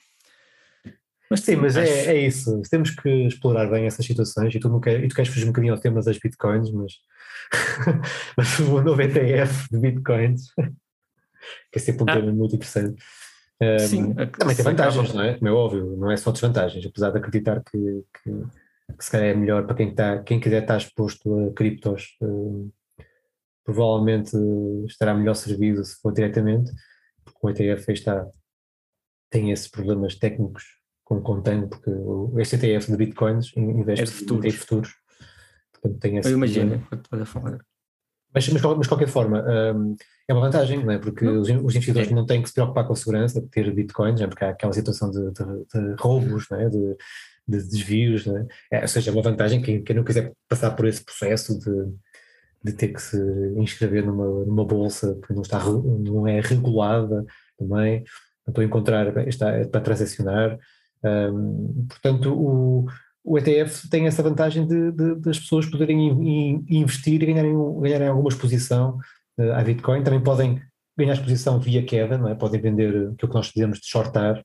Mas 1.27 1.41
sim, 1.41 1.55
mas 1.55 1.75
é, 1.75 2.05
é 2.05 2.27
isso. 2.27 2.61
Temos 2.69 2.91
que 2.91 3.09
explorar 3.09 3.67
bem 3.67 3.85
essas 3.85 4.05
situações 4.05 4.53
e 4.53 4.59
tu, 4.59 4.69
não 4.69 4.79
quer, 4.79 5.03
e 5.03 5.07
tu 5.07 5.15
queres 5.15 5.31
fugir 5.31 5.45
um 5.45 5.47
bocadinho 5.47 5.73
ao 5.73 5.79
tema 5.79 6.01
das 6.03 6.19
bitcoins, 6.19 6.71
mas, 6.71 6.93
mas 8.37 8.59
o 8.59 8.81
novo 8.81 9.01
ETF 9.01 9.69
de 9.71 9.79
bitcoins, 9.79 10.53
que 11.71 11.77
é 11.77 11.79
sempre 11.79 12.03
um 12.03 12.09
ah. 12.09 12.13
tema 12.13 12.31
muito 12.31 12.55
interessante. 12.55 13.03
Um, 13.61 13.79
sim, 13.79 14.13
também 14.13 14.55
tem 14.55 14.65
vantagens, 14.65 15.13
não 15.13 15.23
é? 15.23 15.33
Como 15.35 15.47
é 15.47 15.51
óbvio, 15.51 15.97
não 15.97 16.11
é 16.11 16.17
só 16.17 16.31
desvantagens, 16.31 16.85
apesar 16.85 17.09
de 17.09 17.17
acreditar 17.17 17.61
que, 17.63 18.03
que, 18.23 18.43
que 18.97 19.05
se 19.05 19.11
calhar 19.11 19.27
é 19.27 19.33
melhor 19.33 19.65
para 19.65 19.75
quem, 19.75 19.89
está, 19.89 20.21
quem 20.23 20.39
quiser 20.39 20.61
estar 20.61 20.77
exposto 20.77 21.47
a 21.47 21.53
criptos, 21.53 22.17
um, 22.21 22.71
provavelmente 23.63 24.35
estará 24.87 25.13
melhor 25.13 25.35
servido 25.35 25.83
se 25.83 25.99
for 26.01 26.13
diretamente, 26.13 26.71
porque 27.23 27.39
o 27.41 27.49
ETF 27.49 27.91
está, 27.91 28.27
tem 29.29 29.51
esses 29.51 29.67
problemas 29.67 30.15
técnicos 30.15 30.63
como 31.03 31.21
contém, 31.21 31.67
porque 31.67 31.89
o 31.89 32.39
ETF 32.39 32.91
de 32.91 32.97
bitcoins 32.97 33.51
investe 33.57 34.03
é 34.03 34.05
de 34.05 34.11
futuros. 34.11 34.45
em 34.45 34.51
futuros. 34.51 34.93
Portanto, 35.73 35.99
tem 35.99 36.17
esse 36.17 36.29
Eu 36.29 36.37
imagino, 36.37 36.87
a 37.11 37.25
falar. 37.25 37.59
Mas, 38.33 38.47
mas, 38.49 38.61
mas, 38.61 38.81
de 38.81 38.87
qualquer 38.87 39.07
forma, 39.07 39.43
um, 39.43 39.95
é 40.27 40.33
uma 40.33 40.41
vantagem, 40.41 40.83
não 40.83 40.93
é? 40.93 40.99
porque 40.99 41.25
não. 41.25 41.41
Os, 41.41 41.49
os, 41.49 41.75
investidores 41.75 42.11
é. 42.11 42.13
não 42.13 42.27
têm 42.27 42.43
que 42.43 42.49
se 42.49 42.53
preocupar 42.53 42.85
com 42.85 42.93
a 42.93 42.95
segurança 42.95 43.41
de 43.41 43.47
ter 43.47 43.73
bitcoins, 43.73 44.21
é? 44.21 44.27
porque 44.27 44.45
há 44.45 44.49
aquela 44.49 44.71
situação 44.71 45.09
de, 45.09 45.31
de, 45.31 45.65
de 45.65 45.95
roubos, 45.99 46.45
não 46.51 46.59
é? 46.59 46.69
de, 46.69 46.95
de 47.49 47.63
desvios, 47.63 48.25
não 48.25 48.37
é? 48.37 48.47
é? 48.71 48.81
ou 48.81 48.87
seja, 48.87 49.09
é 49.09 49.13
uma 49.13 49.21
vantagem 49.21 49.61
quem, 49.61 49.83
quem 49.83 49.95
não 49.95 50.03
quiser 50.03 50.33
passar 50.47 50.71
por 50.71 50.85
esse 50.87 51.03
processo 51.03 51.57
de, 51.59 51.93
de 52.63 52.73
ter 52.73 52.89
que 52.89 53.01
se 53.01 53.17
inscrever 53.57 54.05
numa, 54.05 54.45
numa 54.45 54.65
bolsa 54.65 55.19
que 55.25 55.33
não, 55.33 55.41
está, 55.41 55.63
não 55.63 56.27
é 56.27 56.39
regulada 56.41 57.25
também, 57.57 58.03
a 58.47 58.63
encontrar, 58.63 59.27
está, 59.27 59.51
para 59.67 59.81
transacionar, 59.81 60.57
um, 61.03 61.85
portanto, 61.87 62.33
o, 62.33 62.85
o 63.23 63.37
ETF 63.37 63.89
tem 63.89 64.07
essa 64.07 64.23
vantagem 64.23 64.67
de, 64.67 64.91
de, 64.91 65.15
de 65.15 65.29
as 65.29 65.39
pessoas 65.39 65.65
poderem 65.65 66.07
in, 66.07 66.27
in, 66.27 66.65
investir 66.81 67.21
e 67.21 67.25
ganharem, 67.25 67.53
ganharem 67.81 68.07
alguma 68.07 68.29
exposição 68.29 68.97
uh, 69.39 69.51
à 69.53 69.63
Bitcoin. 69.63 70.03
Também 70.03 70.21
podem 70.21 70.61
ganhar 70.97 71.13
exposição 71.13 71.59
via 71.59 71.85
queda, 71.85 72.17
não 72.17 72.27
é? 72.27 72.35
podem 72.35 72.59
vender 72.59 72.89
aquilo 72.89 73.15
que 73.15 73.35
nós 73.35 73.47
dizemos 73.47 73.79
de 73.79 73.87
shortar 73.87 74.43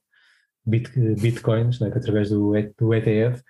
bit, 0.67 0.91
Bitcoins 1.21 1.81
é? 1.81 1.89
através 1.89 2.31
do, 2.31 2.53
do 2.79 2.95
ETF. 2.95 3.43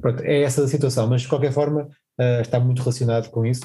Pronto, 0.00 0.22
é 0.22 0.42
essa 0.42 0.64
a 0.64 0.68
situação, 0.68 1.06
mas 1.06 1.22
de 1.22 1.28
qualquer 1.28 1.52
forma 1.52 1.88
uh, 2.18 2.40
está 2.40 2.58
muito 2.58 2.80
relacionado 2.80 3.30
com 3.30 3.44
isso. 3.44 3.62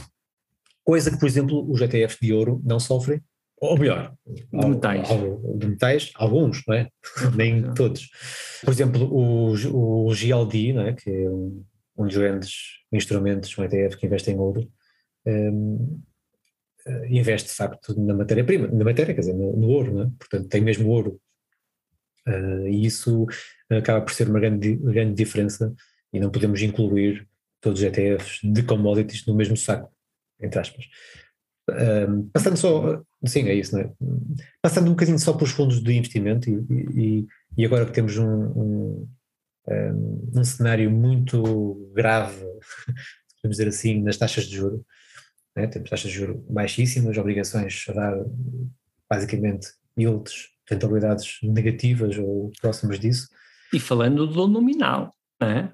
Coisa 0.84 1.12
que, 1.12 1.20
por 1.20 1.28
exemplo, 1.28 1.70
os 1.70 1.82
ETFs 1.82 2.18
de 2.22 2.34
ouro 2.34 2.62
não 2.64 2.80
sofrem, 2.80 3.22
ou 3.60 3.78
melhor, 3.78 4.14
de 4.26 4.68
metais. 4.68 5.08
de 5.58 5.68
metais, 5.68 6.12
alguns, 6.16 6.64
não 6.68 6.76
é? 6.76 6.90
Nem 7.36 7.74
todos. 7.74 8.10
Por 8.64 8.72
exemplo, 8.72 9.04
o, 9.12 9.54
o 10.08 10.14
GLD, 10.14 10.74
não 10.74 10.84
é? 10.84 10.94
que 10.94 11.10
é 11.10 11.30
um, 11.30 11.64
um 11.98 12.06
dos 12.06 12.16
grandes 12.16 12.54
instrumentos, 12.92 13.58
um 13.58 13.64
ETF 13.64 13.98
que 13.98 14.06
investe 14.06 14.32
em 14.32 14.38
ouro, 14.38 14.70
um, 15.26 16.00
eh, 16.88 17.08
investe 17.10 17.50
de 17.50 17.56
facto 17.56 18.00
na 18.00 18.14
matéria-prima, 18.14 18.68
na 18.68 18.86
matéria, 18.86 19.14
quer 19.14 19.22
dizer, 19.22 19.34
no, 19.34 19.58
no 19.58 19.68
ouro, 19.68 20.02
é? 20.02 20.10
portanto 20.18 20.48
tem 20.48 20.62
mesmo 20.62 20.90
ouro. 20.90 21.20
Uh, 22.28 22.68
e 22.68 22.86
isso 22.86 23.26
acaba 23.70 24.02
por 24.02 24.14
ser 24.14 24.30
uma 24.30 24.40
grande, 24.40 24.76
grande 24.76 25.14
diferença 25.14 25.74
e 26.12 26.20
não 26.20 26.30
podemos 26.30 26.62
incluir 26.62 27.28
todos 27.62 27.80
os 27.80 27.86
ETFs 27.86 28.40
de 28.44 28.64
commodities 28.64 29.26
no 29.26 29.36
mesmo 29.36 29.56
saco, 29.56 29.92
entre 30.40 30.60
aspas. 30.60 30.86
Um, 31.70 32.30
passando 32.30 32.56
só, 32.56 33.02
sim, 33.26 33.48
é 33.50 33.54
isso, 33.54 33.78
é? 33.78 33.92
Passando 34.62 34.88
um 34.88 34.92
bocadinho 34.92 35.20
só 35.20 35.34
pelos 35.34 35.52
fundos 35.52 35.82
de 35.82 35.94
investimento 35.94 36.50
e, 36.50 36.56
e, 36.96 37.28
e 37.58 37.66
agora 37.66 37.86
que 37.86 37.92
temos 37.92 38.18
um, 38.18 38.26
um, 38.26 39.10
um, 40.34 40.44
cenário 40.46 40.90
muito 40.90 41.92
grave, 41.94 42.40
podemos 43.42 43.58
dizer 43.58 43.68
assim, 43.68 44.02
nas 44.02 44.18
taxas 44.18 44.46
de 44.46 44.56
juro, 44.56 44.86
né? 45.56 45.68
temos 45.68 45.90
taxas 45.90 46.10
de 46.10 46.18
juro 46.18 46.46
baixíssimas, 46.50 47.18
obrigações 47.18 47.86
a 47.90 47.94
dar 47.94 48.26
basicamente 49.10 49.68
yields, 49.98 50.50
rentabilidades 50.70 51.38
negativas 51.44 52.18
ou 52.18 52.52
próximas 52.62 53.00
disso. 53.00 53.28
E 53.74 53.80
falando 53.80 54.28
do 54.28 54.48
nominal, 54.48 55.12
não 55.40 55.50
é? 55.50 55.74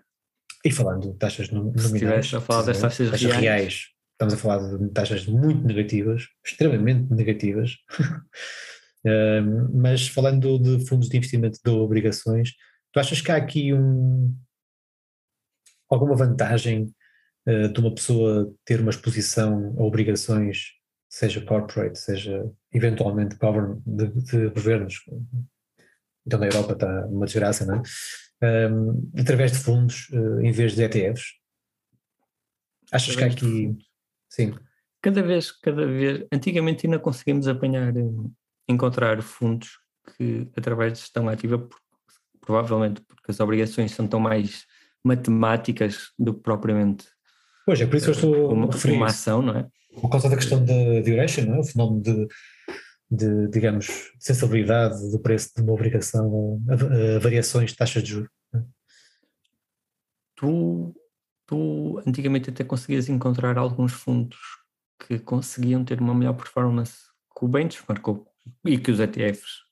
E 0.66 0.72
falando 0.72 1.12
de 1.12 1.18
taxas 1.18 1.50
nominais. 1.50 1.82
Se 1.82 1.94
estivesse 1.94 2.36
a 2.36 2.42
falar 2.42 2.64
das 2.64 2.80
taxas, 2.80 3.10
taxas 3.12 3.32
reais, 3.32 3.42
reais 3.42 3.94
estamos 4.14 4.34
a 4.34 4.38
falar 4.38 4.78
de 4.78 4.90
taxas 4.90 5.26
muito 5.26 5.66
negativas, 5.66 6.28
extremamente 6.46 7.12
negativas, 7.14 7.78
mas 9.74 10.08
falando 10.08 10.58
de 10.60 10.86
fundos 10.88 11.10
de 11.10 11.18
investimento 11.18 11.60
de 11.64 11.72
obrigações, 11.72 12.54
tu 12.92 13.00
achas 13.00 13.22
que 13.22 13.32
há 13.32 13.36
aqui 13.36 13.74
um, 13.74 14.34
alguma 15.90 16.16
vantagem 16.16 16.94
uh, 17.48 17.68
de 17.68 17.80
uma 17.80 17.94
pessoa 17.94 18.54
ter 18.66 18.80
uma 18.80 18.92
exposição 18.92 19.76
a 19.78 19.84
obrigações, 19.84 20.72
seja 21.14 21.46
corporate, 21.46 22.00
seja 22.00 22.52
eventualmente 22.74 23.38
de, 23.86 24.08
de 24.08 24.50
governos, 24.50 25.04
então 26.26 26.40
na 26.40 26.48
Europa 26.48 26.74
está 26.74 27.06
uma 27.06 27.28
desgraça, 27.28 27.66
não 27.68 27.76
é? 27.76 28.68
Um, 28.68 29.12
através 29.16 29.52
de 29.52 29.60
fundos 29.60 30.10
uh, 30.10 30.42
em 30.42 30.52
vez 30.52 30.74
de 30.74 30.82
ETFs? 30.84 31.34
Achas 32.92 33.16
que 33.16 33.24
há 33.24 33.28
aqui 33.28 33.78
Sim. 34.28 34.56
Cada 35.04 35.22
vez, 35.22 35.52
cada 35.52 35.86
vez, 35.86 36.26
antigamente 36.32 36.88
ainda 36.88 36.98
conseguimos 36.98 37.48
apanhar, 37.48 37.94
encontrar 38.68 39.22
fundos 39.22 39.78
que 40.18 40.50
através 40.58 40.94
de 40.94 41.00
gestão 41.00 41.30
ativa, 41.30 41.70
provavelmente 42.42 43.02
porque 43.02 43.30
as 43.30 43.40
obrigações 43.40 43.92
são 43.92 44.08
tão 44.08 44.20
mais 44.20 44.66
matemáticas 45.04 46.12
do 46.18 46.34
que 46.34 46.42
propriamente 46.42 47.06
Pois 47.66 47.80
é, 47.80 47.86
por 47.86 47.96
isso 47.96 48.10
eu 48.10 48.14
estou 48.14 48.54
uma, 48.54 48.68
uma 48.68 49.06
ação, 49.06 49.42
não 49.42 49.58
é? 49.58 49.68
Por 50.00 50.10
causa 50.10 50.30
da 50.30 50.36
questão 50.36 50.64
da 50.64 51.02
duration, 51.06 51.44
não 51.44 51.56
é? 51.56 51.60
o 51.60 51.64
fenómeno 51.64 52.02
de, 52.02 52.28
de, 53.10 53.48
digamos, 53.50 54.12
sensibilidade 54.20 55.12
do 55.12 55.20
preço 55.20 55.52
de 55.56 55.62
uma 55.62 55.74
obrigação 55.74 56.62
a, 56.68 57.16
a 57.16 57.20
variações 57.20 57.72
de 57.72 57.78
taxas 57.78 58.04
de 58.04 58.10
juros. 58.10 58.30
É? 58.54 58.60
Tu 60.36 60.96
tu 61.46 62.02
antigamente 62.08 62.50
até 62.50 62.64
conseguias 62.64 63.10
encontrar 63.10 63.58
alguns 63.58 63.94
fundos 63.94 64.40
que 65.08 65.20
conseguiam 65.20 65.84
ter 65.84 66.00
uma 66.00 66.16
melhor 66.16 66.34
performance 66.34 66.96
que 67.38 67.46
o 67.46 67.48
benchmark 67.48 68.06
e 68.66 68.78
que 68.78 68.92
os 68.92 69.00
ETFs 69.00 69.64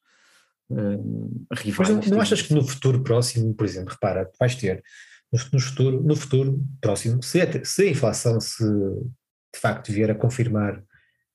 uh, 0.70 1.48
rivais. 1.54 1.90
Mas 1.90 2.08
não, 2.08 2.16
não 2.16 2.22
achas 2.22 2.42
que 2.42 2.54
no 2.54 2.64
futuro 2.64 3.04
próximo, 3.04 3.54
por 3.54 3.66
exemplo, 3.66 3.94
repara, 3.94 4.30
vais 4.40 4.56
ter 4.56 4.84
no 5.54 5.60
futuro, 5.60 6.04
no 6.04 6.16
futuro 6.16 6.64
próximo, 6.82 7.24
se 7.24 7.42
a, 7.42 7.66
se 7.66 7.84
a 7.84 7.90
inflação 7.90 8.40
se 8.40 8.64
de 8.64 9.60
facto 9.60 9.92
vier 9.92 10.12
a 10.12 10.16
confirmar 10.16 10.82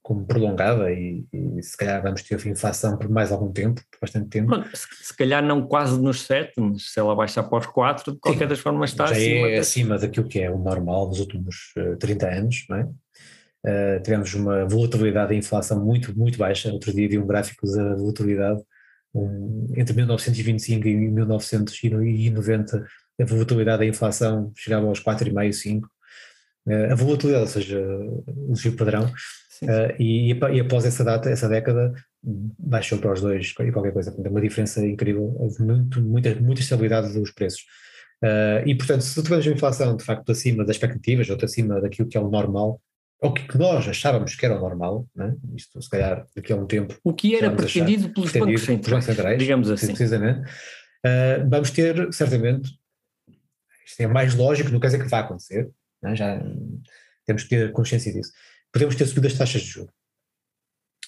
como 0.07 0.25
prolongada 0.25 0.93
e, 0.93 1.27
e, 1.33 1.61
se 1.61 1.77
calhar 1.77 2.01
vamos 2.01 2.23
ter 2.23 2.47
inflação 2.47 2.97
por 2.97 3.09
mais 3.09 3.33
algum 3.33 3.51
tempo, 3.53 3.81
por 3.91 4.03
bastante 4.03 4.29
tempo. 4.29 4.55
se, 4.73 4.87
se, 5.07 5.17
calhar 5.17 5.43
não 5.43 5.67
quase 5.67 6.01
nos 6.01 6.23
7, 6.23 6.53
mas 6.59 6.93
se 6.93 7.01
ela 7.01 7.17
baixar 7.17 7.43
para 7.43 7.59
os 7.59 7.67
4, 7.67 8.13
de 8.13 8.19
qualquer 8.21 8.45
Sim, 8.45 8.49
das 8.49 8.61
formas 8.61 8.91
está 8.91 9.07
já 9.07 9.17
acima. 9.17 9.49
é 9.49 9.59
acima 9.59 9.99
daquilo 9.99 10.29
que 10.29 10.39
é 10.39 10.49
o 10.49 10.59
normal 10.59 11.09
dos 11.09 11.19
últimos 11.19 11.73
uh, 11.77 11.95
eh, 11.95 11.97
30 11.97 12.29
anos, 12.29 12.65
não 12.69 12.77
é? 12.77 12.85
Uh, 13.67 14.01
tivemos 14.01 14.33
uma 14.35 14.65
volatilidade 14.65 15.31
da 15.31 15.35
inflação 15.35 15.85
muito, 15.85 16.17
muito 16.17 16.39
baixa. 16.39 16.71
Outro 16.71 16.93
dia 16.93 17.09
vi 17.09 17.19
um 17.19 17.27
gráfico 17.27 17.67
da 17.67 17.97
volatilidade 17.97 18.63
um, 19.13 19.67
entre 19.77 19.93
1925 19.97 20.87
e 20.87 20.95
1990, 20.95 22.87
a 23.21 23.25
volatilidade 23.25 23.79
da 23.79 23.87
inflação 23.87 24.53
chegava 24.57 24.87
aos 24.87 25.01
4,5, 25.01 25.53
5. 25.53 25.89
Uh, 26.67 26.93
a 26.93 26.95
volatilidade, 26.95 27.43
ou 27.43 27.49
seja, 27.49 27.81
o 28.49 28.55
giro 28.55 28.77
padrão, 28.77 29.13
Uh, 29.63 29.95
e, 29.99 30.33
e, 30.33 30.61
após 30.61 30.85
essa 30.85 31.03
data, 31.05 31.31
essa 31.31 31.49
década, 31.49 31.95
baixou 32.23 32.99
para 32.99 33.13
os 33.13 33.21
dois 33.21 33.55
e 33.61 33.73
qualquer 33.73 33.93
coisa. 33.93 34.11
Portanto, 34.11 34.27
é 34.27 34.31
uma 34.31 34.41
diferença 34.41 34.85
incrível, 34.85 35.35
houve 35.39 35.63
muito, 35.63 36.01
muita, 36.03 36.35
muita 36.35 36.61
estabilidade 36.61 37.13
dos 37.13 37.31
preços. 37.31 37.63
Uh, 38.23 38.67
e, 38.67 38.75
portanto, 38.75 39.03
se 39.03 39.23
tivermos 39.23 39.47
uma 39.47 39.55
inflação 39.55 39.97
de 39.97 40.05
facto 40.05 40.31
acima 40.33 40.65
das 40.65 40.77
expectativas, 40.77 41.29
ou 41.29 41.37
acima 41.43 41.81
daquilo 41.81 42.09
que 42.09 42.17
é 42.17 42.21
o 42.21 42.31
normal, 42.31 42.81
ou 43.21 43.33
que 43.33 43.57
nós 43.57 43.89
achávamos 43.89 44.35
que 44.35 44.45
era 44.45 44.57
o 44.57 44.61
normal, 44.61 45.07
né? 45.15 45.35
isto 45.55 45.81
se 45.81 45.89
calhar 45.89 46.27
daqui 46.35 46.53
a 46.53 46.57
um 46.57 46.67
tempo. 46.67 46.95
O 47.03 47.15
que 47.15 47.35
era 47.35 47.51
pretendido 47.51 48.11
pelos 48.11 48.33
bancos 48.33 48.63
centrais, 48.63 49.05
centrais, 49.05 49.39
digamos 49.39 49.71
assim. 49.71 49.87
Precisamente. 49.89 50.41
Uh, 51.05 51.49
vamos 51.49 51.71
ter, 51.71 52.13
certamente, 52.13 52.71
isto 53.87 54.01
é 54.01 54.07
mais 54.07 54.35
lógico, 54.35 54.71
não 54.71 54.81
quer 54.81 54.89
dizer 54.89 55.03
que 55.03 55.09
vai 55.09 55.21
acontecer, 55.21 55.71
né? 56.03 56.15
já 56.17 56.41
temos 57.25 57.45
que 57.45 57.49
ter 57.49 57.73
consciência 57.73 58.13
disso 58.13 58.33
podemos 58.77 58.95
ter 58.95 59.07
subido 59.07 59.27
as 59.27 59.35
taxas 59.35 59.63
de 59.63 59.69
juros. 59.69 59.93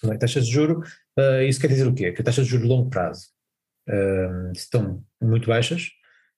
Bem, 0.02 0.18
taxas 0.18 0.46
de 0.46 0.52
juros, 0.52 0.88
uh, 1.18 1.42
isso 1.42 1.60
quer 1.60 1.68
dizer 1.68 1.86
o 1.86 1.94
quê? 1.94 2.12
Que 2.12 2.22
as 2.22 2.24
taxas 2.24 2.46
de 2.46 2.50
juros 2.50 2.66
de 2.66 2.72
longo 2.74 2.88
prazo 2.88 3.26
uh, 3.88 4.52
estão 4.52 5.04
muito 5.20 5.48
baixas, 5.48 5.90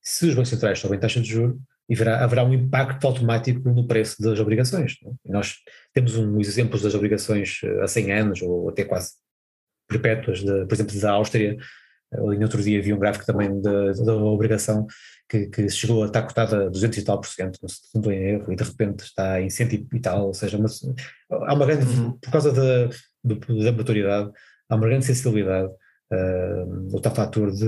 se 0.03 0.27
os 0.27 0.35
bancos 0.35 0.49
centrais 0.49 0.81
sobem 0.81 0.99
taxas 0.99 1.23
de 1.23 1.29
juros, 1.31 1.57
haverá, 1.89 2.25
haverá 2.25 2.45
um 2.45 2.53
impacto 2.53 3.07
automático 3.07 3.69
no 3.69 3.87
preço 3.87 4.21
das 4.21 4.41
obrigações. 4.41 4.97
É? 5.05 5.31
Nós 5.31 5.59
temos 5.93 6.17
um 6.17 6.41
exemplo 6.41 6.81
das 6.81 6.95
obrigações 6.95 7.61
a 7.81 7.87
100 7.87 8.13
anos, 8.13 8.43
ou 8.43 8.69
até 8.69 8.85
quase 8.85 9.13
perpétuas, 9.87 10.41
de, 10.41 10.67
por 10.67 10.75
exemplo, 10.75 11.01
da 11.01 11.13
Áustria, 11.13 11.57
ali 12.13 12.39
no 12.39 12.43
outro 12.43 12.61
dia 12.61 12.83
vi 12.83 12.93
um 12.93 12.99
gráfico 12.99 13.25
também 13.25 13.61
da 13.61 14.17
obrigação 14.17 14.87
que, 15.31 15.47
que, 15.47 15.69
chegou 15.71 16.03
a 16.03 16.07
estar 16.07 16.23
cotada 16.23 16.67
a 16.67 16.69
200 16.69 16.99
e 16.99 17.05
tal 17.05 17.21
por 17.21 17.29
cento, 17.29 17.59
não 17.63 17.69
estou 17.69 18.13
em 18.13 18.23
erro, 18.31 18.53
e 18.53 18.57
de 18.57 18.65
repente 18.65 19.05
está 19.05 19.41
em 19.41 19.49
100 19.49 19.89
e 19.93 20.01
tal, 20.01 20.27
ou 20.27 20.35
seja, 20.35 20.59
há 21.31 21.55
uma 21.55 21.67
grande, 21.67 21.87
uhum. 21.87 22.13
por 22.19 22.33
causa 22.33 22.53
da, 22.53 22.89
da 23.23 23.73
maturidade, 23.73 24.31
há 24.69 24.75
uma 24.75 24.87
grande 24.87 25.07
sensibilidade, 25.07 25.69
uh, 26.13 26.97
o 26.97 27.01
tal 27.01 27.15
fator 27.15 27.53
de, 27.53 27.65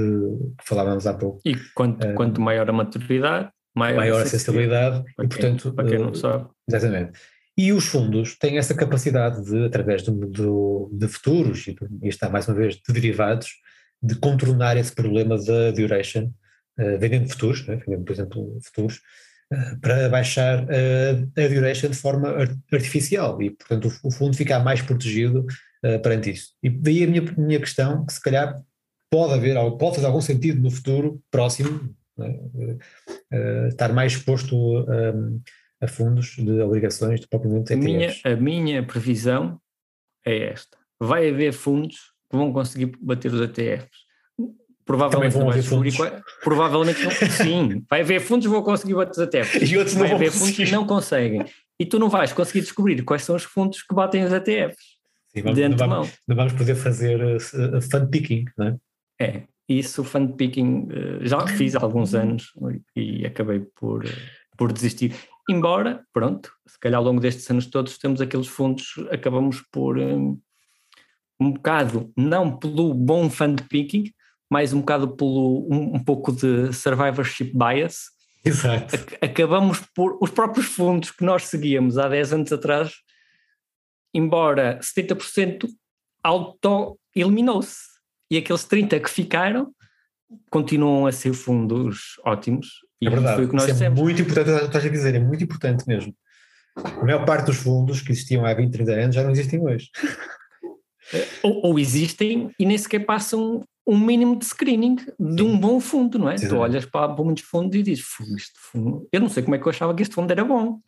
que 0.59 0.65
falávamos 0.65 1.07
há 1.07 1.15
pouco. 1.15 1.41
E 1.45 1.55
quanto, 1.73 2.05
uh, 2.05 2.15
quanto 2.15 2.41
maior 2.41 2.69
a 2.69 2.73
maturidade, 2.73 3.51
maior, 3.75 3.97
maior 3.97 4.23
a 4.23 4.27
sensibilidade, 4.27 5.05
e 5.21 5.29
portanto... 5.29 5.73
para 5.73 5.89
quem 5.89 5.99
não 6.01 6.13
sabe. 6.15 6.49
Exatamente. 6.69 7.13
E 7.57 7.73
os 7.73 7.87
fundos 7.87 8.37
têm 8.39 8.59
essa 8.59 8.75
capacidade 8.75 9.45
de, 9.45 9.67
através 9.67 10.03
do, 10.03 10.13
do, 10.27 10.91
de 10.93 11.07
futuros, 11.07 11.69
e, 11.69 11.77
e 12.03 12.09
está 12.09 12.29
mais 12.29 12.49
uma 12.49 12.57
vez 12.57 12.75
de 12.75 12.93
derivados, 12.93 13.51
de 14.03 14.17
contornar 14.17 14.77
esse 14.77 14.93
problema 14.93 15.37
da 15.37 15.71
duration, 15.71 16.33
vendendo 16.99 17.29
futuros, 17.29 17.67
né, 17.67 17.77
vendendo, 17.77 18.05
por 18.05 18.13
exemplo, 18.13 18.59
futuros, 18.63 19.01
uh, 19.53 19.81
para 19.81 20.09
baixar 20.09 20.65
uh, 20.65 21.33
a 21.37 21.49
duration 21.49 21.91
de 21.91 21.97
forma 21.97 22.29
artificial 22.73 23.41
e, 23.43 23.51
portanto, 23.51 23.93
o, 24.03 24.11
fundo 24.11 24.37
ficar 24.37 24.61
mais 24.61 24.81
protegido 24.83 25.47
perante 26.01 26.31
isso. 26.31 26.53
E 26.63 26.71
daí 26.71 27.03
a 27.03 27.07
minha, 27.09 27.23
minha 27.37 27.59
questão, 27.59 28.07
que 28.07 28.13
se 28.13 28.21
calhar 28.21 28.57
pode 29.11 29.35
haver, 29.35 29.57
pode 29.77 29.97
fazer 29.97 30.07
algum 30.07 30.21
sentido 30.21 30.63
no 30.63 30.71
futuro 30.71 31.21
próximo, 31.29 31.93
né, 32.17 32.39
estar 33.69 33.93
mais 33.93 34.13
exposto 34.13 34.87
a 35.83 35.89
fundos 35.89 36.37
de 36.37 36.61
obrigações 36.61 37.21
de 37.21 37.27
propriamente 37.27 37.73
a 37.73 37.77
minha, 37.77 38.15
a 38.23 38.37
minha 38.37 38.87
previsão 38.87 39.61
é 40.25 40.51
esta. 40.51 40.79
Vai 41.01 41.29
haver 41.29 41.53
fundos 41.53 42.13
que 42.31 42.37
vão 42.37 42.53
conseguir 42.53 42.97
bater 43.01 43.33
os 43.33 43.41
ETFs. 43.41 44.02
Provavelmente 44.85 45.33
vão 45.33 45.49
haver 45.49 45.63
fundos. 45.63 45.97
Provavelmente 46.43 47.03
não. 47.05 47.11
Sim, 47.31 47.85
vai 47.89 48.01
haver 48.01 48.21
fundos 48.21 48.47
vão 48.47 48.63
conseguir 48.63 48.95
bater 48.95 49.13
os 49.13 49.19
ETFs. 49.19 49.71
E 49.71 49.77
outros 49.77 49.95
não 49.95 50.03
vai 50.03 50.13
haver 50.13 50.33
fundos 50.33 50.57
que 50.57 50.71
não 50.71 50.87
conseguem. 50.87 51.45
E 51.79 51.87
tu 51.87 51.99
não 51.99 52.09
vais 52.09 52.33
conseguir 52.33 52.61
descobrir 52.61 53.03
quais 53.03 53.23
são 53.23 53.37
os 53.37 53.45
fundos 53.45 53.83
que 53.83 53.95
batem 53.95 54.25
os 54.25 54.33
ETFs. 54.33 55.01
Sim, 55.29 55.43
vamos, 55.43 55.59
não, 55.59 55.77
vamos, 55.77 56.13
não, 56.29 56.37
vamos, 56.37 56.53
poder 56.53 56.75
fazer 56.75 57.19
uh, 57.25 57.81
fund 57.81 58.11
picking, 58.11 58.45
não 58.57 58.67
é? 58.67 58.77
É, 59.19 59.43
isso, 59.67 60.05
fund 60.05 60.37
picking, 60.37 60.89
uh, 60.91 61.27
já 61.27 61.47
fiz 61.47 61.75
há 61.75 61.81
alguns 61.81 62.15
anos 62.15 62.53
e 62.95 63.25
acabei 63.25 63.61
por, 63.61 64.05
por 64.59 64.73
desistir. 64.73 65.15
Embora, 65.49 66.05
pronto, 66.13 66.53
se 66.67 66.79
calhar 66.79 66.99
ao 66.99 67.05
longo 67.05 67.21
destes 67.21 67.51
anos 67.51 67.67
todos 67.67 67.97
temos 67.97 68.21
aqueles 68.21 68.47
fundos, 68.47 68.95
acabamos 69.11 69.63
por. 69.73 69.99
Um, 69.99 70.39
um 71.43 71.53
bocado, 71.53 72.13
não 72.17 72.57
pelo 72.57 72.95
bom 72.95 73.29
fund 73.29 73.61
picking, 73.69 74.13
mas 74.53 74.75
um 74.75 74.81
bocado 74.81 75.17
pelo 75.17 75.67
um, 75.73 75.97
um 75.97 76.05
pouco 76.05 76.31
de 76.31 76.75
survivorship 76.75 77.53
bias. 77.55 78.11
Exato. 78.45 78.97
Acabamos 79.19 79.81
por, 79.95 80.19
os 80.21 80.31
próprios 80.31 80.67
fundos 80.67 81.11
que 81.11 81.25
nós 81.25 81.47
seguíamos 81.47 81.97
há 81.97 82.07
10 82.07 82.35
anos 82.35 82.53
atrás, 82.53 82.93
embora 84.13 84.79
70% 84.83 85.67
auto-eliminou-se. 86.23 87.79
E 88.31 88.37
aqueles 88.37 88.65
30 88.65 89.01
que 89.01 89.09
ficaram 89.09 89.73
continuam 90.51 91.07
a 91.07 91.13
ser 91.13 91.33
fundos 91.33 92.21
ótimos. 92.23 92.67
E 93.01 93.07
é 93.07 93.11
verdade, 93.11 93.37
foi 93.37 93.45
o 93.47 93.49
que 93.49 93.57
nós 93.57 93.71
Isso 93.71 93.85
é 93.85 93.89
muito 93.89 94.21
importante, 94.21 94.65
estás 94.67 94.85
a 94.85 94.89
dizer, 94.91 95.15
é 95.15 95.19
muito 95.19 95.43
importante 95.43 95.89
mesmo. 95.89 96.15
A 96.77 97.05
maior 97.05 97.25
parte 97.25 97.47
dos 97.47 97.57
fundos 97.57 98.03
que 98.03 98.13
existiam 98.13 98.45
há 98.45 98.53
20, 98.53 98.71
30 98.71 98.93
anos 98.93 99.15
já 99.15 99.25
não 99.25 99.31
existem 99.31 99.63
hoje. 99.63 99.89
ou, 101.43 101.69
ou, 101.69 101.79
existem 101.79 102.51
e 102.59 102.67
nem 102.67 102.77
sequer 102.77 103.07
passam 103.07 103.65
um 103.87 103.99
mínimo 103.99 104.39
de 104.39 104.45
screening 104.45 104.97
de 105.19 105.43
um 105.43 105.59
bom 105.59 105.81
fundo, 105.81 106.19
não 106.19 106.31
é? 106.31 106.37
Tu 106.37 106.57
olhas 106.57 106.87
para, 106.87 107.13
muitos 107.15 107.45
fundos 107.45 107.77
e 107.77 107.83
dizes, 107.83 108.05
este 108.37 108.59
fundo, 108.59 109.09
eu 109.13 109.21
não 109.21 109.29
sei 109.29 109.43
como 109.43 109.55
é 109.55 109.59
que 109.59 109.67
eu 109.67 109.71
achava 109.71 109.95
que 109.95 110.03
este 110.03 110.15
fundo 110.15 110.31
era 110.31 110.45
bom. 110.45 110.81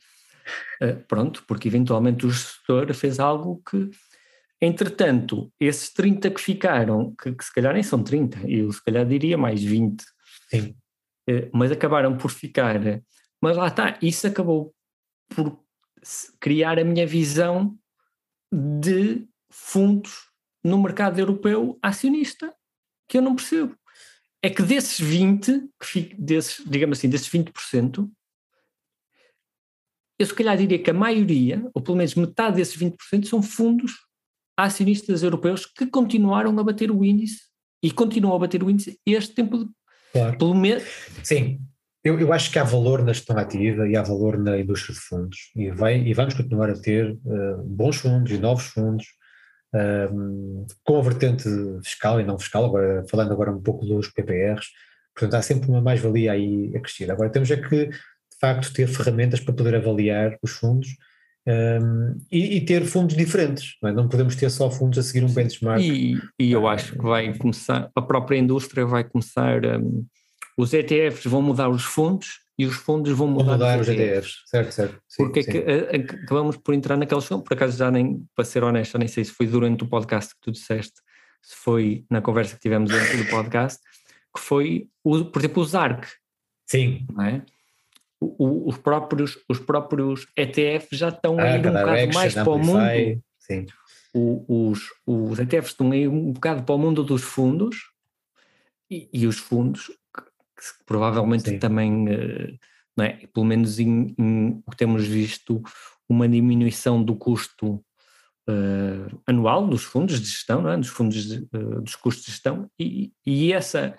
Uh, 0.83 1.03
pronto, 1.09 1.45
porque 1.47 1.69
eventualmente 1.69 2.27
o 2.27 2.31
gestor 2.31 2.93
fez 2.95 3.19
algo 3.19 3.63
que, 3.69 3.91
entretanto, 4.61 5.51
esses 5.59 5.93
30 5.93 6.31
que 6.31 6.41
ficaram, 6.41 7.15
que, 7.21 7.33
que 7.33 7.45
se 7.45 7.53
calhar 7.53 7.73
nem 7.73 7.83
são 7.83 8.03
30, 8.03 8.49
eu 8.49 8.71
se 8.71 8.83
calhar 8.85 9.07
diria 9.07 9.37
mais 9.37 9.63
20, 9.63 10.05
Sim. 10.51 10.77
Uh, 11.29 11.49
mas 11.53 11.73
acabaram 11.73 12.17
por 12.17 12.31
ficar. 12.31 12.79
Mas 13.41 13.57
lá 13.57 13.69
está, 13.69 13.99
isso 14.01 14.27
acabou 14.27 14.75
por 15.35 15.59
criar 16.41 16.79
a 16.79 16.85
minha 16.85 17.07
visão 17.07 17.77
de 18.53 19.27
fundos 19.51 20.31
no 20.63 20.81
mercado 20.81 21.19
europeu 21.19 21.79
acionista, 21.83 22.55
que 23.09 23.19
eu 23.19 23.23
não 23.23 23.37
percebo. 23.37 23.77
É 24.43 24.51
que 24.51 24.63
desses 24.63 25.01
20, 25.01 25.69
que 25.81 26.15
desses, 26.19 26.63
digamos 26.67 26.99
assim, 26.99 27.09
desses 27.09 27.29
20%, 27.29 28.11
eu 30.19 30.27
se 30.27 30.35
calhar 30.35 30.57
diria 30.57 30.79
que 30.79 30.91
a 30.91 30.95
maioria, 30.95 31.69
ou 31.75 31.83
pelo 31.83 31.97
menos 31.97 32.15
metade 32.15 32.57
desses 32.57 32.77
20%, 32.77 33.25
são 33.25 33.43
fundos 33.43 33.93
acionistas 34.57 35.23
europeus 35.23 35.67
que 35.67 35.87
continuaram 35.87 36.57
a 36.59 36.63
bater 36.63 36.91
o 36.91 37.05
índice 37.05 37.43
e 37.83 37.91
continuam 37.91 38.37
a 38.37 38.39
bater 38.39 38.63
o 38.63 38.71
índice 38.71 38.99
este 39.05 39.35
tempo 39.35 39.59
de, 39.59 39.71
claro. 40.13 40.39
pelo 40.39 40.55
menos. 40.55 40.85
Sim, 41.23 41.61
eu, 42.05 42.21
eu, 42.21 42.33
acho 42.33 42.53
que 42.53 42.59
há 42.59 42.65
valor 42.65 43.03
na 43.03 43.13
gestão 43.13 43.37
ativa 43.37 43.89
e 43.89 43.97
há 43.97 44.03
valor 44.03 44.39
na 44.39 44.59
indústria 44.59 44.95
de 44.95 45.01
fundos 45.01 45.51
e, 45.57 45.71
vai, 45.71 45.99
e 45.99 46.15
vamos 46.15 46.35
continuar 46.35 46.71
a 46.71 46.79
ter 46.79 47.13
uh, 47.13 47.63
bons 47.65 47.97
fundos 47.97 48.31
e 48.31 48.39
novos 48.39 48.67
fundos 48.67 49.07
um, 49.75 50.67
com 50.85 50.99
a 50.99 51.03
vertente 51.03 51.49
fiscal 51.83 52.21
e 52.21 52.25
não 52.25 52.39
fiscal, 52.39 52.65
agora, 52.65 53.05
falando 53.09 53.33
agora 53.33 53.51
um 53.51 53.61
pouco 53.61 53.85
dos 53.85 54.09
PPRs, 54.09 54.69
portanto 55.15 55.35
há 55.35 55.43
sempre 55.43 55.69
uma 55.69 55.81
mais-valia 55.81 56.33
aí 56.33 56.73
a 56.75 56.81
crescer. 56.81 57.11
Agora 57.11 57.31
temos 57.31 57.51
é 57.51 57.57
que, 57.57 57.87
de 57.87 58.39
facto, 58.41 58.73
ter 58.73 58.87
ferramentas 58.87 59.41
para 59.41 59.55
poder 59.55 59.75
avaliar 59.75 60.37
os 60.43 60.53
fundos 60.53 60.89
um, 61.47 62.17
e, 62.33 62.57
e, 62.57 62.61
ter 62.63 62.85
fundos 62.87 63.15
diferentes, 63.15 63.77
não, 63.83 63.91
é? 63.91 63.93
não, 63.93 64.09
podemos 64.09 64.35
ter 64.35 64.49
só 64.49 64.71
fundos 64.71 64.99
a 64.99 65.03
seguir 65.03 65.25
um 65.25 65.33
benchmark. 65.33 65.83
E, 65.83 66.19
e 66.39 66.53
eu 66.53 66.67
acho 66.67 66.93
que 66.93 67.03
vai 67.03 67.37
começar, 67.37 67.91
a 67.95 68.01
própria 68.01 68.39
indústria 68.39 68.87
vai 68.87 69.05
começar, 69.05 69.63
um, 69.67 70.07
os 70.57 70.73
ETFs 70.73 71.25
vão 71.27 71.43
mudar 71.43 71.69
os 71.69 71.85
fundos 71.85 72.41
e 72.59 72.67
os 72.67 72.77
fundos 72.77 73.13
vão 73.13 73.27
mudar, 73.27 73.45
vão 73.45 73.53
mudar 73.55 73.81
os 73.81 73.89
ETFs. 73.89 74.43
Certo, 74.47 74.73
certo. 74.73 75.03
Sim, 75.09 75.25
Porque 75.25 75.43
sim. 75.43 75.59
É 75.59 75.99
que, 75.99 76.15
acabamos 76.17 76.57
por 76.57 76.75
entrar 76.75 76.97
naquela 76.97 77.21
questão, 77.21 77.41
por 77.41 77.55
acaso 77.55 77.77
já 77.77 77.91
nem, 77.91 78.25
para 78.35 78.45
ser 78.45 78.63
honesto, 78.63 78.99
nem 78.99 79.09
sei 79.09 79.25
se 79.25 79.33
foi 79.33 79.47
durante 79.47 79.83
o 79.85 79.89
podcast 79.89 80.35
que 80.35 80.41
tu 80.41 80.53
disseste, 80.53 81.01
se 81.43 81.57
foi 81.57 82.05
na 82.09 82.21
conversa 82.21 82.55
que 82.55 82.63
tivemos 82.63 82.91
antes 82.91 83.17
do 83.17 83.31
podcast, 83.31 83.81
que 84.35 84.41
foi, 84.41 84.89
por 85.03 85.39
exemplo, 85.39 85.63
o 85.63 85.67
ZARC. 85.67 86.07
Sim. 86.67 87.07
É? 87.21 87.43
o, 88.39 88.69
os, 88.69 88.79
próprios, 88.79 89.39
os 89.49 89.59
próprios 89.59 90.27
ETFs 90.37 90.99
já 90.99 91.09
estão 91.09 91.39
ah, 91.39 91.43
a 91.43 91.57
ir 91.57 91.67
um 91.67 91.73
bocado 91.73 92.15
mais 92.15 92.35
para 92.35 92.51
o 92.51 92.59
mundo. 92.59 93.23
Sim. 93.39 93.67
O, 94.15 94.71
os, 94.71 94.91
os 95.07 95.39
ETFs 95.39 95.71
estão 95.71 95.91
a 95.91 95.97
ir 95.97 96.09
um 96.09 96.33
bocado 96.33 96.63
para 96.63 96.75
o 96.75 96.79
mundo 96.79 97.03
dos 97.03 97.23
fundos 97.23 97.77
e, 98.91 99.09
e 99.13 99.27
os 99.27 99.39
fundos, 99.39 99.91
que, 100.57 100.79
que 100.79 100.85
provavelmente 100.85 101.51
Sim. 101.51 101.59
também, 101.59 102.09
uh, 102.09 102.59
não 102.97 103.05
é? 103.05 103.27
pelo 103.33 103.47
menos 103.47 103.79
em, 103.79 104.15
em, 104.19 104.63
temos 104.77 105.07
visto 105.07 105.63
uma 106.09 106.29
diminuição 106.29 107.03
do 107.03 107.17
custo 107.17 107.85
uh, 108.49 109.23
anual 109.27 109.67
dos 109.67 109.85
fundos 109.85 110.21
de 110.21 110.27
gestão, 110.27 110.63
não 110.63 110.71
é? 110.71 110.77
dos 110.77 110.89
fundos 110.89 111.25
de, 111.25 111.49
uh, 111.57 111.81
dos 111.81 111.97
custos 111.97 112.25
de 112.25 112.33
gestão, 112.33 112.71
e, 112.79 113.13
e 113.27 113.53
essa 113.53 113.95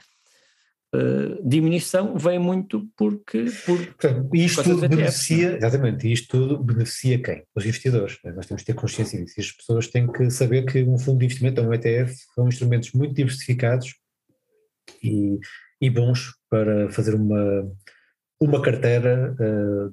uh, 0.96 1.48
diminuição 1.48 2.18
vem 2.18 2.40
muito 2.40 2.88
porque. 2.96 3.46
Por, 3.66 3.78
Portanto, 3.78 4.30
isto 4.34 4.64
tudo 4.64 4.90
beneficia, 4.90 5.58
exatamente, 5.58 6.12
isto 6.12 6.28
tudo 6.28 6.64
beneficia 6.64 7.22
quem? 7.22 7.44
Os 7.56 7.66
investidores. 7.66 8.18
Né? 8.24 8.32
Nós 8.34 8.46
temos 8.46 8.64
que 8.64 8.68
ter 8.68 8.80
consciência 8.80 9.24
disso. 9.24 9.40
E 9.40 9.42
as 9.42 9.52
pessoas 9.52 9.88
têm 9.88 10.12
que 10.12 10.30
saber 10.30 10.66
que 10.66 10.84
um 10.84 10.98
fundo 10.98 11.20
de 11.20 11.26
investimento 11.26 11.62
ou 11.62 11.68
um 11.68 11.74
ETF 11.74 12.16
são 12.34 12.48
instrumentos 12.48 12.92
muito 12.94 13.14
diversificados 13.14 13.96
e, 15.04 15.40
e 15.82 15.90
bons 15.90 16.34
para 16.56 16.90
fazer 16.90 17.16
uma, 17.16 17.70
uma 18.40 18.62
carteira 18.62 19.36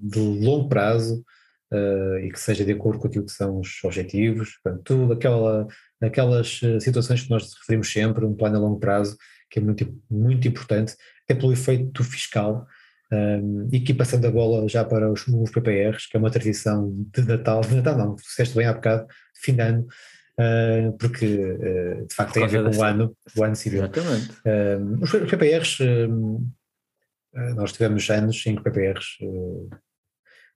de 0.00 0.20
longo 0.20 0.68
prazo 0.68 1.24
uh, 1.72 2.18
e 2.18 2.30
que 2.30 2.38
seja 2.38 2.64
de 2.64 2.72
acordo 2.72 3.00
com 3.00 3.08
aquilo 3.08 3.24
que 3.24 3.32
são 3.32 3.58
os 3.58 3.82
objetivos, 3.82 4.58
portanto, 4.62 4.84
tudo 4.84 5.12
aquela, 5.14 5.66
aquelas 6.00 6.60
eh, 6.62 6.78
situações 6.78 7.22
que 7.22 7.30
nós 7.30 7.52
referimos 7.60 7.90
sempre, 7.90 8.24
um 8.24 8.34
plano 8.34 8.56
a 8.56 8.60
longo 8.60 8.78
prazo, 8.78 9.16
que 9.50 9.58
é 9.58 9.62
muito, 9.62 10.00
muito 10.10 10.46
importante, 10.46 10.94
até 11.24 11.34
pelo 11.34 11.52
efeito 11.52 12.04
fiscal, 12.04 12.66
um, 13.12 13.68
e 13.70 13.76
aqui 13.78 13.92
passando 13.92 14.26
a 14.26 14.30
bola 14.30 14.66
já 14.68 14.84
para 14.84 15.10
os, 15.10 15.26
os, 15.26 15.50
PPRs, 15.50 16.08
que 16.08 16.16
é 16.16 16.20
uma 16.20 16.30
tradição 16.30 16.90
de 17.12 17.22
Natal, 17.22 17.60
de 17.60 17.74
Natal 17.74 17.98
não, 17.98 18.14
disseste 18.14 18.54
bem 18.54 18.66
há 18.66 18.72
bocado, 18.72 19.06
fim 19.34 19.54
de 19.54 19.62
ano, 19.62 19.82
uh, 19.82 19.86
porque 20.98 21.26
uh, 21.26 22.06
de 22.06 22.14
facto 22.14 22.32
tem 22.34 22.44
a 22.44 22.46
ver 22.46 22.70
com 22.70 22.76
o 22.76 22.82
ano, 22.82 23.16
o 23.36 23.44
ano 23.44 23.56
civil. 23.56 23.84
Exatamente. 23.84 24.32
Um, 24.46 25.02
os 25.02 25.10
PPRs, 25.10 25.78
nós 27.56 27.72
tivemos 27.72 28.08
anos 28.10 28.44
em 28.46 28.56
que 28.56 28.62
PPRs 28.62 29.18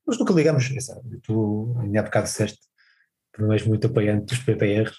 mas 0.05 0.17
nunca 0.17 0.33
ligamos, 0.33 0.69
tu 1.21 1.75
ainda 1.81 1.99
há 1.99 2.03
bocado 2.03 2.27
disseste 2.27 2.59
não 3.39 3.53
és 3.53 3.63
muito 3.65 3.87
apoiante 3.87 4.25
dos 4.25 4.39
PPR. 4.39 4.91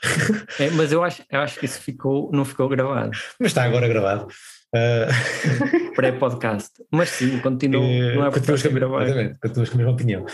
É, 0.60 0.70
mas 0.70 0.92
eu 0.92 1.02
acho, 1.02 1.24
eu 1.30 1.40
acho 1.40 1.58
que 1.58 1.66
isso 1.66 1.80
ficou, 1.80 2.30
não 2.32 2.44
ficou 2.44 2.68
gravado. 2.68 3.10
Mas 3.38 3.50
está 3.50 3.64
agora 3.64 3.88
gravado. 3.88 4.28
Uh... 4.72 5.92
Pré-podcast. 5.96 6.70
Mas 6.90 7.08
sim, 7.08 7.38
continuo, 7.40 7.82
uh, 7.82 8.14
não 8.14 8.26
é 8.26 8.30
continuas 8.30 8.62
com, 8.62 8.68
exatamente, 8.68 9.38
continuas 9.40 9.68
com 9.68 9.74
a 9.74 9.78
mesma 9.78 9.92
opinião. 9.92 10.26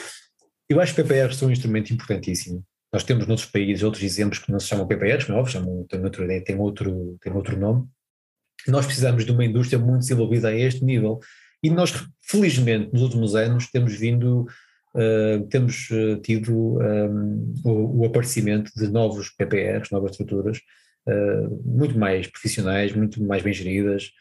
Eu 0.68 0.80
acho 0.80 0.94
que 0.94 1.02
PPRs 1.02 1.36
são 1.36 1.48
um 1.48 1.52
instrumento 1.52 1.92
importantíssimo. 1.92 2.62
Nós 2.94 3.02
temos 3.02 3.26
noutros 3.26 3.50
países 3.50 3.82
outros 3.82 4.04
exemplos 4.04 4.38
que 4.38 4.52
não 4.52 4.60
se 4.60 4.68
chamam 4.68 4.86
PPRs, 4.86 5.28
não 5.28 5.34
é 5.34 5.40
óbvio, 5.40 5.52
chamam, 5.52 5.84
tem, 5.90 6.00
outro, 6.04 6.24
tem, 6.44 6.56
outro, 6.56 7.18
tem 7.20 7.32
outro 7.32 7.58
nome. 7.58 7.88
Nós 8.68 8.86
precisamos 8.86 9.24
de 9.26 9.32
uma 9.32 9.44
indústria 9.44 9.80
muito 9.80 10.02
desenvolvida 10.02 10.50
a 10.50 10.54
este 10.54 10.84
nível 10.84 11.18
e 11.60 11.70
nós, 11.70 11.92
felizmente, 12.22 12.92
nos 12.92 13.02
últimos 13.02 13.34
anos 13.34 13.66
temos 13.66 13.94
vindo 13.94 14.46
uh, 14.94 15.44
temos 15.48 15.90
uh, 15.90 16.20
tido 16.20 16.54
um, 16.54 16.82
ehm, 16.82 17.54
o, 17.64 18.02
o, 18.02 18.06
aparecimento 18.06 18.70
de 18.76 18.86
novos 18.86 19.28
PPRs, 19.28 19.90
novas 19.90 20.12
estruturas, 20.12 20.58
uh, 21.08 21.62
muito 21.64 21.98
mais 21.98 22.28
profissionais, 22.28 22.94
muito 22.94 23.20
mais 23.24 23.42
bem 23.42 23.52
geridas, 23.52 24.12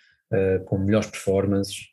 com 0.65 0.79
melhores 0.79 1.11
performances, 1.11 1.91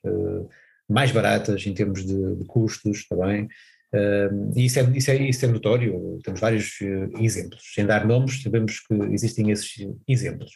mais 0.88 1.12
baratas 1.12 1.66
em 1.66 1.74
termos 1.74 2.06
de, 2.06 2.36
de 2.36 2.44
custos 2.46 3.06
também. 3.06 3.46
Ehm, 3.92 4.52
e 4.56 4.66
isso 4.66 4.78
é, 4.78 4.82
isso, 4.96 5.10
é, 5.10 5.16
isso 5.16 5.44
é 5.44 5.48
notório, 5.48 6.18
temos 6.22 6.40
vários 6.40 6.78
exemplos. 7.18 7.62
Sem 7.74 7.86
dar 7.86 8.06
nomes, 8.06 8.42
sabemos 8.42 8.80
que 8.80 8.94
existem 9.12 9.50
esses 9.50 9.86
exemplos. 10.06 10.52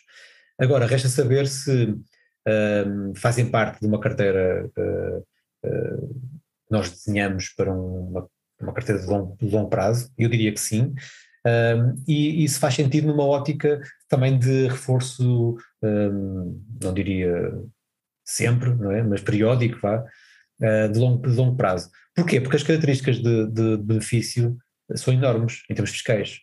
Agora, 0.58 0.86
resta 0.86 1.08
saber 1.08 1.46
se 1.46 1.94
ehm, 2.46 3.12
fazem 3.16 3.50
parte 3.50 3.80
de 3.80 3.86
uma 3.86 4.00
carteira 4.00 4.70
uh, 4.76 5.18
uh, 5.66 6.34
nós 6.70 6.90
desenhamos 6.90 7.48
para 7.50 7.72
uma, 7.72 8.28
uma 8.60 8.72
carteira 8.72 9.00
de 9.00 9.06
longo, 9.06 9.36
de 9.36 9.50
longo 9.50 9.68
prazo? 9.68 10.12
Eu 10.18 10.28
diria 10.28 10.52
que 10.52 10.60
sim. 10.60 10.94
Um, 11.46 12.02
e 12.08 12.42
isso 12.42 12.58
faz 12.58 12.74
sentido 12.74 13.06
numa 13.06 13.24
ótica 13.24 13.80
também 14.08 14.38
de 14.38 14.66
reforço, 14.66 15.58
não 15.82 16.94
diria 16.94 17.52
sempre, 18.24 18.74
não 18.74 18.90
é? 18.90 19.02
mas 19.02 19.20
periódico, 19.20 19.78
vá, 19.80 20.02
uh, 20.64 20.92
de, 20.92 20.98
longo, 20.98 21.28
de 21.28 21.36
longo 21.36 21.56
prazo. 21.56 21.90
Porquê? 22.14 22.40
Porque 22.40 22.56
as 22.56 22.62
características 22.62 23.18
de, 23.18 23.46
de 23.50 23.76
benefício 23.78 24.56
são 24.94 25.12
enormes 25.12 25.62
em 25.70 25.74
termos 25.74 25.90
fiscais. 25.90 26.40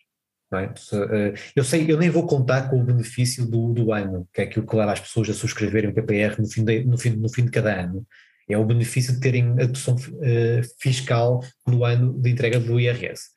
É? 0.52 0.56
Ah, 0.66 1.32
eu 1.56 1.64
sei, 1.64 1.90
eu 1.90 1.96
nem 1.96 2.10
vou 2.10 2.26
contar 2.26 2.68
com 2.68 2.78
o 2.78 2.84
benefício 2.84 3.46
do, 3.46 3.72
do 3.72 3.90
ano, 3.90 4.28
que 4.34 4.42
é 4.42 4.44
aquilo 4.44 4.66
que 4.66 4.76
leva 4.76 4.92
as 4.92 5.00
pessoas 5.00 5.30
a 5.30 5.32
subscreverem 5.32 5.88
o 5.88 5.94
PPR 5.94 6.38
no 6.38 6.46
fim 6.46 6.62
de, 6.62 6.84
no 6.84 6.98
fim, 6.98 7.10
no 7.10 7.28
fim 7.32 7.46
de 7.46 7.50
cada 7.50 7.72
ano 7.72 8.06
é 8.52 8.58
o 8.58 8.64
benefício 8.64 9.14
de 9.14 9.20
terem 9.20 9.52
a 9.52 9.66
dedução 9.66 9.94
uh, 9.94 10.62
fiscal 10.78 11.40
no 11.66 11.84
ano 11.84 12.12
de 12.20 12.30
entrega 12.30 12.58
do 12.58 12.78
IRS. 12.78 13.30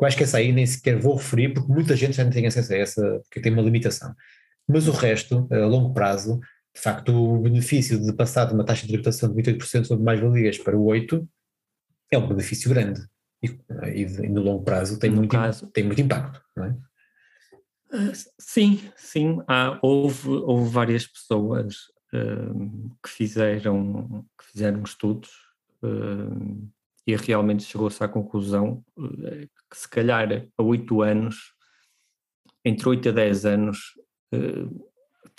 Eu 0.00 0.06
acho 0.06 0.16
que 0.16 0.22
essa 0.22 0.38
aí 0.38 0.52
nem 0.52 0.64
sequer 0.64 0.98
vou 0.98 1.16
referir, 1.16 1.52
porque 1.52 1.70
muita 1.70 1.94
gente 1.94 2.16
já 2.16 2.24
não 2.24 2.30
tem 2.30 2.46
acesso 2.46 2.72
a 2.72 2.76
essa, 2.76 3.20
porque 3.24 3.40
tem 3.40 3.52
uma 3.52 3.62
limitação. 3.62 4.14
Mas 4.66 4.88
o 4.88 4.92
resto, 4.92 5.46
a 5.50 5.66
longo 5.66 5.92
prazo, 5.92 6.40
de 6.80 6.84
facto, 6.84 7.12
o 7.12 7.38
benefício 7.38 8.02
de 8.02 8.10
passar 8.14 8.46
de 8.46 8.54
uma 8.54 8.64
taxa 8.64 8.82
de 8.82 8.88
tributação 8.88 9.30
de 9.30 9.42
28% 9.42 9.84
sobre 9.84 10.02
mais-valias 10.02 10.56
para 10.56 10.74
o 10.74 10.86
8% 10.86 11.28
é 12.10 12.16
um 12.16 12.26
benefício 12.26 12.70
grande. 12.70 13.06
E, 13.42 13.48
e, 13.94 14.02
e 14.02 14.28
no 14.30 14.40
longo 14.40 14.64
prazo 14.64 14.98
tem, 14.98 15.10
no 15.10 15.18
muito, 15.18 15.30
caso, 15.30 15.66
tem 15.66 15.84
muito 15.84 16.00
impacto, 16.00 16.42
não 16.56 16.64
é? 16.64 16.76
Ah, 17.92 18.12
sim, 18.38 18.80
sim. 18.96 19.42
Há, 19.46 19.78
houve, 19.82 20.26
houve 20.30 20.70
várias 20.70 21.06
pessoas 21.06 21.76
que 23.02 23.10
fizeram, 23.10 24.24
que 24.38 24.46
fizeram 24.50 24.82
estudos 24.82 25.30
e 27.06 27.14
realmente 27.14 27.62
chegou-se 27.62 28.02
à 28.02 28.08
conclusão 28.08 28.82
uh, 28.96 29.48
que 29.70 29.76
se 29.76 29.88
calhar 29.88 30.46
a 30.56 30.62
8 30.62 31.02
anos, 31.02 31.54
entre 32.64 32.88
8 32.88 33.10
a 33.10 33.12
10 33.12 33.44
anos, 33.44 33.78
uh, 34.34 34.89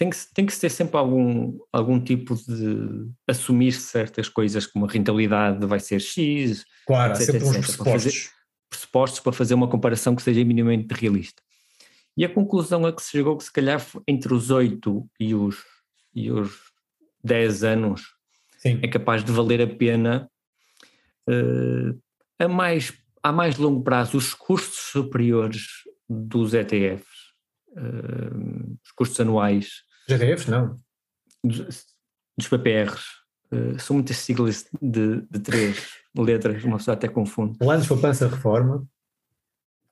tem 0.01 0.09
que, 0.09 0.17
tem 0.33 0.45
que 0.47 0.59
ter 0.59 0.71
sempre 0.71 0.97
algum, 0.97 1.59
algum 1.71 2.03
tipo 2.03 2.33
de 2.35 3.07
assumir 3.27 3.71
certas 3.71 4.27
coisas 4.27 4.65
como 4.65 4.87
a 4.87 4.89
rentabilidade 4.89 5.63
vai 5.67 5.79
ser 5.79 5.99
X, 5.99 6.65
claro, 6.87 7.13
etc, 7.13 7.25
sempre 7.25 7.37
etc, 7.37 7.49
uns 7.49 7.57
pressupostos. 7.57 7.83
Para 7.83 7.99
fazer, 7.99 8.29
pressupostos 8.67 9.19
para 9.19 9.31
fazer 9.31 9.53
uma 9.53 9.67
comparação 9.67 10.15
que 10.15 10.23
seja 10.23 10.43
minimamente 10.43 10.91
realista. 10.91 11.43
E 12.17 12.25
a 12.25 12.29
conclusão 12.33 12.83
a 12.83 12.91
que 12.91 13.03
se 13.03 13.11
chegou 13.11 13.37
que 13.37 13.43
se 13.43 13.53
calhar 13.53 13.79
entre 14.07 14.33
os 14.33 14.49
8 14.49 15.07
e 15.19 15.35
os 15.35 15.63
e 16.15 16.31
os 16.31 16.51
10 17.23 17.63
anos 17.63 18.01
Sim. 18.57 18.79
é 18.81 18.87
capaz 18.87 19.23
de 19.23 19.31
valer 19.31 19.61
a 19.61 19.67
pena 19.67 20.27
uh, 21.29 22.01
a, 22.39 22.47
mais, 22.47 22.91
a 23.21 23.31
mais 23.31 23.55
longo 23.55 23.83
prazo 23.83 24.17
os 24.17 24.33
custos 24.33 24.79
superiores 24.91 25.67
dos 26.09 26.55
ETFs, 26.55 27.05
uh, 27.73 27.77
eh, 27.77 28.77
os 28.83 28.91
custos 28.93 29.19
anuais. 29.19 29.90
ETFs 30.07 30.47
não? 30.47 30.79
Dos, 31.43 31.85
dos 32.37 32.47
PPRs. 32.47 33.03
Uh, 33.51 33.79
são 33.79 33.95
muitas 33.95 34.17
siglas 34.17 34.65
de, 34.81 35.21
de 35.29 35.39
três 35.39 35.89
letras, 36.17 36.63
uma 36.63 36.77
pessoa 36.77 36.95
até 36.95 37.07
confunde. 37.07 37.57
Planos 37.57 37.87
para 37.87 37.95
poupança 37.95 38.27
reforma 38.27 38.87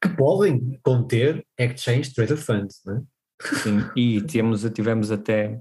que 0.01 0.09
podem 0.09 0.79
conter 0.81 1.45
Exchange 1.57 2.13
Traded 2.13 2.37
Funds, 2.39 2.81
não 2.85 2.97
é? 2.97 3.01
Sim, 3.41 3.79
e 3.95 4.21
temos, 4.21 4.63
tivemos 4.73 5.11
até 5.11 5.59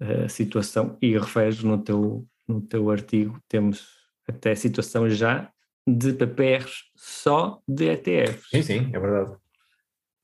a 0.00 0.28
situação, 0.28 0.96
e 1.00 1.16
referes 1.18 1.62
no 1.62 1.78
teu, 1.78 2.26
no 2.46 2.60
teu 2.60 2.90
artigo, 2.90 3.40
temos 3.48 3.88
até 4.28 4.52
a 4.52 4.56
situação 4.56 5.08
já 5.08 5.50
de 5.86 6.12
PPRs 6.12 6.84
só 6.94 7.62
de 7.66 7.90
ETFs. 7.90 8.48
Sim, 8.50 8.62
sim, 8.62 8.90
é 8.92 8.98
verdade. 8.98 9.36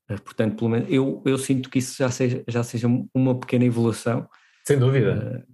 Eh, 0.09 0.17
portanto, 0.17 0.57
pelo 0.57 0.69
menos 0.69 0.89
eu, 0.89 1.21
eu 1.25 1.37
sinto 1.37 1.69
que 1.69 1.79
isso 1.79 1.97
já 1.97 2.09
seja, 2.09 2.43
já 2.47 2.63
seja 2.63 2.87
uma 3.13 3.39
pequena 3.39 3.65
evolução. 3.65 4.27
Sem 4.65 4.77
dúvida. 4.77 5.45
Uh, 5.47 5.53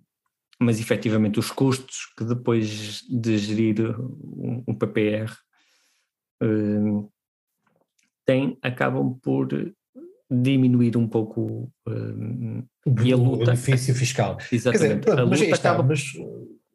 mas 0.62 0.80
efetivamente 0.80 1.40
os 1.40 1.52
custos 1.52 2.12
que 2.18 2.24
depois 2.24 3.02
de 3.10 3.38
gerir 3.38 3.98
um, 4.00 4.64
um 4.68 4.74
PPR 4.76 5.32
uh, 6.44 6.46
eh, 6.46 7.08
têm, 8.26 8.58
acabam 8.62 9.18
por 9.22 9.48
diminuir 10.30 10.98
um 10.98 11.08
pouco 11.08 11.72
um, 11.88 12.64
e 13.04 13.14
a 13.14 13.16
luta. 13.16 13.44
O 13.44 13.46
benefício 13.46 13.96
fiscal. 13.96 14.38
Exatamente. 14.52 15.06
Dizer, 15.10 15.26
mas 15.26 15.42
está, 15.42 15.72
acaba... 15.72 15.88
mas 15.88 16.04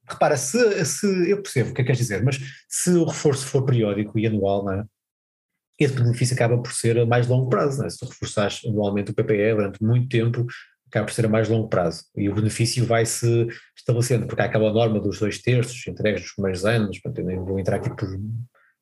repara, 0.08 0.36
se, 0.36 0.84
se 0.84 1.30
eu 1.30 1.42
percebo 1.42 1.70
o 1.70 1.74
que 1.74 1.80
é 1.80 1.84
que 1.84 1.86
queres 1.86 1.98
dizer, 1.98 2.24
mas 2.24 2.40
se 2.68 2.90
o 2.90 3.04
reforço 3.04 3.46
for 3.46 3.64
periódico 3.64 4.18
e 4.18 4.26
anual, 4.26 4.64
não 4.64 4.72
é? 4.72 4.84
Esse 5.78 5.94
benefício 5.94 6.34
acaba 6.34 6.56
por 6.58 6.72
ser 6.72 6.98
a 6.98 7.06
mais 7.06 7.26
longo 7.26 7.48
prazo. 7.48 7.84
É? 7.84 7.90
Se 7.90 7.98
tu 7.98 8.06
reforçares 8.06 8.60
anualmente 8.66 9.10
o 9.10 9.14
PPE 9.14 9.54
durante 9.54 9.82
muito 9.82 10.08
tempo, 10.08 10.46
acaba 10.94 11.06
por 11.06 11.12
ser 11.12 11.26
a 11.26 11.28
mais 11.28 11.48
longo 11.48 11.68
prazo 11.68 12.04
e 12.16 12.28
o 12.28 12.34
benefício 12.34 12.86
vai 12.86 13.04
se 13.04 13.48
estabelecendo, 13.76 14.26
porque 14.26 14.42
há 14.42 14.44
aquela 14.44 14.72
norma 14.72 15.00
dos 15.00 15.18
dois 15.18 15.38
terços 15.38 15.84
entregues 15.86 16.22
nos 16.22 16.32
primeiros 16.32 16.64
anos, 16.64 16.98
portanto, 17.00 17.18
eu 17.18 17.26
nem 17.26 17.36
vou 17.36 17.58
entrar 17.58 17.76
aqui 17.76 17.88
por, 17.90 18.08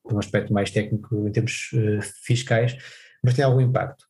por 0.03 0.15
um 0.15 0.19
aspecto 0.19 0.53
mais 0.53 0.71
técnico 0.71 1.27
em 1.27 1.33
termos 1.33 1.71
uh, 1.73 2.03
fiscais, 2.25 2.77
mas 3.25 3.35
tem 3.35 3.45
algum 3.45 3.61
impacto. 3.61 4.05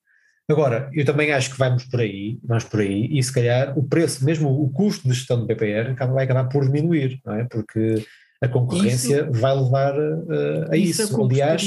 Agora, 0.50 0.90
eu 0.92 1.04
também 1.04 1.32
acho 1.32 1.52
que 1.52 1.58
vamos 1.58 1.84
por 1.84 2.00
aí, 2.00 2.40
vamos 2.42 2.64
por 2.64 2.80
aí, 2.80 3.08
e 3.16 3.22
se 3.22 3.32
calhar 3.32 3.78
o 3.78 3.82
preço, 3.88 4.24
mesmo 4.24 4.50
o 4.50 4.68
custo 4.70 5.08
de 5.08 5.14
gestão 5.14 5.38
do 5.38 5.46
BPR, 5.46 5.94
vai 6.12 6.24
acabar 6.24 6.44
por 6.48 6.64
diminuir, 6.64 7.20
não 7.24 7.34
é? 7.34 7.44
Porque 7.44 8.04
a 8.42 8.48
concorrência 8.48 9.22
isso, 9.22 9.40
vai 9.40 9.54
levar 9.54 9.96
uh, 9.96 10.72
a 10.72 10.76
isso. 10.76 11.02
isso. 11.02 11.22
Aliás, 11.22 11.62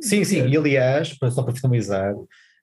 sim, 0.00 0.22
sim, 0.22 0.46
e 0.46 0.56
aliás, 0.56 1.16
só 1.30 1.42
para 1.42 1.54
finalizar, 1.54 2.14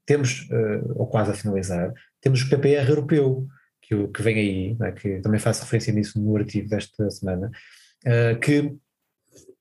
temos, 0.06 0.48
uh, 0.50 0.94
ou 0.96 1.06
quase 1.08 1.32
a 1.32 1.34
finalizar, 1.34 1.92
temos 2.22 2.42
o 2.42 2.50
PPR 2.50 2.88
europeu, 2.88 3.46
que, 3.82 4.08
que 4.08 4.22
vem 4.22 4.36
aí, 4.38 4.78
é? 4.82 4.92
que 4.94 5.20
também 5.20 5.42
faço 5.42 5.62
referência 5.64 5.92
nisso 5.92 6.20
no 6.22 6.38
artigo 6.38 6.70
desta 6.70 7.12
semana, 7.12 7.52
uh, 8.06 8.40
que, 8.40 8.74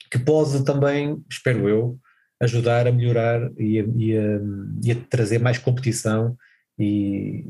que 0.08 0.18
pode 0.20 0.64
também, 0.64 1.20
espero 1.28 1.68
eu, 1.68 1.98
ajudar 2.40 2.86
a 2.86 2.92
melhorar 2.92 3.50
e 3.58 3.80
a, 3.80 3.84
e 3.96 4.16
a, 4.16 4.40
e 4.84 4.92
a 4.92 4.94
trazer 5.10 5.38
mais 5.38 5.58
competição 5.58 6.36
e, 6.78 7.46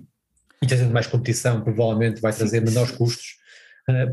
e 0.63 0.67
trazendo 0.67 0.93
mais 0.93 1.07
competição 1.07 1.63
provavelmente 1.63 2.21
vai 2.21 2.33
trazer 2.33 2.61
menores 2.61 2.93
custos, 2.93 3.37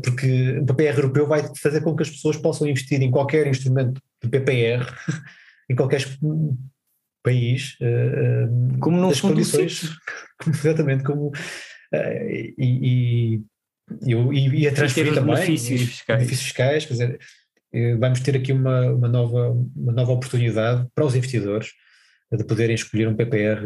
porque 0.02 0.58
o 0.58 0.66
PPR 0.66 0.96
europeu 0.96 1.26
vai 1.26 1.42
fazer 1.56 1.80
com 1.80 1.94
que 1.94 2.02
as 2.02 2.10
pessoas 2.10 2.36
possam 2.36 2.66
investir 2.66 3.00
em 3.02 3.10
qualquer 3.10 3.46
instrumento 3.46 4.00
de 4.22 4.28
PPR, 4.28 4.84
em 5.70 5.76
qualquer 5.76 6.04
país 7.22 7.76
uh, 7.80 8.78
como 8.80 8.96
não 8.96 9.10
das 9.10 9.20
condições. 9.20 9.90
exatamente 10.46 11.04
como 11.04 11.30
e, 11.92 12.54
e, 12.58 13.42
e, 14.06 14.60
e 14.62 14.68
a 14.68 14.72
transferir 14.72 15.14
também 15.14 15.34
benefícios 15.34 15.82
fiscais. 15.82 16.18
benefícios 16.18 16.46
fiscais 16.46 16.86
quer 16.86 16.92
dizer 16.92 17.18
vamos 17.98 18.20
ter 18.20 18.36
aqui 18.36 18.52
uma, 18.52 18.90
uma, 18.90 19.08
nova, 19.08 19.50
uma 19.76 19.92
nova 19.92 20.12
oportunidade 20.12 20.88
para 20.94 21.04
os 21.04 21.14
investidores 21.14 21.72
de 22.32 22.44
poderem 22.44 22.74
escolher 22.74 23.08
um 23.08 23.16
PPR. 23.16 23.60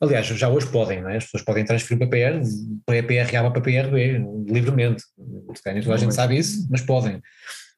Aliás, 0.00 0.26
já 0.26 0.48
hoje 0.48 0.66
podem, 0.68 1.02
não 1.02 1.10
é? 1.10 1.18
as 1.18 1.24
pessoas 1.24 1.42
podem 1.42 1.64
transferir 1.64 1.96
o 1.96 2.08
PPR 2.08 2.40
para 2.86 2.96
EPR 2.96 3.36
A 3.36 3.50
para 3.50 3.60
PPRB 3.60 4.24
livremente. 4.48 5.04
Toda 5.16 5.94
a 5.94 5.96
gente 5.98 6.14
sabe 6.14 6.38
isso, 6.38 6.66
mas 6.70 6.80
podem. 6.80 7.20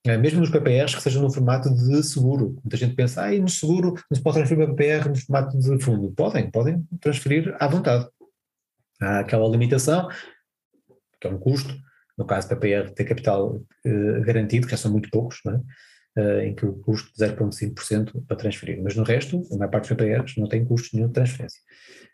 É, 0.06 0.16
mesmo 0.16 0.40
nos 0.40 0.50
PPRs 0.50 0.94
que 0.94 1.02
sejam 1.02 1.22
no 1.22 1.32
formato 1.32 1.68
de 1.74 2.02
seguro. 2.04 2.56
Muita 2.62 2.76
gente 2.76 2.94
pensa, 2.94 3.24
ah, 3.24 3.32
no 3.32 3.48
seguro 3.48 3.94
não 4.08 4.16
se 4.16 4.22
pode 4.22 4.36
transferir 4.36 4.64
para 4.64 4.74
PPR 4.74 5.08
no 5.08 5.16
formato 5.16 5.58
de 5.58 5.84
fundo. 5.84 6.12
Podem, 6.12 6.50
podem 6.50 6.86
transferir 7.00 7.54
à 7.58 7.66
vontade. 7.66 8.06
Há 9.00 9.20
aquela 9.20 9.48
limitação, 9.48 10.08
que 11.20 11.26
é 11.26 11.30
um 11.30 11.38
custo, 11.38 11.74
no 12.16 12.24
caso 12.24 12.48
PPR 12.48 12.90
ter 12.92 13.04
capital 13.04 13.60
eh, 13.84 14.20
garantido, 14.20 14.66
que 14.66 14.70
já 14.70 14.76
são 14.76 14.90
muito 14.90 15.10
poucos, 15.10 15.40
é? 15.46 15.60
Uh, 16.18 16.40
em 16.40 16.54
que 16.54 16.66
o 16.66 16.74
custo 16.74 17.10
de 17.16 17.24
0,5% 17.24 18.26
para 18.26 18.36
transferir. 18.36 18.82
Mas 18.82 18.96
no 18.96 19.04
resto, 19.04 19.42
a 19.52 19.56
maior 19.56 19.70
parte 19.70 19.88
dos 19.88 19.96
PPRs 19.96 20.36
não 20.36 20.48
tem 20.48 20.64
custo 20.64 20.94
nenhum 20.94 21.08
de 21.08 21.14
transferência. 21.14 21.60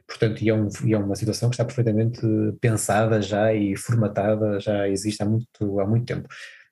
Portanto, 0.07 0.43
e 0.43 0.51
é, 0.51 0.55
um, 0.55 0.69
e 0.85 0.93
é, 0.93 0.99
uma 0.99 1.17
situação 1.17 1.49
que 1.49 1.55
está 1.55 1.65
perfeitamente 1.65 2.21
pensada 2.61 3.23
já 3.23 3.55
e 3.55 3.77
formatada, 3.77 4.61
já 4.61 4.87
existe 4.89 5.23
há 5.23 5.27
muito, 5.27 5.81
há 5.81 5.87
muito 5.87 6.05
tempo. 6.05 6.29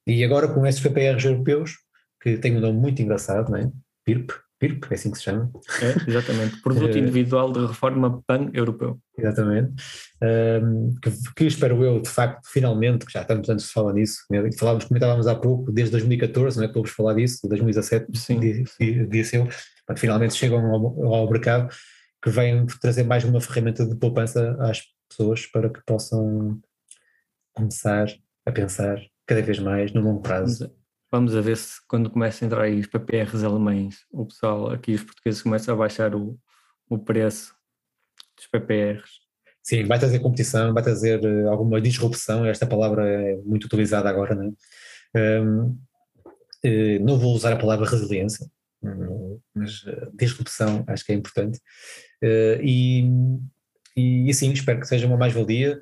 E 0.07 0.23
agora 0.23 0.49
com 0.49 0.67
esses 0.67 0.81
PPRs 0.81 1.25
europeus, 1.25 1.77
que 2.21 2.37
têm 2.37 2.57
um 2.57 2.61
nome 2.61 2.79
muito 2.79 3.01
engraçado, 3.01 3.51
não 3.51 3.59
é? 3.59 3.71
PIRP, 4.05 4.33
PIRP, 4.63 4.85
é 4.91 4.95
assim 4.95 5.11
que 5.11 5.19
se 5.19 5.25
chama. 5.25 5.51
É, 5.83 6.09
exatamente, 6.09 6.63
Produto 6.63 6.95
eh, 6.95 6.99
Individual 7.01 7.53
de 7.53 7.67
Reforma 7.67 8.23
Pan-Europeu. 8.25 9.01
Exatamente, 9.19 9.73
um, 10.63 10.95
que, 11.03 11.11
que, 11.37 11.45
espero 11.47 11.83
eu, 11.83 12.01
de 12.01 12.09
facto, 12.09 12.47
finalmente, 12.47 13.05
que 13.05 13.13
já 13.13 13.25
tantos 13.25 13.51
anos 13.51 13.65
se 13.65 13.73
fala 13.73 13.93
nisso, 13.93 14.21
né? 14.31 14.49
falávamos, 14.57 14.85
comentávamos 14.85 15.27
há 15.27 15.35
pouco, 15.35 15.73
desde 15.73 15.91
2014, 15.91 16.59
não 16.59 16.65
é 16.65 16.73
vamos 16.73 16.91
falar 16.91 17.15
disso, 17.15 17.41
2017 17.49 18.07
disse 19.09 19.37
eu, 19.37 19.49
finalmente 19.97 20.35
chegam 20.35 20.65
ao, 20.65 21.13
ao 21.13 21.31
mercado, 21.31 21.69
que 22.23 22.31
vêm 22.31 22.65
trazer 22.81 23.03
mais 23.03 23.25
uma 23.25 23.41
ferramenta 23.41 23.85
de 23.85 23.97
poupança 23.97 24.57
às 24.61 24.81
pessoas 25.09 25.45
para 25.47 25.69
que 25.69 25.81
possam 25.85 26.61
começar 27.53 28.07
a 28.47 28.53
pensar 28.53 29.01
cada 29.27 29.43
vez 29.43 29.59
mais 29.59 29.93
no 29.93 30.01
longo 30.01 30.23
prazo. 30.23 30.73
Vamos 31.13 31.37
a 31.37 31.43
ver 31.43 31.59
se 31.59 31.79
quando 31.87 32.09
começa 32.09 32.43
a 32.43 32.47
entrar 32.47 32.63
aí 32.63 32.81
os 32.81 32.87
PPRs 32.87 33.45
alemães, 33.45 33.99
o 34.11 34.25
pessoal 34.25 34.71
aqui, 34.71 34.95
os 34.95 35.05
portugueses, 35.05 35.43
começam 35.43 35.75
a 35.75 35.77
baixar 35.77 36.15
o, 36.15 36.39
o 36.89 36.99
preço 36.99 37.55
dos 38.35 38.47
PPRs. 38.47 39.21
Sim, 39.63 39.85
vai 39.85 39.99
trazer 39.99 40.21
competição, 40.21 40.73
vai 40.73 40.83
trazer 40.83 41.23
eh, 41.23 41.47
alguma 41.49 41.83
disrupção, 41.83 42.47
esta 42.47 42.67
palavra 42.67 43.07
é 43.07 43.37
muito 43.45 43.65
utilizada 43.65 44.09
agora, 44.09 44.35
não 44.35 44.57
é? 45.15 45.41
Um, 45.43 45.79
eh, 46.65 46.99
não 47.01 47.19
vou 47.19 47.35
usar 47.35 47.53
a 47.53 47.59
palavra 47.59 47.87
resiliência, 47.87 48.51
mas 49.55 49.85
eh, 49.87 50.09
disrupção 50.15 50.83
acho 50.87 51.05
que 51.05 51.13
é 51.13 51.15
importante. 51.15 51.61
E, 52.23 53.05
e, 53.95 54.31
e 54.31 54.35
sim, 54.35 54.51
espero 54.51 54.81
que 54.81 54.87
seja 54.87 55.07
uma 55.07 55.19
mais-valia. 55.19 55.79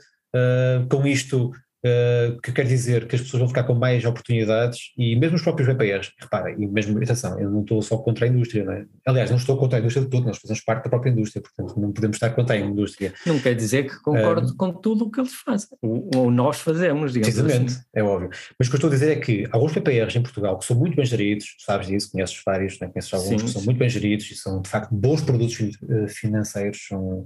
Com 0.91 1.07
isto 1.07 1.53
Uh, 1.83 2.39
que 2.43 2.53
quer 2.53 2.67
dizer 2.67 3.07
que 3.09 3.17
as 3.17 3.23
pessoas 3.23 3.41
vão 3.41 3.49
ficar 3.49 3.65
com 3.65 3.75
mais 3.75 4.05
oportunidades 4.05 4.93
e 4.99 5.17
mesmo 5.17 5.37
os 5.37 5.43
próprios 5.43 5.67
VPRs, 5.67 6.13
reparem, 6.19 6.55
e 6.63 6.67
mesmo, 6.67 6.99
atenção, 7.03 7.41
eu 7.41 7.51
não 7.51 7.63
estou 7.63 7.81
só 7.81 7.97
contra 7.97 8.27
a 8.27 8.29
indústria, 8.29 8.65
não 8.65 8.73
é? 8.75 8.85
aliás, 9.07 9.31
não 9.31 9.39
estou 9.39 9.57
contra 9.57 9.79
a 9.79 9.81
indústria 9.81 10.05
de 10.05 10.11
tudo, 10.11 10.27
nós 10.27 10.37
fazemos 10.37 10.63
parte 10.63 10.85
da 10.85 10.91
própria 10.91 11.11
indústria, 11.11 11.43
portanto 11.43 11.81
não 11.81 11.91
podemos 11.91 12.17
estar 12.17 12.31
contra 12.31 12.55
a 12.55 12.59
indústria. 12.59 13.15
Não 13.25 13.39
quer 13.39 13.55
dizer 13.55 13.89
que 13.89 13.99
concordo 14.03 14.49
uh, 14.49 14.57
com 14.57 14.73
tudo 14.73 15.07
o 15.07 15.11
que 15.11 15.21
eles 15.21 15.33
fazem, 15.33 15.71
ou, 15.81 16.31
nós 16.31 16.61
fazemos, 16.61 17.15
digamos 17.15 17.35
Precisamente, 17.35 17.73
assim. 17.73 17.83
é 17.95 18.03
óbvio. 18.03 18.29
Mas 18.59 18.69
o 18.69 18.71
que 18.71 18.75
eu 18.75 18.79
estou 18.79 18.91
a 18.91 18.93
dizer 18.93 19.13
é 19.13 19.17
que 19.17 19.49
alguns 19.51 19.73
VPRs 19.73 20.17
em 20.17 20.23
Portugal 20.23 20.59
que 20.59 20.67
são 20.67 20.77
muito 20.77 20.97
bem 20.97 21.07
geridos, 21.07 21.57
sabes 21.61 21.87
disso, 21.87 22.13
conheces 22.13 22.43
vários, 22.45 22.79
né? 22.79 22.89
conheces 22.89 23.15
alguns 23.15 23.41
sim, 23.41 23.47
que 23.47 23.53
são 23.53 23.61
sim. 23.63 23.67
muito 23.67 23.79
bem 23.79 23.89
geridos 23.89 24.31
e 24.31 24.35
são 24.35 24.61
de 24.61 24.69
facto 24.69 24.95
bons 24.95 25.23
produtos 25.23 25.59
eh, 25.59 26.09
financeiros, 26.09 26.87
são 26.87 27.25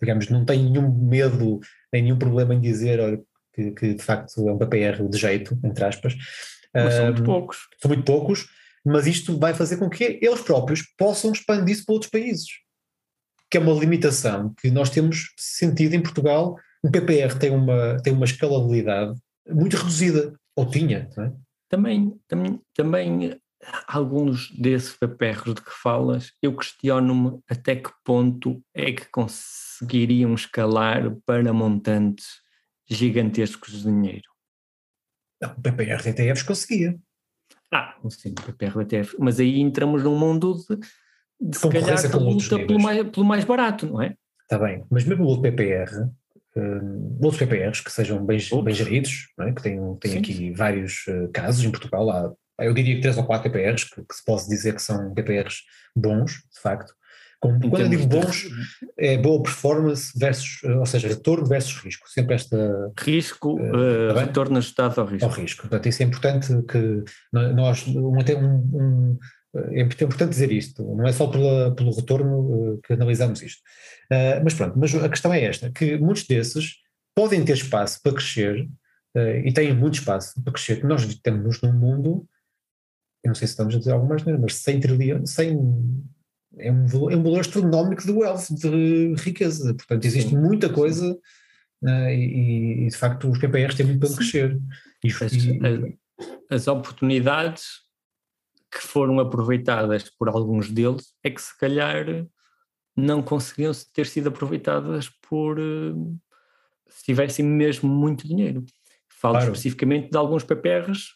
digamos, 0.00 0.28
não 0.28 0.44
tem 0.44 0.64
nenhum 0.64 0.90
medo, 0.90 1.60
nem 1.92 2.02
nenhum 2.02 2.18
problema 2.18 2.54
em 2.54 2.60
dizer 2.60 3.00
olha, 3.00 3.20
que, 3.52 3.70
que, 3.72 3.94
de 3.94 4.02
facto 4.02 4.48
é 4.48 4.52
um 4.52 4.58
PPR 4.58 5.08
de 5.08 5.18
jeito, 5.18 5.58
entre 5.64 5.84
aspas. 5.84 6.14
Mas 6.74 6.94
são 6.94 7.04
muito 7.06 7.24
poucos. 7.24 7.58
São 7.80 7.88
muito 7.88 8.04
poucos, 8.04 8.48
mas 8.84 9.06
isto 9.06 9.38
vai 9.38 9.54
fazer 9.54 9.76
com 9.76 9.90
que 9.90 10.18
eles 10.22 10.40
próprios 10.40 10.82
possam 10.96 11.32
expandir 11.32 11.74
isso 11.74 11.84
para 11.84 11.94
outros 11.94 12.10
países. 12.10 12.48
Que 13.50 13.58
é 13.58 13.60
uma 13.60 13.72
limitação 13.72 14.54
que 14.60 14.70
nós 14.70 14.90
temos 14.90 15.34
sentido 15.36 15.94
em 15.94 16.02
Portugal. 16.02 16.56
Um 16.84 16.90
PPR 16.90 17.36
tem 17.38 17.50
uma, 17.50 18.00
tem 18.02 18.12
uma 18.12 18.24
escalabilidade 18.24 19.18
muito 19.48 19.76
reduzida, 19.76 20.32
ou 20.56 20.66
tinha, 20.66 21.10
não 21.16 21.24
é? 21.24 21.32
Também, 21.68 22.14
também, 22.26 22.60
também 22.74 23.40
alguns 23.86 24.50
desses 24.52 24.94
paperros 24.94 25.54
de 25.54 25.62
que 25.62 25.70
falas, 25.70 26.32
eu 26.42 26.56
questiono-me 26.56 27.40
até 27.48 27.76
que 27.76 27.90
ponto 28.04 28.62
é 28.74 28.92
que 28.92 29.06
conseguiriam 29.10 30.34
escalar 30.34 31.14
para 31.26 31.52
montantes 31.52 32.40
gigantescos 32.88 33.72
de 33.72 33.82
dinheiro. 33.84 34.28
O 35.42 35.60
PPR 35.60 36.02
de 36.02 36.08
ETFs 36.10 36.42
conseguia. 36.42 36.98
Ah, 37.72 37.96
sim, 38.08 38.32
o 38.32 38.52
PPR 38.52 38.84
de 38.84 38.96
ETF, 38.96 39.16
mas 39.18 39.38
aí 39.38 39.60
entramos 39.60 40.02
num 40.02 40.18
mundo 40.18 40.54
de, 40.68 40.76
de 41.40 41.56
se 41.56 41.68
calhar 41.68 41.96
de 41.96 42.16
luta 42.16 42.58
pelo 42.58 42.80
mais, 42.80 43.10
pelo 43.10 43.24
mais 43.24 43.44
barato, 43.44 43.86
não 43.86 44.02
é? 44.02 44.16
Está 44.42 44.58
bem, 44.58 44.84
mas 44.90 45.04
mesmo 45.04 45.24
o 45.24 45.28
outro 45.28 45.42
PPR, 45.42 46.10
um, 46.56 47.18
outros 47.22 47.38
PPRs 47.38 47.80
que 47.80 47.92
sejam 47.92 48.26
bem, 48.26 48.38
bem 48.64 48.74
geridos, 48.74 49.28
é? 49.38 49.52
que 49.52 49.62
têm 49.62 50.18
aqui 50.18 50.50
vários 50.52 51.06
uh, 51.06 51.30
casos 51.32 51.64
em 51.64 51.70
Portugal, 51.70 52.10
há 52.10 52.34
eu 52.60 52.74
diria 52.74 52.96
que 52.96 53.02
três 53.02 53.16
ou 53.16 53.24
quatro 53.24 53.50
PPRs, 53.50 53.84
que, 53.84 54.02
que 54.02 54.14
se 54.14 54.24
pode 54.24 54.48
dizer 54.48 54.74
que 54.74 54.82
são 54.82 55.14
PPRs 55.14 55.62
bons, 55.94 56.32
de 56.32 56.60
facto. 56.62 56.92
quando 57.40 57.78
eu 57.80 57.88
digo 57.88 58.06
bons, 58.06 58.48
é 58.98 59.16
boa 59.18 59.42
performance 59.42 60.12
versus, 60.16 60.62
ou 60.62 60.86
seja, 60.86 61.08
retorno 61.08 61.46
versus 61.46 61.76
risco. 61.82 62.08
Sempre 62.08 62.34
esta. 62.34 62.92
Risco, 62.98 63.60
uh, 63.60 64.14
retorno 64.14 64.58
ajustado 64.58 65.00
ao 65.00 65.06
risco. 65.06 65.26
Ao 65.26 65.32
risco. 65.32 65.62
Portanto, 65.62 65.88
isso 65.88 66.02
é 66.02 66.06
importante 66.06 66.48
que 66.68 67.04
nós. 67.32 67.86
Um, 67.86 68.18
um, 68.18 69.18
é 69.52 69.80
importante 69.82 70.30
dizer 70.30 70.52
isto, 70.52 70.84
não 70.94 71.08
é 71.08 71.12
só 71.12 71.26
pela, 71.26 71.74
pelo 71.74 71.92
retorno 71.92 72.78
que 72.84 72.92
analisamos 72.92 73.42
isto. 73.42 73.60
Uh, 74.10 74.42
mas 74.44 74.54
pronto, 74.54 74.78
mas 74.78 74.94
a 74.94 75.08
questão 75.08 75.34
é 75.34 75.42
esta: 75.42 75.70
que 75.70 75.98
muitos 75.98 76.24
desses 76.24 76.76
podem 77.14 77.44
ter 77.44 77.54
espaço 77.54 78.00
para 78.02 78.12
crescer 78.12 78.68
uh, 79.16 79.36
e 79.44 79.52
têm 79.52 79.74
muito 79.74 79.94
espaço 79.94 80.40
para 80.42 80.52
crescer, 80.52 80.84
nós 80.84 81.06
temos 81.16 81.60
num 81.62 81.72
mundo 81.72 82.26
eu 83.22 83.28
não 83.28 83.34
sei 83.34 83.46
se 83.46 83.52
estamos 83.52 83.74
a 83.74 83.78
dizer 83.78 83.92
algumas 83.92 84.22
mais, 84.24 84.40
mas 84.40 84.54
100 84.56 84.80
trilhões, 84.80 85.30
100 85.30 86.04
é 86.58 86.72
um, 86.72 87.10
é 87.10 87.16
um 87.16 87.22
valor 87.22 87.40
astronómico 87.40 88.02
de 88.02 88.12
wealth, 88.12 88.48
de 88.50 89.14
riqueza. 89.18 89.74
Portanto, 89.74 90.04
existe 90.04 90.30
sim, 90.30 90.38
muita 90.38 90.68
coisa 90.68 91.12
uh, 91.82 92.08
e, 92.08 92.86
e, 92.86 92.88
de 92.88 92.96
facto 92.96 93.30
os 93.30 93.38
PPRs 93.38 93.76
têm 93.76 93.86
muito 93.86 94.00
para 94.00 94.16
crescer. 94.16 94.58
E, 95.04 95.08
as, 95.08 95.32
e, 95.32 95.98
as 96.50 96.68
oportunidades 96.68 97.64
que 98.70 98.80
foram 98.80 99.18
aproveitadas 99.18 100.08
por 100.10 100.28
alguns 100.28 100.70
deles 100.70 101.14
é 101.24 101.30
que 101.30 101.40
se 101.40 101.56
calhar 101.58 102.26
não 102.96 103.22
conseguiam 103.22 103.72
ter 103.92 104.06
sido 104.06 104.28
aproveitadas 104.28 105.08
por 105.28 105.58
uh, 105.58 106.20
se 106.88 107.04
tivessem 107.04 107.44
mesmo 107.44 107.88
muito 107.88 108.26
dinheiro. 108.26 108.64
Falo 109.08 109.34
claro. 109.34 109.52
especificamente 109.52 110.10
de 110.10 110.16
alguns 110.16 110.44
PPRs, 110.44 111.14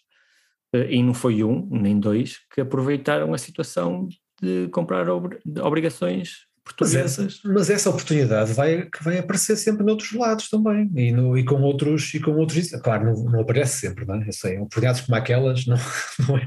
e 0.78 1.02
não 1.02 1.14
foi 1.14 1.44
um, 1.44 1.68
nem 1.70 1.98
dois, 1.98 2.38
que 2.52 2.60
aproveitaram 2.60 3.32
a 3.32 3.38
situação 3.38 4.08
de 4.42 4.68
comprar 4.68 5.08
ob 5.08 5.36
obrigações 5.62 6.46
portuguesas. 6.64 7.18
Mas 7.18 7.18
essa, 7.18 7.48
mas 7.48 7.70
essa, 7.70 7.90
oportunidade 7.90 8.52
vai, 8.52 8.86
que 8.86 9.04
vai 9.04 9.18
aparecer 9.18 9.56
sempre 9.56 9.84
noutros 9.84 10.12
lados 10.12 10.48
também, 10.48 10.90
e, 10.96 11.12
no, 11.12 11.36
e 11.36 11.44
com 11.44 11.60
outros, 11.60 12.12
e 12.14 12.20
com 12.20 12.32
outros, 12.32 12.70
claro, 12.82 13.04
não, 13.04 13.24
não 13.24 13.40
aparece 13.40 13.80
sempre, 13.80 14.06
não 14.06 14.14
é? 14.16 14.28
Eu 14.28 14.32
sei, 14.32 14.56
oportunidades 14.56 15.02
como 15.02 15.16
aquelas 15.16 15.66
não, 15.66 15.76
não, 16.26 16.38
é, 16.38 16.46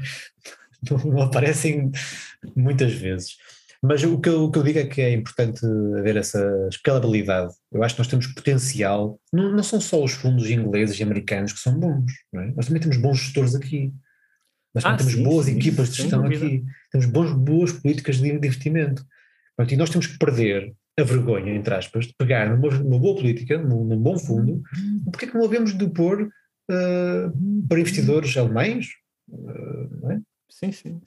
não 1.04 1.22
aparecem 1.22 1.90
muitas 2.56 2.92
vezes. 2.92 3.36
Mas 3.80 4.02
o 4.02 4.18
que, 4.18 4.28
eu, 4.28 4.44
o 4.44 4.50
que 4.50 4.58
eu 4.58 4.62
digo 4.64 4.78
é 4.80 4.86
que 4.86 5.00
é 5.00 5.12
importante 5.12 5.64
haver 5.96 6.16
essa 6.16 6.40
escalabilidade. 6.68 7.54
Eu 7.70 7.84
acho 7.84 7.94
que 7.94 8.00
nós 8.00 8.08
temos 8.08 8.26
potencial, 8.26 9.20
não, 9.32 9.52
não 9.52 9.62
são 9.62 9.80
só 9.80 10.02
os 10.02 10.12
fundos 10.12 10.50
ingleses 10.50 10.98
e 10.98 11.02
americanos 11.02 11.52
que 11.52 11.60
são 11.60 11.78
bons, 11.78 12.12
é? 12.34 12.46
nós 12.56 12.66
também 12.66 12.82
temos 12.82 12.96
bons 12.96 13.18
gestores 13.18 13.54
aqui. 13.54 13.92
Nós 14.74 14.84
ah, 14.84 14.96
temos 14.96 15.12
sim, 15.14 15.22
boas 15.22 15.46
sim, 15.46 15.56
equipas 15.56 15.90
de 15.90 15.96
gestão 15.96 16.24
aqui, 16.24 16.64
temos 16.90 17.06
bons, 17.06 17.32
boas 17.32 17.72
políticas 17.72 18.18
de 18.18 18.28
investimento. 18.28 19.04
e 19.68 19.76
nós 19.76 19.90
temos 19.90 20.06
que 20.06 20.18
perder 20.18 20.74
a 20.98 21.02
vergonha, 21.02 21.54
entre 21.54 21.74
aspas, 21.74 22.06
de 22.06 22.14
pegar 22.18 22.50
numa, 22.50 22.76
numa 22.78 22.98
boa 22.98 23.16
política, 23.16 23.56
num, 23.56 23.84
num, 23.84 24.00
bom 24.00 24.18
fundo, 24.18 24.62
porque 25.10 25.24
é 25.24 25.28
que 25.28 25.34
não 25.34 25.44
havemos 25.44 25.76
de 25.76 25.88
pôr 25.88 26.22
uh, 26.22 27.66
para 27.68 27.80
investidores 27.80 28.36
alemães? 28.36 28.88
Uh, 29.28 30.10
é? 30.10 30.20
Sim, 30.50 30.72
sim. 30.72 31.00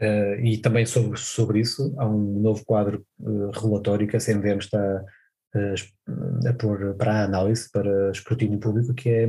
Uh, 0.00 0.38
e 0.44 0.58
também 0.58 0.84
sobre, 0.84 1.18
sobre 1.18 1.60
isso, 1.60 1.94
há 1.98 2.06
um 2.06 2.40
novo 2.40 2.64
quadro 2.66 3.06
uh, 3.18 3.50
relatório 3.50 4.06
que 4.06 4.16
a 4.16 4.20
CMVM 4.20 4.58
está 4.58 5.04
uh, 5.54 6.48
a 6.48 6.52
pôr 6.52 6.94
para 6.96 7.14
a 7.14 7.24
análise, 7.24 7.70
para 7.70 8.10
escrutínio 8.10 8.58
público, 8.58 8.92
que 8.92 9.08
é 9.08 9.26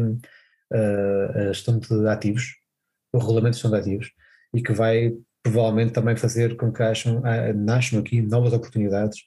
a 0.69 1.53
gestão 1.53 1.79
de 1.79 2.09
ativos, 2.09 2.56
o 3.17 3.19
regulamento 3.19 3.57
de 3.57 3.61
gestão 3.61 3.99
e 4.53 4.61
que 4.61 4.73
vai 4.73 5.13
provavelmente 5.43 5.93
também 5.93 6.15
fazer 6.15 6.55
com 6.57 6.71
que 6.71 6.83
acham, 6.83 7.21
nasçam 7.55 7.99
aqui 7.99 8.21
novas 8.21 8.53
oportunidades. 8.53 9.19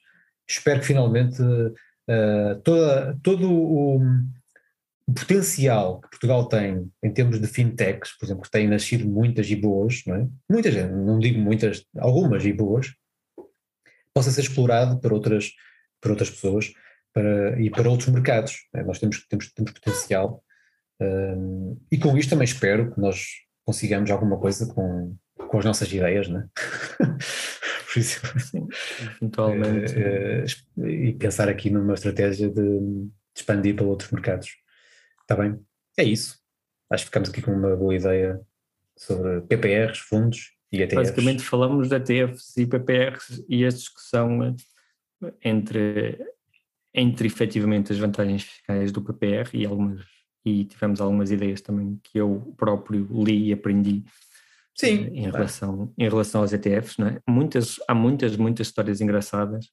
Espero 0.47 0.79
que 0.79 0.87
finalmente 0.87 1.37
toda, 2.63 3.17
todo 3.23 3.51
o 3.51 4.01
o 5.11 5.13
potencial 5.13 5.99
que 5.99 6.09
Portugal 6.09 6.47
tem 6.47 6.89
em 7.03 7.11
termos 7.11 7.39
de 7.39 7.47
fintechs, 7.47 8.17
por 8.17 8.25
exemplo, 8.25 8.43
que 8.43 8.51
têm 8.51 8.67
nascido 8.67 9.07
muitas 9.07 9.49
e 9.49 9.55
boas, 9.55 10.03
não 10.05 10.15
é? 10.15 10.27
Muitas, 10.49 10.73
não 10.89 11.19
digo 11.19 11.39
muitas, 11.39 11.85
algumas 11.97 12.45
e 12.45 12.53
boas, 12.53 12.93
possa 14.13 14.31
ser 14.31 14.41
explorado 14.41 14.99
para 14.99 15.13
outras, 15.13 15.51
para 15.99 16.11
outras 16.11 16.29
pessoas 16.29 16.71
para, 17.13 17.61
e 17.61 17.69
para 17.69 17.89
outros 17.89 18.07
mercados. 18.09 18.55
É? 18.73 18.83
Nós 18.83 18.99
temos, 18.99 19.25
temos, 19.27 19.51
temos 19.51 19.71
potencial 19.71 20.41
um, 21.01 21.77
e 21.91 21.97
com 21.97 22.17
isto 22.17 22.29
também 22.29 22.45
espero 22.45 22.93
que 22.93 23.01
nós 23.01 23.25
consigamos 23.71 24.11
alguma 24.11 24.37
coisa 24.37 24.71
com, 24.73 25.15
com 25.47 25.57
as 25.57 25.63
nossas 25.63 25.91
ideias, 25.91 26.27
não 26.27 26.41
é? 26.41 26.49
por 27.87 27.99
isso, 27.99 28.21
Sim, 28.39 28.67
eventualmente. 29.17 29.93
É, 29.97 30.43
é, 30.43 30.89
e 30.89 31.13
pensar 31.13 31.47
aqui 31.47 31.69
numa 31.69 31.93
estratégia 31.93 32.49
de, 32.49 32.79
de 32.79 33.09
expandir 33.33 33.73
para 33.73 33.85
outros 33.85 34.11
mercados. 34.11 34.57
Está 35.21 35.41
bem? 35.41 35.57
É 35.97 36.03
isso. 36.03 36.37
Acho 36.91 37.05
que 37.05 37.07
ficamos 37.07 37.29
aqui 37.29 37.41
com 37.41 37.53
uma 37.53 37.73
boa 37.77 37.95
ideia 37.95 38.41
sobre 38.97 39.39
PPRs, 39.41 39.99
fundos 39.99 40.51
e 40.69 40.81
ETFs. 40.81 40.95
Basicamente 40.95 41.43
falamos 41.43 41.87
de 41.87 41.95
ETFs 41.95 42.57
e 42.57 42.65
PPRs 42.65 43.45
e 43.47 43.65
a 43.65 43.69
discussão 43.69 44.43
eh, 44.43 45.33
entre, 45.45 46.19
entre 46.93 47.25
efetivamente 47.25 47.93
as 47.93 47.97
vantagens 47.97 48.43
fiscais 48.43 48.91
do 48.91 49.01
PPR 49.01 49.49
e 49.53 49.65
algumas 49.65 50.01
e 50.45 50.65
tivemos 50.65 50.99
algumas 50.99 51.31
ideias 51.31 51.61
também 51.61 51.99
que 52.03 52.17
eu 52.17 52.53
próprio 52.57 53.07
li 53.11 53.49
e 53.49 53.53
aprendi 53.53 54.03
Sim, 54.75 55.07
em, 55.13 55.29
relação, 55.29 55.93
em 55.97 56.09
relação 56.09 56.41
aos 56.41 56.53
ETFs. 56.53 56.97
Não 56.97 57.07
é? 57.07 57.19
muitas, 57.27 57.75
há 57.87 57.93
muitas, 57.93 58.35
muitas 58.35 58.67
histórias 58.67 59.01
engraçadas 59.01 59.69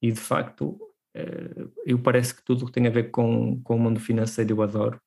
e 0.00 0.12
de 0.12 0.20
facto 0.20 0.78
eh, 1.14 1.66
eu 1.86 1.98
parece 1.98 2.34
que 2.34 2.44
tudo 2.44 2.66
que 2.66 2.72
tem 2.72 2.86
a 2.86 2.90
ver 2.90 3.10
com, 3.10 3.60
com 3.62 3.76
o 3.76 3.78
mundo 3.78 4.00
financeiro 4.00 4.52
eu 4.52 4.62
adoro, 4.62 5.00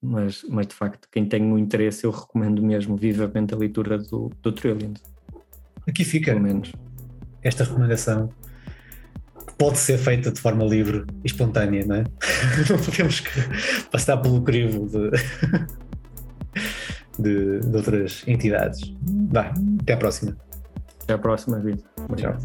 mas, 0.00 0.42
mas 0.48 0.66
de 0.66 0.74
facto, 0.74 1.08
quem 1.10 1.26
tem 1.26 1.42
um 1.42 1.58
interesse, 1.58 2.04
eu 2.04 2.10
recomendo 2.10 2.62
mesmo 2.62 2.96
vivamente 2.96 3.54
a 3.54 3.56
leitura 3.56 3.98
do, 3.98 4.30
do 4.42 4.52
Trillion. 4.52 4.94
Aqui 5.86 6.04
fica 6.04 6.32
Pelo 6.32 6.42
menos. 6.42 6.72
esta 7.42 7.64
recomendação 7.64 8.30
pode 9.58 9.78
ser 9.78 9.98
feita 9.98 10.30
de 10.30 10.40
forma 10.40 10.64
livre 10.64 11.04
e 11.22 11.26
espontânea, 11.26 11.84
não 11.86 11.96
é? 11.96 12.04
não 12.68 12.78
podemos 12.78 13.22
passar 13.90 14.16
pelo 14.18 14.42
crivo 14.42 14.88
de, 14.88 15.10
de, 17.18 17.60
de 17.60 17.76
outras 17.76 18.22
entidades. 18.26 18.92
Vá, 19.30 19.52
até 19.82 19.92
à 19.92 19.96
próxima. 19.96 20.36
Até 21.02 21.14
à 21.14 21.18
próxima, 21.18 21.58
Vitor. 21.60 21.84
Tchau. 22.16 22.36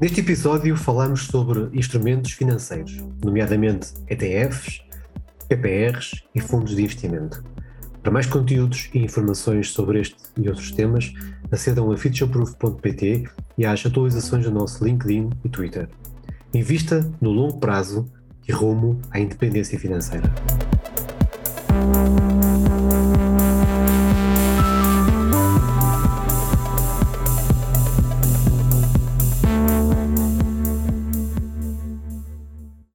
Neste 0.00 0.20
episódio 0.20 0.76
falamos 0.76 1.26
sobre 1.26 1.70
instrumentos 1.72 2.32
financeiros, 2.32 3.02
nomeadamente 3.24 3.94
ETFs, 4.06 4.82
PPRs 5.48 6.22
e 6.34 6.40
fundos 6.40 6.76
de 6.76 6.82
investimento. 6.82 7.42
Para 8.04 8.12
mais 8.12 8.26
conteúdos 8.26 8.90
e 8.92 8.98
informações 8.98 9.70
sobre 9.70 9.98
este 9.98 10.14
e 10.36 10.46
outros 10.46 10.70
temas, 10.70 11.14
acedam 11.50 11.90
a 11.90 11.96
futureproof.pt 11.96 13.24
e 13.56 13.64
às 13.64 13.86
atualizações 13.86 14.44
do 14.44 14.50
nosso 14.50 14.84
LinkedIn 14.84 15.30
e 15.42 15.48
Twitter. 15.48 15.88
Invista 16.52 17.10
no 17.18 17.30
longo 17.30 17.58
prazo 17.58 18.06
e 18.46 18.52
rumo 18.52 19.00
à 19.10 19.18
independência 19.18 19.78
financeira. 19.80 20.30